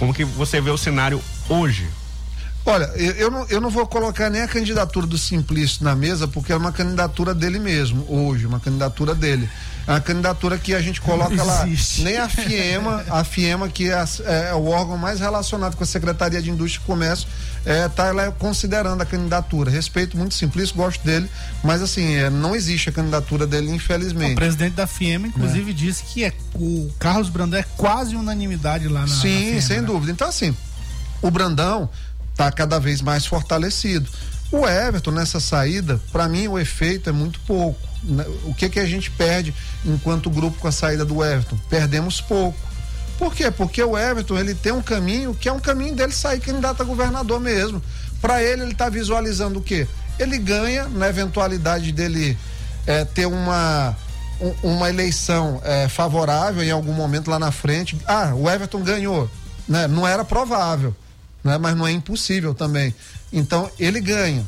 Como 0.00 0.14
que 0.14 0.24
você 0.24 0.62
vê 0.62 0.70
o 0.70 0.78
cenário 0.78 1.22
hoje? 1.46 1.86
Olha, 2.64 2.84
eu, 2.94 3.12
eu, 3.12 3.30
não, 3.30 3.46
eu 3.48 3.60
não 3.60 3.70
vou 3.70 3.86
colocar 3.86 4.28
nem 4.28 4.42
a 4.42 4.48
candidatura 4.48 5.06
do 5.06 5.16
Simplício 5.16 5.82
na 5.82 5.94
mesa, 5.96 6.28
porque 6.28 6.52
é 6.52 6.56
uma 6.56 6.72
candidatura 6.72 7.34
dele 7.34 7.58
mesmo, 7.58 8.04
hoje, 8.08 8.46
uma 8.46 8.60
candidatura 8.60 9.14
dele. 9.14 9.48
É 9.86 9.92
uma 9.92 10.00
candidatura 10.00 10.58
que 10.58 10.74
a 10.74 10.80
gente 10.80 11.00
coloca 11.00 11.42
lá. 11.42 11.66
Nem 11.98 12.18
a 12.18 12.28
FIEMA, 12.28 13.04
a 13.08 13.24
FIEMA, 13.24 13.68
que 13.68 13.90
é, 13.90 14.04
é, 14.24 14.54
o 14.54 14.66
órgão 14.66 14.96
mais 14.98 15.20
relacionado 15.20 15.74
com 15.74 15.82
a 15.82 15.86
Secretaria 15.86 16.40
de 16.40 16.50
Indústria 16.50 16.82
e 16.82 16.86
Comércio, 16.86 17.26
está 17.64 18.08
é, 18.08 18.30
considerando 18.30 19.00
a 19.00 19.06
candidatura. 19.06 19.70
Respeito 19.70 20.16
muito 20.16 20.34
Simplício, 20.34 20.76
gosto 20.76 21.02
dele, 21.02 21.28
mas 21.64 21.82
assim, 21.82 22.14
é, 22.14 22.28
não 22.28 22.54
existe 22.54 22.90
a 22.90 22.92
candidatura 22.92 23.46
dele, 23.46 23.70
infelizmente. 23.70 24.32
O 24.32 24.36
presidente 24.36 24.74
da 24.74 24.86
FIEMA, 24.86 25.28
inclusive, 25.28 25.70
é. 25.70 25.74
disse 25.74 26.04
que 26.04 26.24
é, 26.24 26.32
o 26.54 26.90
Carlos 26.98 27.30
Brandão 27.30 27.58
é 27.58 27.64
quase 27.76 28.14
unanimidade 28.14 28.86
lá 28.86 29.00
na. 29.00 29.08
Sim, 29.08 29.54
na 29.54 29.62
sem 29.62 29.80
né? 29.80 29.86
dúvida. 29.86 30.12
Então, 30.12 30.28
assim, 30.28 30.54
o 31.22 31.30
Brandão 31.30 31.88
está 32.40 32.50
cada 32.50 32.80
vez 32.80 33.02
mais 33.02 33.26
fortalecido. 33.26 34.08
O 34.50 34.66
Everton 34.66 35.10
nessa 35.10 35.38
saída, 35.38 36.00
para 36.10 36.26
mim 36.26 36.48
o 36.48 36.58
efeito 36.58 37.10
é 37.10 37.12
muito 37.12 37.38
pouco. 37.40 37.78
Né? 38.02 38.24
O 38.44 38.54
que 38.54 38.68
que 38.70 38.80
a 38.80 38.86
gente 38.86 39.10
perde 39.10 39.54
enquanto 39.84 40.30
grupo 40.30 40.58
com 40.58 40.66
a 40.66 40.72
saída 40.72 41.04
do 41.04 41.22
Everton? 41.22 41.58
Perdemos 41.68 42.20
pouco. 42.20 42.58
Por 43.18 43.34
quê? 43.34 43.50
Porque 43.50 43.82
o 43.82 43.96
Everton 43.96 44.38
ele 44.38 44.54
tem 44.54 44.72
um 44.72 44.80
caminho 44.80 45.34
que 45.34 45.48
é 45.48 45.52
um 45.52 45.60
caminho 45.60 45.94
dele 45.94 46.12
sair 46.12 46.40
candidato 46.40 46.80
a 46.80 46.84
governador 46.84 47.38
mesmo. 47.38 47.82
Para 48.20 48.42
ele 48.42 48.62
ele 48.62 48.72
está 48.72 48.88
visualizando 48.88 49.58
o 49.58 49.62
quê? 49.62 49.86
Ele 50.18 50.38
ganha 50.38 50.88
na 50.88 51.08
eventualidade 51.08 51.92
dele 51.92 52.38
é, 52.86 53.04
ter 53.04 53.26
uma 53.26 53.94
uma 54.62 54.88
eleição 54.88 55.60
é, 55.62 55.86
favorável 55.86 56.62
em 56.62 56.70
algum 56.70 56.94
momento 56.94 57.30
lá 57.30 57.38
na 57.38 57.52
frente. 57.52 58.00
Ah, 58.06 58.32
o 58.34 58.48
Everton 58.48 58.82
ganhou, 58.82 59.30
né? 59.68 59.86
Não 59.86 60.08
era 60.08 60.24
provável 60.24 60.96
né? 61.42 61.58
mas 61.58 61.76
não 61.76 61.86
é 61.86 61.92
impossível 61.92 62.54
também. 62.54 62.94
Então 63.32 63.70
ele 63.78 64.00
ganha. 64.00 64.44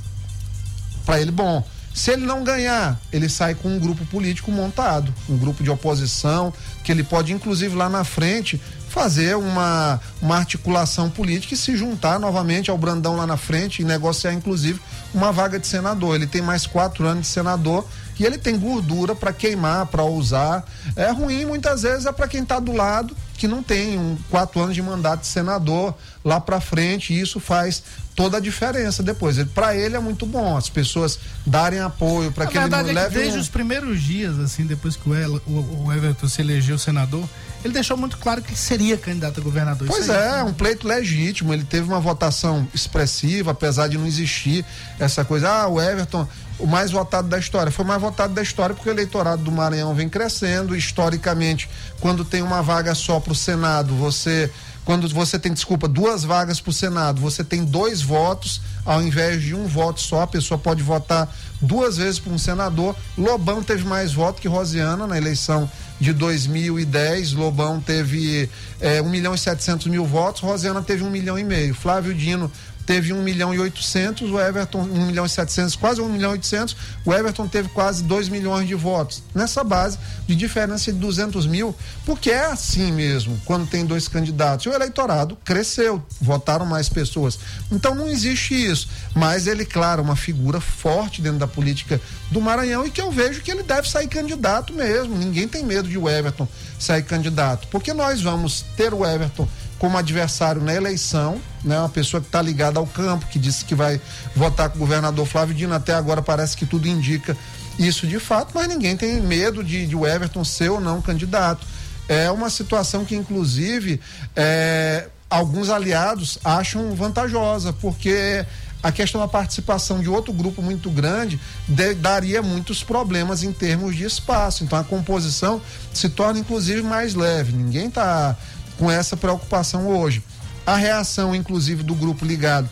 Para 1.05 1.21
ele, 1.21 1.31
bom. 1.31 1.65
Se 1.95 2.11
ele 2.11 2.25
não 2.25 2.43
ganhar, 2.43 2.99
ele 3.13 3.29
sai 3.29 3.55
com 3.55 3.69
um 3.69 3.79
grupo 3.79 4.07
político 4.07 4.51
montado, 4.51 5.13
um 5.29 5.37
grupo 5.37 5.63
de 5.63 5.69
oposição, 5.69 6.53
que 6.83 6.91
ele 6.91 7.05
pode, 7.05 7.35
inclusive, 7.35 7.75
lá 7.77 7.87
na 7.87 8.03
frente, 8.03 8.59
fazer 8.89 9.37
uma, 9.37 10.01
uma 10.21 10.37
articulação 10.37 11.11
política 11.11 11.53
e 11.53 11.57
se 11.57 11.77
juntar 11.77 12.19
novamente 12.19 12.71
ao 12.71 12.79
Brandão 12.79 13.17
lá 13.17 13.27
na 13.27 13.37
frente 13.37 13.83
e 13.83 13.85
negociar, 13.85 14.33
inclusive, 14.33 14.81
uma 15.13 15.33
vaga 15.33 15.59
de 15.59 15.67
senador. 15.67 16.15
Ele 16.15 16.27
tem 16.27 16.41
mais 16.41 16.67
quatro 16.67 17.07
anos 17.07 17.27
de 17.27 17.33
senador 17.33 17.87
e 18.19 18.25
ele 18.25 18.39
tem 18.39 18.59
gordura 18.59 19.15
para 19.15 19.33
queimar, 19.33 19.87
para 19.87 20.03
usar. 20.03 20.65
É 20.97 21.11
ruim, 21.11 21.45
muitas 21.45 21.83
vezes, 21.83 22.07
é 22.07 22.13
para 22.13 22.27
quem 22.27 22.43
está 22.43 22.59
do 22.59 22.73
lado 22.73 23.15
que 23.43 23.49
não 23.49 23.61
tem 23.61 23.99
um, 23.99 24.17
quatro 24.31 24.61
anos 24.61 24.73
de 24.73 24.81
mandato 24.81 25.23
de 25.23 25.27
senador 25.27 25.97
lá 26.25 26.41
para 26.41 26.61
frente, 26.61 27.13
e 27.13 27.21
isso 27.21 27.41
faz 27.41 27.83
toda 28.15 28.37
a 28.37 28.41
diferença 28.41 29.03
depois. 29.03 29.37
Para 29.49 29.77
ele 29.77 29.97
é 29.97 29.99
muito 29.99 30.25
bom 30.25 30.57
as 30.57 30.69
pessoas 30.69 31.19
darem 31.45 31.81
apoio 31.81 32.31
para 32.31 32.47
que 32.47 32.57
ele 32.57 32.69
não 32.69 32.79
é 32.79 32.83
leve. 32.85 33.19
desde 33.19 33.39
um... 33.39 33.41
os 33.41 33.49
primeiros 33.49 34.01
dias, 34.01 34.39
assim, 34.39 34.65
depois 34.65 34.95
que 34.95 35.11
o, 35.11 35.43
o, 35.45 35.87
o 35.87 35.93
Everton 35.93 36.29
se 36.29 36.41
elegeu 36.41 36.79
senador, 36.79 37.29
ele 37.65 37.75
deixou 37.75 37.97
muito 37.97 38.17
claro 38.17 38.41
que 38.43 38.55
seria 38.55 38.97
candidato 38.97 39.41
a 39.41 39.43
governador. 39.43 39.89
Pois 39.89 40.09
é, 40.09 40.39
é 40.39 40.45
um 40.45 40.53
pleito 40.53 40.87
legítimo. 40.87 41.53
Ele 41.53 41.65
teve 41.65 41.89
uma 41.89 41.99
votação 41.99 42.69
expressiva, 42.73 43.51
apesar 43.51 43.89
de 43.89 43.99
não 43.99 44.07
existir 44.07 44.65
essa 45.01 45.25
coisa. 45.25 45.51
Ah, 45.51 45.67
o 45.67 45.83
Everton 45.83 46.29
o 46.59 46.67
mais 46.67 46.91
votado 46.91 47.29
da 47.29 47.39
história. 47.39 47.73
Foi 47.73 47.85
o 47.85 47.89
mais 47.89 48.01
votado 48.01 48.35
da 48.35 48.43
história 48.43 48.75
porque 48.75 48.89
o 48.89 48.93
eleitorado 48.93 49.43
do 49.43 49.51
Maranhão 49.51 49.95
vem 49.95 50.09
crescendo. 50.09 50.77
Historicamente, 50.77 51.69
quando 52.01 52.25
tem 52.25 52.43
uma 52.43 52.63
vaga 52.63 52.95
só 52.95 53.21
para 53.21 53.33
o 53.33 53.37
Senado, 53.37 53.95
você. 53.95 54.51
Quando 54.85 55.09
você 55.09 55.39
tem, 55.39 55.53
desculpa, 55.53 55.87
duas 55.87 56.25
vagas 56.25 56.61
para 56.61 56.71
o 56.71 56.73
Senado, 56.73 57.21
você 57.21 57.45
tem 57.45 57.65
dois 57.65 58.03
votos 58.03 58.61
ao 58.85 59.01
invés 59.01 59.41
de 59.41 59.55
um 59.55 59.65
voto 59.67 60.01
só. 60.01 60.23
A 60.23 60.27
pessoa 60.27 60.59
pode 60.59 60.83
votar 60.83 61.33
duas 61.61 61.97
vezes 61.97 62.19
para 62.19 62.33
um 62.33 62.39
senador. 62.39 62.97
Lobão 63.17 63.63
teve 63.63 63.85
mais 63.85 64.13
votos 64.13 64.41
que 64.41 64.49
Rosiana 64.49 65.07
na 65.07 65.17
eleição 65.17 65.71
de 66.01 66.13
2010. 66.13 67.33
Lobão 67.33 67.81
teve 67.81 68.51
é, 68.81 69.01
1 69.01 69.09
milhão 69.09 69.35
e 69.35 69.39
700 69.39 69.87
mil 69.87 70.05
votos, 70.05 70.43
Rosiana 70.43 70.83
teve 70.83 71.05
um 71.05 71.11
milhão 71.11 71.39
e 71.39 71.45
meio. 71.45 71.75
Flávio 71.75 72.13
Dino 72.13 72.51
teve 72.93 73.11
1 73.11 73.23
milhão 73.23 73.55
e 73.55 73.59
800, 73.59 74.31
o 74.31 74.39
Everton 74.39 74.83
1 74.83 75.07
milhão 75.07 75.25
e 75.25 75.29
700, 75.29 75.77
quase 75.77 76.03
1 76.03 76.09
milhão 76.11 76.33
e 76.33 76.35
800, 76.35 76.77
o 77.07 77.15
Everton 77.15 77.49
teve 77.49 77.71
quase 77.71 78.03
2 78.03 78.29
milhões 78.29 78.69
de 78.69 78.75
votos. 78.75 79.23
Nessa 79.35 79.65
base 79.65 79.99
de 80.27 80.37
diferença 80.37 80.93
de 80.93 80.99
200 80.99 81.47
mil, 81.47 81.75
porque 82.05 82.31
é 82.31 82.45
assim 82.45 82.93
mesmo, 82.93 83.41
quando 83.47 83.67
tem 83.67 83.87
dois 83.87 84.09
candidatos. 84.09 84.67
O 84.67 84.75
eleitorado 84.75 85.39
cresceu, 85.43 86.03
votaram 86.21 86.67
mais 86.67 86.91
pessoas. 86.91 87.39
Então 87.71 87.95
não 87.95 88.07
existe 88.07 88.55
isso. 88.55 88.91
Mas 89.15 89.47
ele, 89.47 89.65
claro, 89.65 90.03
uma 90.03 90.15
figura 90.15 90.61
forte 90.61 91.23
dentro 91.23 91.39
da 91.39 91.47
política 91.47 91.99
do 92.31 92.43
Maranhão 92.43 92.87
e 92.87 92.91
que 92.91 93.01
eu 93.01 93.11
vejo 93.11 93.41
que 93.41 93.51
ele 93.51 93.63
deve 93.63 93.89
sair 93.89 94.07
candidato 94.07 94.75
mesmo. 94.75 95.17
Ninguém 95.17 95.49
tem 95.49 95.65
medo 95.65 95.89
de 95.89 95.97
o 95.97 96.11
Everton 96.11 96.47
sair 96.79 97.05
candidato, 97.05 97.69
porque 97.69 97.95
nós 97.95 98.21
vamos 98.21 98.67
ter 98.77 98.93
o 98.93 99.07
Everton 99.07 99.49
como 99.83 99.99
adversário 99.99 100.63
na 100.63 100.73
eleição, 100.73 101.41
né? 101.65 101.77
Uma 101.77 101.89
pessoa 101.89 102.21
que 102.21 102.29
está 102.29 102.41
ligada 102.41 102.79
ao 102.79 102.87
campo, 102.87 103.27
que 103.27 103.37
disse 103.37 103.65
que 103.65 103.75
vai 103.75 104.01
votar 104.33 104.69
com 104.69 104.77
o 104.77 104.79
governador 104.79 105.27
Flávio 105.27 105.53
Dino, 105.57 105.75
até 105.75 105.93
agora 105.93 106.23
parece 106.23 106.57
que 106.57 106.65
tudo 106.65 106.87
indica 106.87 107.37
isso 107.77 108.07
de 108.07 108.21
fato, 108.21 108.53
mas 108.55 108.69
ninguém 108.69 108.97
tem 108.97 109.21
medo 109.21 109.65
de, 109.65 109.85
de 109.85 109.97
o 109.97 110.07
Everton 110.07 110.45
ser 110.45 110.69
ou 110.69 110.81
não 110.81 111.03
candidato. 111.03 111.67
É 112.09 112.31
uma 112.31 112.49
situação 112.49 113.05
que, 113.05 113.17
inclusive, 113.17 114.01
é, 114.37 115.09
alguns 115.29 115.69
aliados 115.69 116.39
acham 116.45 116.95
vantajosa, 116.95 117.73
porque 117.73 118.47
a 118.85 118.93
questão 118.93 119.21
da 119.21 119.27
participação 119.27 120.01
de 120.01 120.09
outro 120.09 120.33
grupo 120.33 120.63
muito 120.63 120.91
grande 120.91 121.41
de, 121.67 121.93
daria 121.95 122.41
muitos 122.41 122.85
problemas 122.85 123.43
em 123.43 123.53
termos 123.53 123.97
de 123.97 124.05
espaço. 124.05 124.63
Então 124.63 124.79
a 124.79 124.85
composição 124.85 125.61
se 125.93 126.09
torna 126.09 126.39
inclusive 126.39 126.83
mais 126.83 127.15
leve. 127.15 127.53
Ninguém 127.53 127.89
está 127.89 128.37
com 128.83 128.91
essa 128.91 129.17
preocupação 129.17 129.87
hoje. 129.87 130.25
A 130.67 130.75
reação, 130.75 131.33
inclusive, 131.37 131.85
do 131.85 131.95
grupo 131.95 132.25
ligado 132.25 132.69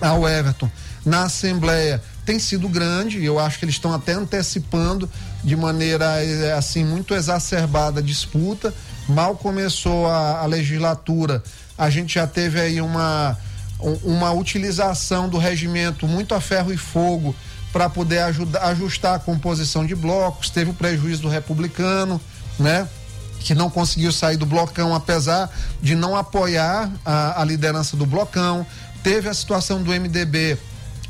ao 0.00 0.28
Everton 0.28 0.68
na 1.06 1.22
Assembleia 1.22 2.02
tem 2.26 2.40
sido 2.40 2.68
grande, 2.68 3.24
eu 3.24 3.38
acho 3.38 3.60
que 3.60 3.64
eles 3.64 3.76
estão 3.76 3.92
até 3.92 4.14
antecipando 4.14 5.08
de 5.44 5.54
maneira 5.54 6.24
eh, 6.24 6.52
assim 6.54 6.84
muito 6.84 7.14
exacerbada 7.14 8.00
a 8.00 8.02
disputa. 8.02 8.74
Mal 9.08 9.36
começou 9.36 10.08
a, 10.08 10.40
a 10.40 10.46
legislatura, 10.46 11.40
a 11.78 11.88
gente 11.88 12.14
já 12.14 12.26
teve 12.26 12.60
aí 12.60 12.80
uma, 12.80 13.38
uma 14.02 14.32
utilização 14.32 15.28
do 15.28 15.38
regimento 15.38 16.08
muito 16.08 16.34
a 16.34 16.40
ferro 16.40 16.72
e 16.72 16.76
fogo 16.76 17.32
para 17.72 17.88
poder 17.88 18.20
ajudar, 18.20 18.62
ajustar 18.70 19.14
a 19.14 19.18
composição 19.20 19.86
de 19.86 19.94
blocos, 19.94 20.50
teve 20.50 20.70
o 20.70 20.74
prejuízo 20.74 21.22
do 21.22 21.28
republicano, 21.28 22.20
né? 22.58 22.88
Que 23.44 23.54
não 23.54 23.68
conseguiu 23.68 24.10
sair 24.10 24.38
do 24.38 24.46
blocão, 24.46 24.94
apesar 24.94 25.50
de 25.80 25.94
não 25.94 26.16
apoiar 26.16 26.90
a, 27.04 27.42
a 27.42 27.44
liderança 27.44 27.94
do 27.94 28.06
blocão. 28.06 28.66
Teve 29.02 29.28
a 29.28 29.34
situação 29.34 29.82
do 29.82 29.92
MDB 29.92 30.58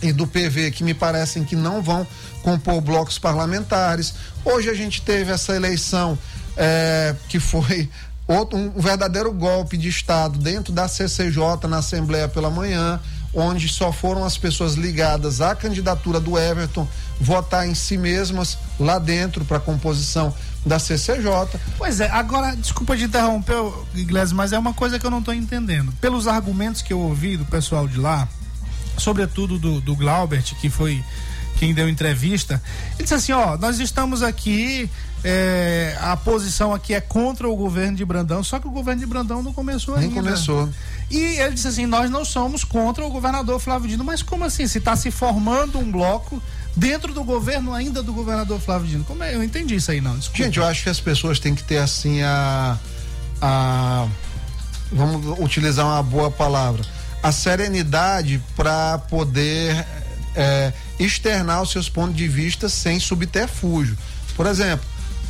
e 0.03 0.13
do 0.13 0.27
PV 0.27 0.73
que 0.73 0.83
me 0.83 0.93
parecem 0.93 1.45
que 1.45 1.55
não 1.55 1.81
vão 1.81 2.05
compor 2.43 2.81
blocos 2.81 3.21
parlamentares. 3.21 4.15
Hoje 4.45 4.69
a 4.69 4.75
gente 4.75 5.01
teve 5.01 5.31
essa 5.31 5.55
eleição 5.55 6.19
é, 6.57 7.15
que 7.29 7.39
foi 7.39 7.89
outro, 8.27 8.59
um 8.59 8.81
verdadeiro 8.81 9.33
golpe 9.33 9.77
de 9.77 9.89
Estado 9.89 10.37
dentro 10.37 10.73
da 10.73 10.89
CCJ 10.89 11.69
na 11.69 11.79
Assembleia 11.79 12.29
pela 12.29 12.51
manhã, 12.51 13.01
onde 13.35 13.69
só 13.69 13.93
foram 13.93 14.25
as 14.25 14.39
pessoas 14.39 14.75
ligadas 14.75 15.41
à 15.41 15.55
candidatura 15.55 16.21
do 16.21 16.39
Everton 16.39 16.87
votar 17.21 17.67
em 17.69 17.75
si 17.75 17.97
mesmas 17.97 18.59
lá 18.79 18.99
dentro 18.99 19.45
para 19.45 19.57
a 19.57 19.61
composição 19.61 20.35
da 20.65 20.79
CCJ. 20.79 21.29
Pois 21.77 22.01
é, 22.01 22.09
agora, 22.11 22.57
desculpa 22.57 22.97
de 22.97 23.05
interromper, 23.05 23.57
Iglesias, 23.95 24.33
mas 24.33 24.53
é 24.53 24.59
uma 24.59 24.73
coisa 24.73 24.99
que 24.99 25.07
eu 25.07 25.11
não 25.11 25.19
estou 25.19 25.35
entendendo. 25.35 25.93
Pelos 26.01 26.27
argumentos 26.27 26.81
que 26.81 26.93
eu 26.93 27.01
ouvi 27.01 27.37
do 27.37 27.45
pessoal 27.45 27.87
de 27.87 27.99
lá, 27.99 28.29
sobretudo 28.97 29.59
do, 29.59 29.81
do 29.81 29.95
Glaubert, 29.95 30.55
que 30.61 30.71
foi 30.71 31.03
quem 31.59 31.75
deu 31.75 31.89
entrevista, 31.89 32.63
ele 32.95 33.03
disse 33.03 33.15
assim: 33.15 33.33
ó, 33.33 33.57
nós 33.57 33.79
estamos 33.79 34.23
aqui 34.23 34.89
é, 35.27 35.97
a 36.03 36.15
posição 36.19 36.75
aqui 36.75 36.93
é 36.93 37.01
contra 37.01 37.49
o 37.49 37.57
governo 37.57 37.97
de 37.97 38.05
Brandão, 38.05 38.45
só 38.45 38.61
que 38.61 38.69
o 38.69 38.71
governo 38.71 39.01
de 39.01 39.07
Brandão 39.07 39.43
não 39.43 39.55
começou 39.55 39.97
Nem 39.97 40.09
ainda. 40.09 40.21
começou. 40.21 40.69
E 41.11 41.19
ele 41.19 41.55
disse 41.55 41.67
assim: 41.67 41.87
nós 41.87 42.11
não 42.11 42.27
somos 42.27 42.63
contra 42.63 43.03
o 43.03 43.09
governador 43.09 43.59
Flávio 43.59 43.89
Dino, 43.89 44.05
mas 44.05 44.23
como 44.23 44.45
assim? 44.45 44.67
Se 44.67 44.77
está 44.77 44.95
se 44.95 45.11
formando 45.11 45.79
um 45.79 45.91
bloco 45.91 46.43
dentro 46.77 47.15
do 47.15 47.25
governo 47.25 47.73
ainda 47.73 48.03
do 48.03 48.13
governador 48.13 48.61
Flávio 48.61 48.87
Dino. 48.87 49.05
Como 49.05 49.25
é? 49.25 49.35
Eu 49.35 49.43
entendi 49.43 49.77
isso 49.77 49.91
aí, 49.91 50.01
não. 50.01 50.15
Desculpa. 50.19 50.45
Gente, 50.45 50.59
eu 50.59 50.67
acho 50.67 50.83
que 50.83 50.91
as 50.91 51.01
pessoas 51.01 51.39
têm 51.39 51.55
que 51.55 51.65
ter 51.65 51.79
assim 51.79 52.21
a. 52.23 52.79
a 53.41 54.07
vamos 54.93 55.39
utilizar 55.41 55.87
uma 55.87 56.03
boa 56.03 56.31
palavra. 56.31 56.85
A 57.23 57.33
serenidade 57.33 58.43
para 58.55 58.99
poder 58.99 59.87
é, 60.37 60.71
externar 61.01 61.63
os 61.63 61.71
seus 61.71 61.89
pontos 61.89 62.15
de 62.15 62.29
vista 62.29 62.69
sem 62.69 63.01
subterfúgio. 63.01 63.97
Por 64.37 64.47
exemplo, 64.47 64.85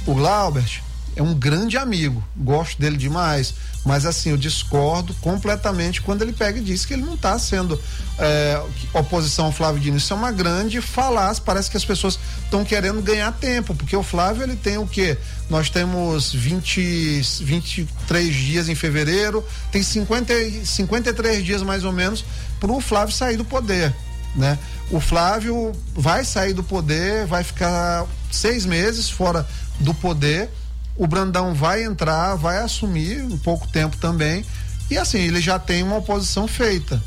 o 0.07 0.15
Glaubert 0.15 0.83
é 1.17 1.23
um 1.23 1.33
grande 1.33 1.77
amigo, 1.79 2.23
gosto 2.37 2.81
dele 2.81 2.97
demais, 2.97 3.55
mas 3.85 4.05
assim, 4.05 4.31
eu 4.31 4.37
discordo 4.37 5.15
completamente 5.21 6.03
quando 6.03 6.23
ele 6.23 6.33
pega 6.33 6.59
e 6.59 6.63
diz 6.63 6.85
que 6.85 6.95
ele 6.95 7.03
não 7.03 7.15
está 7.15 7.39
sendo 7.39 7.81
é, 8.19 8.61
oposição 8.93 9.47
ao 9.47 9.53
Flávio 9.53 9.81
Dino. 9.81 9.97
Isso 9.97 10.13
é 10.13 10.17
uma 10.17 10.33
grande 10.33 10.81
falácia, 10.81 11.43
parece 11.45 11.71
que 11.71 11.77
as 11.77 11.85
pessoas 11.85 12.19
estão 12.43 12.65
querendo 12.65 13.01
ganhar 13.01 13.31
tempo, 13.33 13.75
porque 13.75 13.97
o 13.97 14.03
Flávio 14.03 14.43
ele 14.43 14.57
tem 14.57 14.77
o 14.77 14.87
quê? 14.87 15.17
Nós 15.49 15.71
temos 15.71 16.33
20, 16.33 17.21
23 17.43 18.35
dias 18.35 18.69
em 18.69 18.75
fevereiro, 18.75 19.45
tem 19.71 19.83
50, 19.83 20.33
e- 20.33 20.67
53 20.67 21.45
dias 21.45 21.63
mais 21.63 21.85
ou 21.85 21.93
menos 21.93 22.25
para 22.59 22.73
o 22.73 22.81
Flávio 22.81 23.15
sair 23.15 23.37
do 23.37 23.45
poder, 23.45 23.95
né? 24.35 24.59
O 24.91 25.01
Flávio 25.01 25.73
vai 25.95 26.25
sair 26.25 26.53
do 26.53 26.63
poder, 26.63 27.25
vai 27.27 27.43
ficar 27.45 28.07
seis 28.31 28.67
meses 28.67 29.09
fora 29.09 29.47
do 29.81 29.95
poder. 29.95 30.51
O 30.97 31.07
Brandão 31.07 31.55
vai 31.55 31.83
entrar, 31.83 32.37
vai 32.37 32.59
assumir 32.59 33.23
um 33.23 33.39
pouco 33.39 33.67
tempo 33.69 33.97
também. 33.97 34.45
E 34.91 34.99
assim, 34.99 35.19
ele 35.19 35.41
já 35.41 35.59
tem 35.59 35.83
uma 35.83 35.97
oposição 35.97 36.47
feita. 36.47 37.03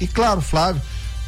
E 0.00 0.06
claro, 0.06 0.40
Flávio, 0.40 0.82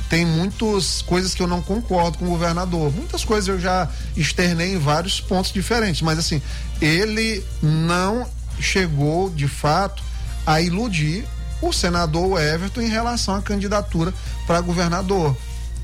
tem 0.09 0.24
muitas 0.24 1.03
coisas 1.03 1.34
que 1.34 1.42
eu 1.42 1.47
não 1.47 1.62
concordo 1.62 2.18
com 2.18 2.26
o 2.26 2.28
governador. 2.28 2.92
Muitas 2.92 3.24
coisas 3.24 3.49
eu 3.49 3.59
já 3.59 3.88
externei 4.16 4.74
em 4.74 4.78
vários 4.78 5.20
pontos 5.20 5.53
diferentes, 5.53 6.03
mas 6.03 6.18
assim, 6.18 6.40
ele 6.80 7.45
não 7.62 8.26
chegou 8.61 9.30
de 9.30 9.49
fato 9.49 10.03
a 10.47 10.61
iludir 10.61 11.24
o 11.61 11.72
senador 11.72 12.40
Everton 12.40 12.82
em 12.82 12.88
relação 12.88 13.34
à 13.34 13.42
candidatura 13.42 14.12
para 14.47 14.61
governador. 14.61 15.36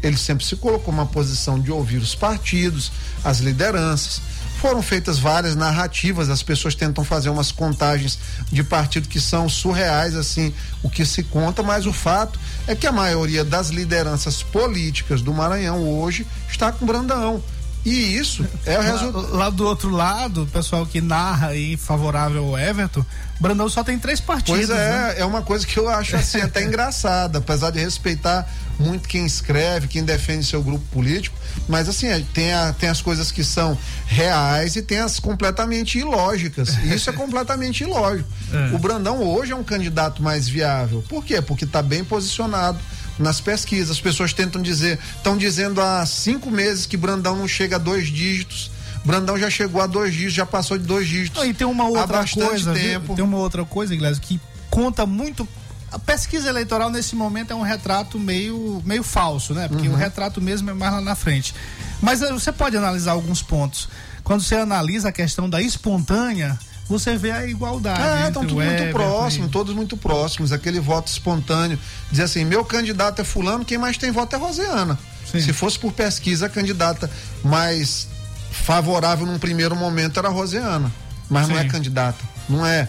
Ele 0.03 0.17
sempre 0.17 0.45
se 0.45 0.57
colocou 0.57 0.93
numa 0.93 1.07
posição 1.07 1.59
de 1.61 1.71
ouvir 1.71 1.99
os 1.99 2.15
partidos, 2.15 2.93
as 3.25 3.39
lideranças. 3.39 4.21
Foram 4.61 4.83
feitas 4.83 5.19
várias 5.19 5.57
narrativas, 5.57 6.29
as 6.29 6.43
pessoas 6.43 6.75
tentam 6.75 7.03
fazer 7.03 7.31
umas 7.31 7.51
contagens 7.51 8.19
de 8.53 8.63
partido 8.63 9.09
que 9.09 9.19
são 9.19 9.49
surreais, 9.49 10.15
assim, 10.15 10.53
o 10.83 10.91
que 10.91 11.07
se 11.07 11.23
conta, 11.23 11.63
mas 11.63 11.87
o 11.87 11.95
fato 11.95 12.39
é 12.67 12.75
que 12.75 12.87
a 12.87 12.93
maioria 12.93 13.43
das 13.43 13.71
lideranças 13.71 14.43
políticas 14.43 15.23
do 15.23 15.33
Maranhão 15.33 15.89
hoje 15.89 16.27
está 16.47 16.71
com 16.71 16.85
Brandão. 16.85 17.43
E 17.85 18.15
isso 18.17 18.47
é 18.67 18.79
o 18.79 18.83
resultado. 18.83 19.31
Lá, 19.33 19.39
lá 19.45 19.51
do 19.51 19.65
outro 19.67 19.89
lado, 19.91 20.43
o 20.43 20.47
pessoal 20.47 20.85
que 20.85 21.01
narra 21.01 21.49
aí 21.49 21.77
favorável 21.79 22.45
ao 22.49 22.59
Everton, 22.59 23.05
Brandão 23.41 23.69
só 23.71 23.83
tem 23.83 23.99
três 23.99 24.21
partidos. 24.21 24.67
Pois 24.67 24.71
é, 24.71 24.75
né? 24.91 25.15
é 25.19 25.25
uma 25.25 25.41
coisa 25.41 25.67
que 25.67 25.79
eu 25.79 25.89
acho 25.89 26.15
assim 26.15 26.41
até 26.43 26.63
engraçada, 26.63 27.39
apesar 27.39 27.71
de 27.71 27.81
respeitar 27.81 28.47
muito 28.79 29.09
quem 29.09 29.25
escreve, 29.25 29.89
quem 29.89 30.05
defende 30.05 30.45
seu 30.45 30.63
grupo 30.63 30.85
político, 30.93 31.37
mas 31.69 31.89
assim, 31.89 32.07
é, 32.07 32.23
tem, 32.35 32.53
a- 32.53 32.73
tem 32.75 32.89
as 32.89 33.01
coisas 33.01 33.31
que 33.33 33.43
são 33.43 33.77
reais 34.07 34.77
e 34.77 34.83
tem 34.83 34.99
as 34.99 35.19
completamente 35.19 35.99
ilógicas. 35.99 36.77
E 36.85 36.95
isso 36.95 37.09
é 37.09 37.13
completamente 37.15 37.83
ilógico. 37.85 38.29
É. 38.53 38.75
O 38.75 38.79
Brandão 38.79 39.23
hoje 39.23 39.53
é 39.53 39.57
um 39.57 39.65
candidato 39.65 40.23
mais 40.23 40.47
viável. 40.49 41.03
Por 41.09 41.25
quê? 41.25 41.41
Porque 41.41 41.65
está 41.65 41.83
bem 41.83 42.05
posicionado 42.05 42.79
nas 43.19 43.41
pesquisas. 43.41 43.91
As 43.91 44.01
pessoas 44.01 44.33
tentam 44.33 44.61
dizer, 44.63 44.99
estão 45.17 45.37
dizendo 45.37 45.81
há 45.81 46.05
cinco 46.07 46.51
meses 46.51 46.87
que 46.87 46.97
Brandão 46.97 47.37
não 47.37 47.49
chega 47.49 47.77
a 47.77 47.79
dois 47.79 48.09
dígitos. 48.09 48.71
Brandão 49.05 49.39
já 49.39 49.49
chegou 49.49 49.81
a 49.81 49.87
dois 49.87 50.13
dígitos, 50.13 50.35
já 50.35 50.47
passou 50.47 50.77
de 50.77 50.85
dois 50.85 51.09
dígitos. 51.09 51.41
Não, 51.43 51.49
e 51.49 51.55
tem 51.55 51.67
uma 51.67 51.89
outra 51.89 52.25
coisa, 52.27 52.73
tempo. 52.75 53.15
tem 53.15 53.25
uma 53.25 53.39
outra 53.39 53.65
coisa, 53.65 53.95
Iglesias, 53.95 54.19
que 54.19 54.39
conta 54.71 55.07
muito. 55.07 55.49
A 55.91 55.99
pesquisa 55.99 56.49
eleitoral 56.49 56.91
nesse 56.91 57.17
momento 57.17 57.51
é 57.51 57.55
um 57.57 57.63
retrato 57.63 58.19
meio, 58.19 58.81
meio 58.85 59.03
falso, 59.03 59.53
né? 59.55 59.67
Porque 59.69 59.89
Uhum. 59.89 59.95
o 59.95 59.97
retrato 59.97 60.41
mesmo 60.41 60.71
é 60.71 60.75
mais 60.75 60.93
lá 60.93 61.01
na 61.01 61.15
frente. 61.17 61.53
Mas 62.01 62.23
eh, 62.23 62.31
você 62.33 62.53
pode 62.53 62.77
analisar 62.77 63.13
alguns 63.13 63.43
pontos. 63.43 63.89
Quando 64.23 64.43
você 64.43 64.55
analisa 64.55 65.09
a 65.09 65.13
questão 65.13 65.51
da 65.51 65.61
espontânea, 65.61 66.57
você 66.91 67.17
vê 67.17 67.31
a 67.31 67.47
igualdade. 67.47 68.03
É, 68.03 68.27
estão 68.27 68.43
tudo 68.45 68.57
muito 68.57 68.83
e- 68.83 69.49
todos 69.49 69.75
muito 69.75 69.97
próximos. 69.97 70.53
Aquele 70.53 70.81
voto 70.81 71.07
espontâneo. 71.07 71.79
Dizer 72.11 72.25
assim, 72.25 72.45
meu 72.45 72.65
candidato 72.65 73.21
é 73.21 73.25
fulano, 73.25 73.65
quem 73.65 73.79
mais 73.79 73.97
tem 73.97 74.11
voto 74.11 74.35
é 74.35 74.39
Rosiana. 74.39 74.99
Se 75.25 75.53
fosse 75.53 75.79
por 75.79 75.93
pesquisa, 75.93 76.47
a 76.47 76.49
candidata 76.49 77.09
mais 77.45 78.09
favorável 78.51 79.25
num 79.25 79.39
primeiro 79.39 79.77
momento 79.77 80.19
era 80.19 80.27
a 80.27 80.31
Rosiana. 80.33 80.93
Mas 81.29 81.49
não 81.49 81.57
é 81.57 81.65
candidata. 81.65 82.19
Não 82.49 82.67
é. 82.67 82.89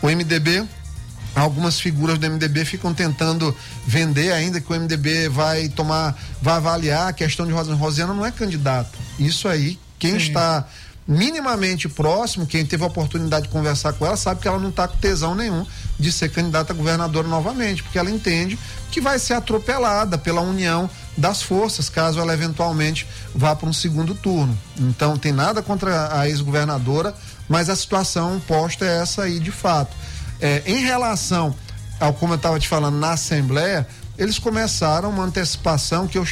O 0.00 0.08
MDB, 0.08 0.64
algumas 1.34 1.80
figuras 1.80 2.16
do 2.18 2.26
MDB 2.30 2.64
ficam 2.64 2.94
tentando 2.94 3.54
vender 3.84 4.32
ainda 4.32 4.60
que 4.60 4.72
o 4.72 4.76
MDB 4.76 5.28
vai 5.28 5.68
tomar, 5.68 6.16
vai 6.40 6.54
avaliar 6.54 7.08
a 7.08 7.12
questão 7.12 7.44
de 7.44 7.52
Rosiana. 7.52 7.76
Rosiana 7.76 8.14
não 8.14 8.24
é 8.24 8.30
candidata. 8.30 8.96
Isso 9.18 9.48
aí, 9.48 9.76
quem 9.98 10.12
Sim. 10.12 10.18
está 10.28 10.64
minimamente 11.06 11.88
próximo, 11.88 12.46
quem 12.46 12.64
teve 12.64 12.84
a 12.84 12.86
oportunidade 12.86 13.46
de 13.46 13.52
conversar 13.52 13.92
com 13.94 14.06
ela, 14.06 14.16
sabe 14.16 14.40
que 14.40 14.48
ela 14.48 14.58
não 14.58 14.68
está 14.68 14.86
com 14.86 14.96
tesão 14.98 15.34
nenhum 15.34 15.66
de 15.98 16.12
ser 16.12 16.30
candidata 16.30 16.72
a 16.72 16.76
governadora 16.76 17.26
novamente, 17.26 17.82
porque 17.82 17.98
ela 17.98 18.10
entende 18.10 18.58
que 18.90 19.00
vai 19.00 19.18
ser 19.18 19.34
atropelada 19.34 20.16
pela 20.16 20.40
união 20.40 20.88
das 21.16 21.42
forças, 21.42 21.88
caso 21.88 22.20
ela 22.20 22.32
eventualmente 22.32 23.06
vá 23.34 23.54
para 23.56 23.68
um 23.68 23.72
segundo 23.72 24.14
turno. 24.14 24.56
Então, 24.78 25.16
tem 25.16 25.32
nada 25.32 25.62
contra 25.62 26.18
a 26.18 26.28
ex-governadora, 26.28 27.14
mas 27.48 27.68
a 27.68 27.76
situação 27.76 28.40
posta 28.46 28.84
é 28.84 29.02
essa 29.02 29.22
aí 29.22 29.40
de 29.40 29.50
fato. 29.50 29.96
É, 30.40 30.62
em 30.64 30.84
relação 30.84 31.54
ao, 31.98 32.14
como 32.14 32.32
eu 32.32 32.36
estava 32.36 32.58
te 32.58 32.68
falando, 32.68 32.96
na 32.96 33.12
Assembleia, 33.12 33.86
eles 34.16 34.38
começaram 34.38 35.10
uma 35.10 35.24
antecipação 35.24 36.06
que 36.06 36.16
eu 36.16 36.26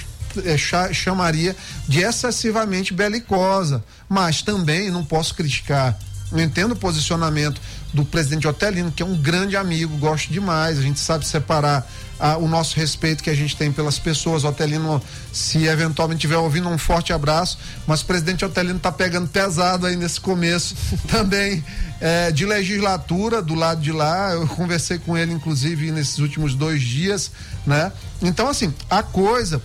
chamaria 0.92 1.56
de 1.86 2.00
excessivamente 2.00 2.92
belicosa, 2.92 3.82
mas 4.08 4.42
também 4.42 4.90
não 4.90 5.04
posso 5.04 5.34
criticar. 5.34 5.98
Eu 6.30 6.40
entendo 6.40 6.72
o 6.72 6.76
posicionamento 6.76 7.60
do 7.92 8.04
presidente 8.04 8.46
Otelino, 8.46 8.92
que 8.92 9.02
é 9.02 9.06
um 9.06 9.16
grande 9.16 9.56
amigo, 9.56 9.96
gosto 9.96 10.30
demais. 10.30 10.78
A 10.78 10.82
gente 10.82 11.00
sabe 11.00 11.26
separar 11.26 11.88
ah, 12.20 12.36
o 12.36 12.46
nosso 12.46 12.76
respeito 12.76 13.22
que 13.22 13.30
a 13.30 13.34
gente 13.34 13.56
tem 13.56 13.72
pelas 13.72 13.98
pessoas. 13.98 14.44
Otelino, 14.44 15.02
se 15.32 15.64
eventualmente 15.66 16.18
estiver 16.18 16.36
ouvindo, 16.36 16.68
um 16.68 16.76
forte 16.76 17.14
abraço. 17.14 17.58
Mas 17.86 18.02
o 18.02 18.04
presidente 18.04 18.44
Otelino 18.44 18.76
está 18.76 18.92
pegando 18.92 19.26
pesado 19.28 19.86
aí 19.86 19.96
nesse 19.96 20.20
começo 20.20 20.76
também 21.08 21.64
eh, 22.00 22.30
de 22.30 22.44
legislatura 22.44 23.40
do 23.40 23.54
lado 23.54 23.80
de 23.80 23.92
lá. 23.92 24.32
Eu 24.32 24.46
conversei 24.48 24.98
com 24.98 25.16
ele, 25.16 25.32
inclusive, 25.32 25.90
nesses 25.90 26.18
últimos 26.18 26.54
dois 26.54 26.82
dias, 26.82 27.30
né? 27.66 27.90
Então, 28.20 28.48
assim, 28.48 28.74
a 28.90 29.02
coisa 29.02 29.62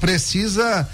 precisa 0.00 0.88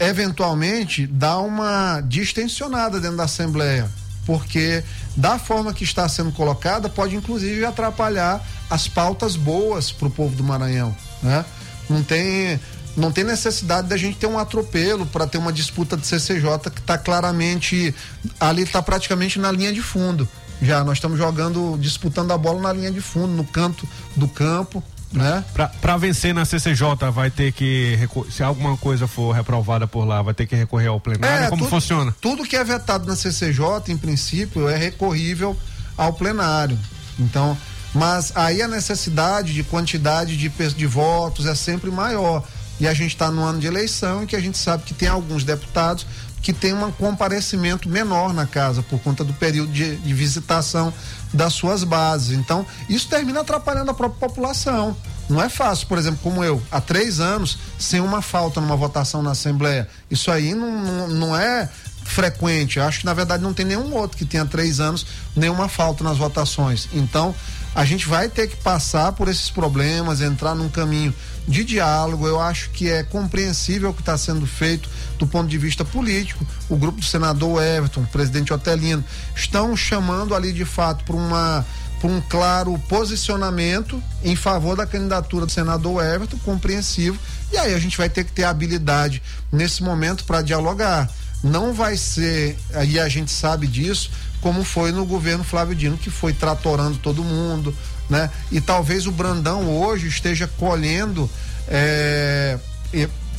eventualmente 0.00 1.06
dar 1.06 1.38
uma 1.38 2.00
distensionada 2.02 3.00
dentro 3.00 3.16
da 3.16 3.24
Assembleia, 3.24 3.88
porque 4.24 4.82
da 5.16 5.38
forma 5.38 5.72
que 5.72 5.84
está 5.84 6.08
sendo 6.08 6.30
colocada 6.32 6.88
pode 6.88 7.16
inclusive 7.16 7.64
atrapalhar 7.64 8.44
as 8.70 8.86
pautas 8.86 9.34
boas 9.34 9.90
para 9.90 10.08
o 10.08 10.10
povo 10.10 10.36
do 10.36 10.44
Maranhão, 10.44 10.94
né? 11.22 11.44
Não 11.88 12.02
tem 12.02 12.60
não 12.96 13.12
tem 13.12 13.22
necessidade 13.22 13.86
da 13.86 13.96
gente 13.96 14.18
ter 14.18 14.26
um 14.26 14.38
atropelo 14.38 15.06
para 15.06 15.26
ter 15.26 15.38
uma 15.38 15.52
disputa 15.52 15.96
de 15.96 16.04
CCJ 16.04 16.70
que 16.74 16.80
está 16.80 16.98
claramente 16.98 17.94
ali 18.40 18.62
está 18.62 18.82
praticamente 18.82 19.38
na 19.38 19.52
linha 19.52 19.72
de 19.72 19.80
fundo. 19.80 20.28
Já 20.60 20.82
nós 20.82 20.98
estamos 20.98 21.16
jogando, 21.16 21.78
disputando 21.80 22.32
a 22.32 22.38
bola 22.38 22.60
na 22.60 22.72
linha 22.72 22.90
de 22.90 23.00
fundo, 23.00 23.28
no 23.28 23.44
canto 23.44 23.88
do 24.16 24.26
campo, 24.26 24.82
né? 25.12 25.44
Pra 25.80 25.96
vencer 25.96 26.34
na 26.34 26.44
CCJ 26.44 27.10
vai 27.12 27.30
ter 27.30 27.52
que 27.52 27.98
se 28.30 28.42
alguma 28.42 28.76
coisa 28.76 29.06
for 29.06 29.32
reprovada 29.32 29.86
por 29.86 30.04
lá, 30.04 30.20
vai 30.20 30.34
ter 30.34 30.46
que 30.46 30.54
recorrer 30.54 30.88
ao 30.88 31.00
plenário. 31.00 31.48
Como 31.48 31.62
tudo, 31.62 31.70
funciona? 31.70 32.14
Tudo 32.20 32.44
que 32.44 32.56
é 32.56 32.62
vetado 32.62 33.06
na 33.06 33.16
CCJ, 33.16 33.64
em 33.88 33.96
princípio, 33.96 34.68
é 34.68 34.76
recorrível 34.76 35.56
ao 35.96 36.12
plenário. 36.12 36.78
Então, 37.18 37.56
mas 37.94 38.32
aí 38.34 38.60
a 38.60 38.68
necessidade 38.68 39.54
de 39.54 39.62
quantidade 39.62 40.36
de, 40.36 40.48
de 40.48 40.86
votos 40.86 41.46
é 41.46 41.54
sempre 41.54 41.90
maior. 41.90 42.44
E 42.80 42.86
a 42.86 42.94
gente 42.94 43.12
está 43.12 43.30
no 43.30 43.42
ano 43.42 43.58
de 43.58 43.66
eleição 43.66 44.22
em 44.22 44.26
que 44.26 44.36
a 44.36 44.40
gente 44.40 44.56
sabe 44.56 44.84
que 44.84 44.94
tem 44.94 45.08
alguns 45.08 45.42
deputados 45.42 46.06
que 46.40 46.52
tem 46.52 46.72
um 46.72 46.92
comparecimento 46.92 47.88
menor 47.88 48.32
na 48.32 48.46
casa 48.46 48.82
por 48.82 49.00
conta 49.00 49.24
do 49.24 49.32
período 49.32 49.72
de, 49.72 49.96
de 49.96 50.14
visitação 50.14 50.92
das 51.32 51.52
suas 51.52 51.84
bases. 51.84 52.36
Então, 52.36 52.64
isso 52.88 53.08
termina 53.08 53.40
atrapalhando 53.40 53.90
a 53.90 53.94
própria 53.94 54.28
população. 54.28 54.96
Não 55.28 55.42
é 55.42 55.48
fácil, 55.48 55.86
por 55.86 55.98
exemplo, 55.98 56.20
como 56.22 56.42
eu, 56.42 56.62
há 56.70 56.80
três 56.80 57.20
anos, 57.20 57.58
sem 57.78 58.00
uma 58.00 58.22
falta 58.22 58.60
numa 58.60 58.76
votação 58.76 59.22
na 59.22 59.32
Assembleia. 59.32 59.88
Isso 60.10 60.30
aí 60.30 60.54
não, 60.54 60.70
não, 60.82 61.08
não 61.08 61.36
é 61.36 61.68
frequente. 62.04 62.78
Eu 62.78 62.84
acho 62.84 63.00
que 63.00 63.06
na 63.06 63.12
verdade 63.12 63.42
não 63.42 63.52
tem 63.52 63.66
nenhum 63.66 63.94
outro 63.94 64.16
que 64.16 64.24
tenha 64.24 64.46
três 64.46 64.80
anos, 64.80 65.06
nenhuma 65.36 65.68
falta 65.68 66.02
nas 66.02 66.16
votações. 66.16 66.88
Então, 66.92 67.34
a 67.78 67.84
gente 67.84 68.08
vai 68.08 68.28
ter 68.28 68.48
que 68.48 68.56
passar 68.56 69.12
por 69.12 69.28
esses 69.28 69.50
problemas, 69.50 70.20
entrar 70.20 70.52
num 70.52 70.68
caminho 70.68 71.14
de 71.46 71.62
diálogo. 71.62 72.26
Eu 72.26 72.40
acho 72.40 72.70
que 72.70 72.90
é 72.90 73.04
compreensível 73.04 73.90
o 73.90 73.94
que 73.94 74.00
está 74.00 74.18
sendo 74.18 74.44
feito 74.48 74.90
do 75.16 75.28
ponto 75.28 75.48
de 75.48 75.56
vista 75.56 75.84
político. 75.84 76.44
O 76.68 76.76
grupo 76.76 76.98
do 76.98 77.04
senador 77.04 77.62
Everton, 77.62 78.00
o 78.00 78.06
presidente 78.08 78.52
Otelino, 78.52 79.04
estão 79.32 79.76
chamando 79.76 80.34
ali 80.34 80.52
de 80.52 80.64
fato 80.64 81.04
para 81.04 81.14
uma 81.14 81.64
por 82.00 82.10
um 82.10 82.20
claro 82.20 82.76
posicionamento 82.88 84.02
em 84.24 84.34
favor 84.34 84.76
da 84.76 84.84
candidatura 84.84 85.46
do 85.46 85.52
senador 85.52 86.04
Everton, 86.04 86.38
compreensivo. 86.38 87.16
E 87.52 87.56
aí 87.56 87.72
a 87.72 87.78
gente 87.78 87.96
vai 87.96 88.08
ter 88.08 88.24
que 88.24 88.32
ter 88.32 88.42
habilidade 88.42 89.22
nesse 89.52 89.84
momento 89.84 90.24
para 90.24 90.42
dialogar. 90.42 91.08
Não 91.42 91.72
vai 91.72 91.96
ser, 91.96 92.58
aí 92.74 92.98
a 92.98 93.08
gente 93.08 93.30
sabe 93.30 93.66
disso, 93.66 94.10
como 94.40 94.64
foi 94.64 94.92
no 94.92 95.04
governo 95.04 95.44
Flávio 95.44 95.74
Dino, 95.74 95.96
que 95.96 96.10
foi 96.10 96.32
tratorando 96.32 96.98
todo 96.98 97.22
mundo, 97.22 97.74
né? 98.08 98.30
E 98.50 98.60
talvez 98.60 99.06
o 99.06 99.12
Brandão 99.12 99.68
hoje 99.70 100.08
esteja 100.08 100.48
colhendo 100.58 101.30
é, 101.68 102.58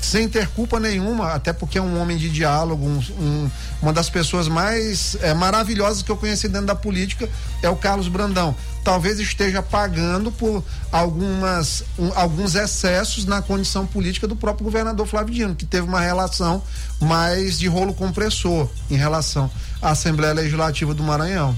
sem 0.01 0.27
ter 0.27 0.47
culpa 0.49 0.79
nenhuma, 0.79 1.33
até 1.33 1.51
porque 1.51 1.77
é 1.77 1.81
um 1.81 1.99
homem 2.01 2.17
de 2.17 2.29
diálogo, 2.29 2.85
um, 2.85 2.99
um, 3.19 3.51
uma 3.81 3.93
das 3.93 4.09
pessoas 4.09 4.47
mais 4.47 5.17
é, 5.21 5.33
maravilhosas 5.33 6.01
que 6.01 6.11
eu 6.11 6.17
conheci 6.17 6.47
dentro 6.47 6.67
da 6.67 6.75
política 6.75 7.29
é 7.61 7.69
o 7.69 7.75
Carlos 7.75 8.07
Brandão. 8.07 8.55
Talvez 8.83 9.19
esteja 9.19 9.61
pagando 9.61 10.31
por 10.31 10.63
algumas, 10.91 11.83
um, 11.97 12.11
alguns 12.15 12.55
excessos 12.55 13.25
na 13.25 13.41
condição 13.41 13.85
política 13.85 14.27
do 14.27 14.35
próprio 14.35 14.63
governador 14.63 15.05
Flávio 15.05 15.33
Dino, 15.33 15.55
que 15.55 15.65
teve 15.65 15.87
uma 15.87 15.99
relação 15.99 16.63
mais 16.99 17.59
de 17.59 17.67
rolo 17.67 17.93
compressor 17.93 18.69
em 18.89 18.95
relação 18.95 19.51
à 19.81 19.91
Assembleia 19.91 20.33
Legislativa 20.33 20.93
do 20.93 21.03
Maranhão. 21.03 21.55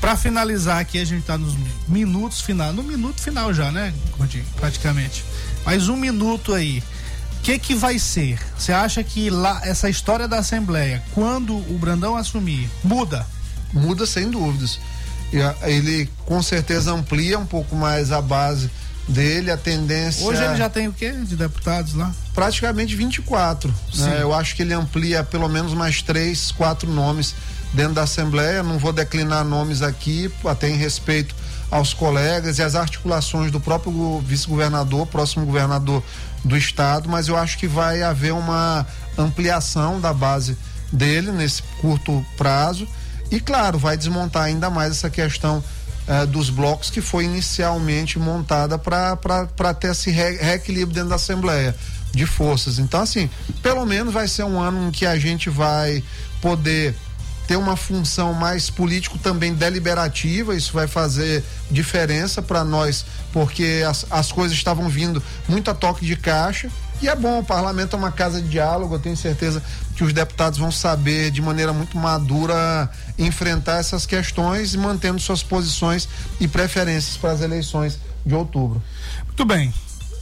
Para 0.00 0.16
finalizar 0.16 0.78
aqui, 0.78 0.98
a 0.98 1.04
gente 1.04 1.20
está 1.20 1.36
nos 1.36 1.54
minutos 1.86 2.40
final, 2.40 2.72
no 2.72 2.82
minuto 2.82 3.20
final 3.20 3.52
já, 3.52 3.70
né, 3.70 3.92
Gordinho? 4.16 4.44
Praticamente. 4.56 5.24
Mais 5.64 5.88
um 5.88 5.96
minuto 5.96 6.54
aí 6.54 6.82
que 7.44 7.58
que 7.58 7.74
vai 7.74 7.98
ser? 7.98 8.38
Você 8.56 8.72
acha 8.72 9.04
que 9.04 9.28
lá 9.28 9.60
essa 9.64 9.90
história 9.90 10.26
da 10.26 10.38
Assembleia, 10.38 11.02
quando 11.12 11.54
o 11.54 11.78
Brandão 11.78 12.16
assumir, 12.16 12.70
muda? 12.82 13.26
Muda 13.70 14.06
sem 14.06 14.30
dúvidas. 14.30 14.80
Ele 15.62 16.08
com 16.24 16.42
certeza 16.42 16.92
amplia 16.92 17.38
um 17.38 17.44
pouco 17.44 17.76
mais 17.76 18.10
a 18.12 18.22
base 18.22 18.70
dele, 19.06 19.50
a 19.50 19.58
tendência. 19.58 20.24
Hoje 20.24 20.42
ele 20.42 20.56
já 20.56 20.70
tem 20.70 20.88
o 20.88 20.92
quê 20.92 21.12
de 21.12 21.36
deputados 21.36 21.92
lá? 21.92 22.14
Praticamente 22.34 22.96
24. 22.96 23.74
Né? 23.96 24.22
Eu 24.22 24.32
acho 24.32 24.56
que 24.56 24.62
ele 24.62 24.72
amplia 24.72 25.22
pelo 25.22 25.48
menos 25.48 25.74
mais 25.74 26.00
três, 26.00 26.50
quatro 26.50 26.90
nomes 26.90 27.34
dentro 27.74 27.92
da 27.92 28.04
Assembleia. 28.04 28.62
Não 28.62 28.78
vou 28.78 28.92
declinar 28.92 29.44
nomes 29.44 29.82
aqui, 29.82 30.32
até 30.46 30.70
em 30.70 30.76
respeito 30.76 31.34
aos 31.70 31.92
colegas 31.92 32.58
e 32.58 32.62
às 32.62 32.74
articulações 32.74 33.50
do 33.50 33.60
próprio 33.60 34.20
vice-governador, 34.20 35.06
próximo 35.08 35.44
governador 35.44 36.02
do 36.44 36.56
estado, 36.56 37.08
mas 37.08 37.28
eu 37.28 37.36
acho 37.36 37.58
que 37.58 37.66
vai 37.66 38.02
haver 38.02 38.32
uma 38.32 38.86
ampliação 39.16 40.00
da 40.00 40.12
base 40.12 40.56
dele 40.92 41.32
nesse 41.32 41.62
curto 41.80 42.24
prazo 42.36 42.86
e 43.30 43.40
claro 43.40 43.78
vai 43.78 43.96
desmontar 43.96 44.44
ainda 44.44 44.70
mais 44.70 44.92
essa 44.92 45.10
questão 45.10 45.64
eh, 46.06 46.26
dos 46.26 46.50
blocos 46.50 46.90
que 46.90 47.00
foi 47.00 47.24
inicialmente 47.24 48.18
montada 48.18 48.78
para 48.78 49.74
ter 49.78 49.90
esse 49.90 50.10
re 50.10 50.36
reequilíbrio 50.36 50.94
dentro 50.94 51.08
da 51.08 51.16
Assembleia 51.16 51.74
de 52.12 52.26
forças. 52.26 52.78
Então, 52.78 53.00
assim, 53.00 53.28
pelo 53.62 53.84
menos 53.84 54.12
vai 54.12 54.28
ser 54.28 54.44
um 54.44 54.60
ano 54.60 54.88
em 54.88 54.90
que 54.90 55.06
a 55.06 55.18
gente 55.18 55.50
vai 55.50 56.04
poder 56.40 56.94
ter 57.46 57.56
uma 57.56 57.76
função 57.76 58.32
mais 58.32 58.70
político 58.70 59.18
também 59.18 59.54
deliberativa, 59.54 60.54
isso 60.54 60.72
vai 60.72 60.86
fazer 60.86 61.44
diferença 61.70 62.40
para 62.40 62.64
nós, 62.64 63.04
porque 63.32 63.84
as, 63.86 64.06
as 64.10 64.32
coisas 64.32 64.56
estavam 64.56 64.88
vindo 64.88 65.22
muito 65.48 65.70
a 65.70 65.74
toque 65.74 66.04
de 66.04 66.16
caixa. 66.16 66.70
E 67.02 67.08
é 67.08 67.14
bom, 67.14 67.40
o 67.40 67.44
parlamento 67.44 67.96
é 67.96 67.98
uma 67.98 68.12
casa 68.12 68.40
de 68.40 68.48
diálogo, 68.48 68.94
eu 68.94 68.98
tenho 68.98 69.16
certeza 69.16 69.62
que 69.94 70.02
os 70.02 70.12
deputados 70.12 70.58
vão 70.58 70.70
saber 70.70 71.30
de 71.30 71.42
maneira 71.42 71.72
muito 71.72 71.98
madura 71.98 72.90
enfrentar 73.18 73.78
essas 73.78 74.06
questões, 74.06 74.74
mantendo 74.74 75.20
suas 75.20 75.42
posições 75.42 76.08
e 76.40 76.48
preferências 76.48 77.16
para 77.16 77.32
as 77.32 77.40
eleições 77.40 77.98
de 78.24 78.34
outubro. 78.34 78.82
Muito 79.26 79.44
bem 79.44 79.72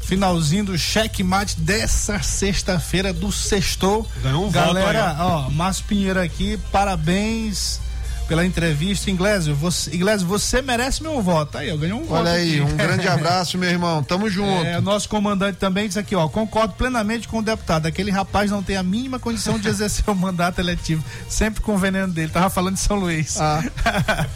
finalzinho 0.02 0.64
do 0.64 0.78
checkmate 0.78 1.60
dessa 1.60 2.20
sexta-feira 2.22 3.12
do 3.12 3.32
Sextou. 3.32 4.06
Ganhou 4.22 4.46
um 4.46 4.50
Galera, 4.50 5.08
voto 5.08 5.20
aí, 5.20 5.26
ó, 5.26 5.50
Márcio 5.50 5.84
Pinheiro 5.86 6.20
aqui, 6.20 6.58
parabéns 6.70 7.80
pela 8.26 8.44
entrevista, 8.44 9.10
Inglésio. 9.10 9.54
Você, 9.54 9.94
Inglésio, 9.94 10.26
você 10.26 10.62
merece 10.62 11.02
meu 11.02 11.20
voto. 11.22 11.58
Aí, 11.58 11.68
eu 11.68 11.78
ganhei 11.78 11.94
um 11.94 12.00
Olha 12.10 12.24
voto. 12.24 12.28
aí, 12.28 12.60
aqui. 12.60 12.72
um 12.72 12.76
grande 12.76 13.08
abraço, 13.08 13.58
meu 13.58 13.68
irmão. 13.68 14.02
Tamo 14.02 14.28
junto. 14.28 14.64
É, 14.64 14.80
nosso 14.80 15.08
comandante 15.08 15.58
também 15.58 15.88
diz 15.88 15.96
aqui, 15.96 16.14
ó, 16.14 16.28
concordo 16.28 16.74
plenamente 16.74 17.28
com 17.28 17.38
o 17.38 17.42
deputado. 17.42 17.86
Aquele 17.86 18.10
rapaz 18.10 18.50
não 18.50 18.62
tem 18.62 18.76
a 18.76 18.82
mínima 18.82 19.18
condição 19.18 19.58
de 19.58 19.68
exercer 19.68 20.04
o 20.08 20.14
mandato 20.14 20.60
eletivo, 20.60 21.04
sempre 21.28 21.60
com 21.60 21.74
o 21.74 21.78
veneno 21.78 22.12
dele. 22.12 22.30
Tava 22.32 22.50
falando 22.50 22.74
de 22.74 22.80
São 22.80 22.96
Luís. 22.96 23.38
Ah. 23.40 23.62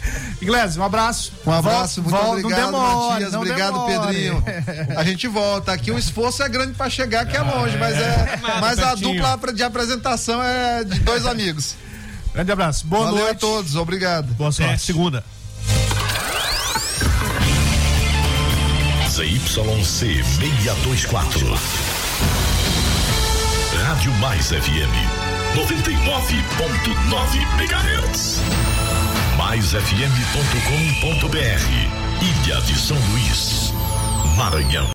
Iglesias, 0.41 0.77
um 0.77 0.83
abraço. 0.83 1.33
Um 1.45 1.51
abraço, 1.51 2.01
Volta, 2.01 2.17
muito 2.17 2.25
volta, 2.25 2.45
obrigado, 2.45 2.71
não 2.71 2.81
demore, 2.81 3.09
Matias. 3.09 3.33
Obrigado, 3.33 3.87
demore. 3.87 4.07
Pedrinho. 4.07 4.43
A 4.97 5.03
gente 5.03 5.27
volta. 5.27 5.71
Aqui 5.71 5.91
o 5.91 5.97
esforço 5.97 6.43
é 6.43 6.49
grande 6.49 6.73
para 6.73 6.89
chegar, 6.89 7.25
que 7.25 7.35
é 7.35 7.41
longe, 7.41 7.77
mas 7.77 7.95
é. 7.95 8.39
Mas 8.61 8.79
a 8.79 8.95
dupla 8.95 9.37
de 9.53 9.63
apresentação 9.63 10.41
é 10.41 10.83
de 10.83 10.99
dois 10.99 11.25
amigos. 11.25 11.75
Grande 12.37 12.51
abraço. 12.51 12.85
Boa 12.85 13.05
Valeu 13.05 13.23
noite. 13.23 13.37
a 13.37 13.39
todos, 13.39 13.75
obrigado. 13.75 14.27
Boa 14.35 14.51
sorte. 14.51 14.71
É, 14.71 14.77
segunda. 14.77 15.23
ZYC 19.09 20.23
624. 20.23 21.59
Rádio 23.87 24.11
Mais 24.19 24.49
FM 24.49 24.93
99.9 25.55 27.41
MHz. 27.57 28.37
MaisFM.com.br. 29.37 29.87
Ilha 32.21 32.61
de 32.61 32.79
São 32.79 32.97
Luís, 33.09 33.73
Maranhão. 34.35 34.85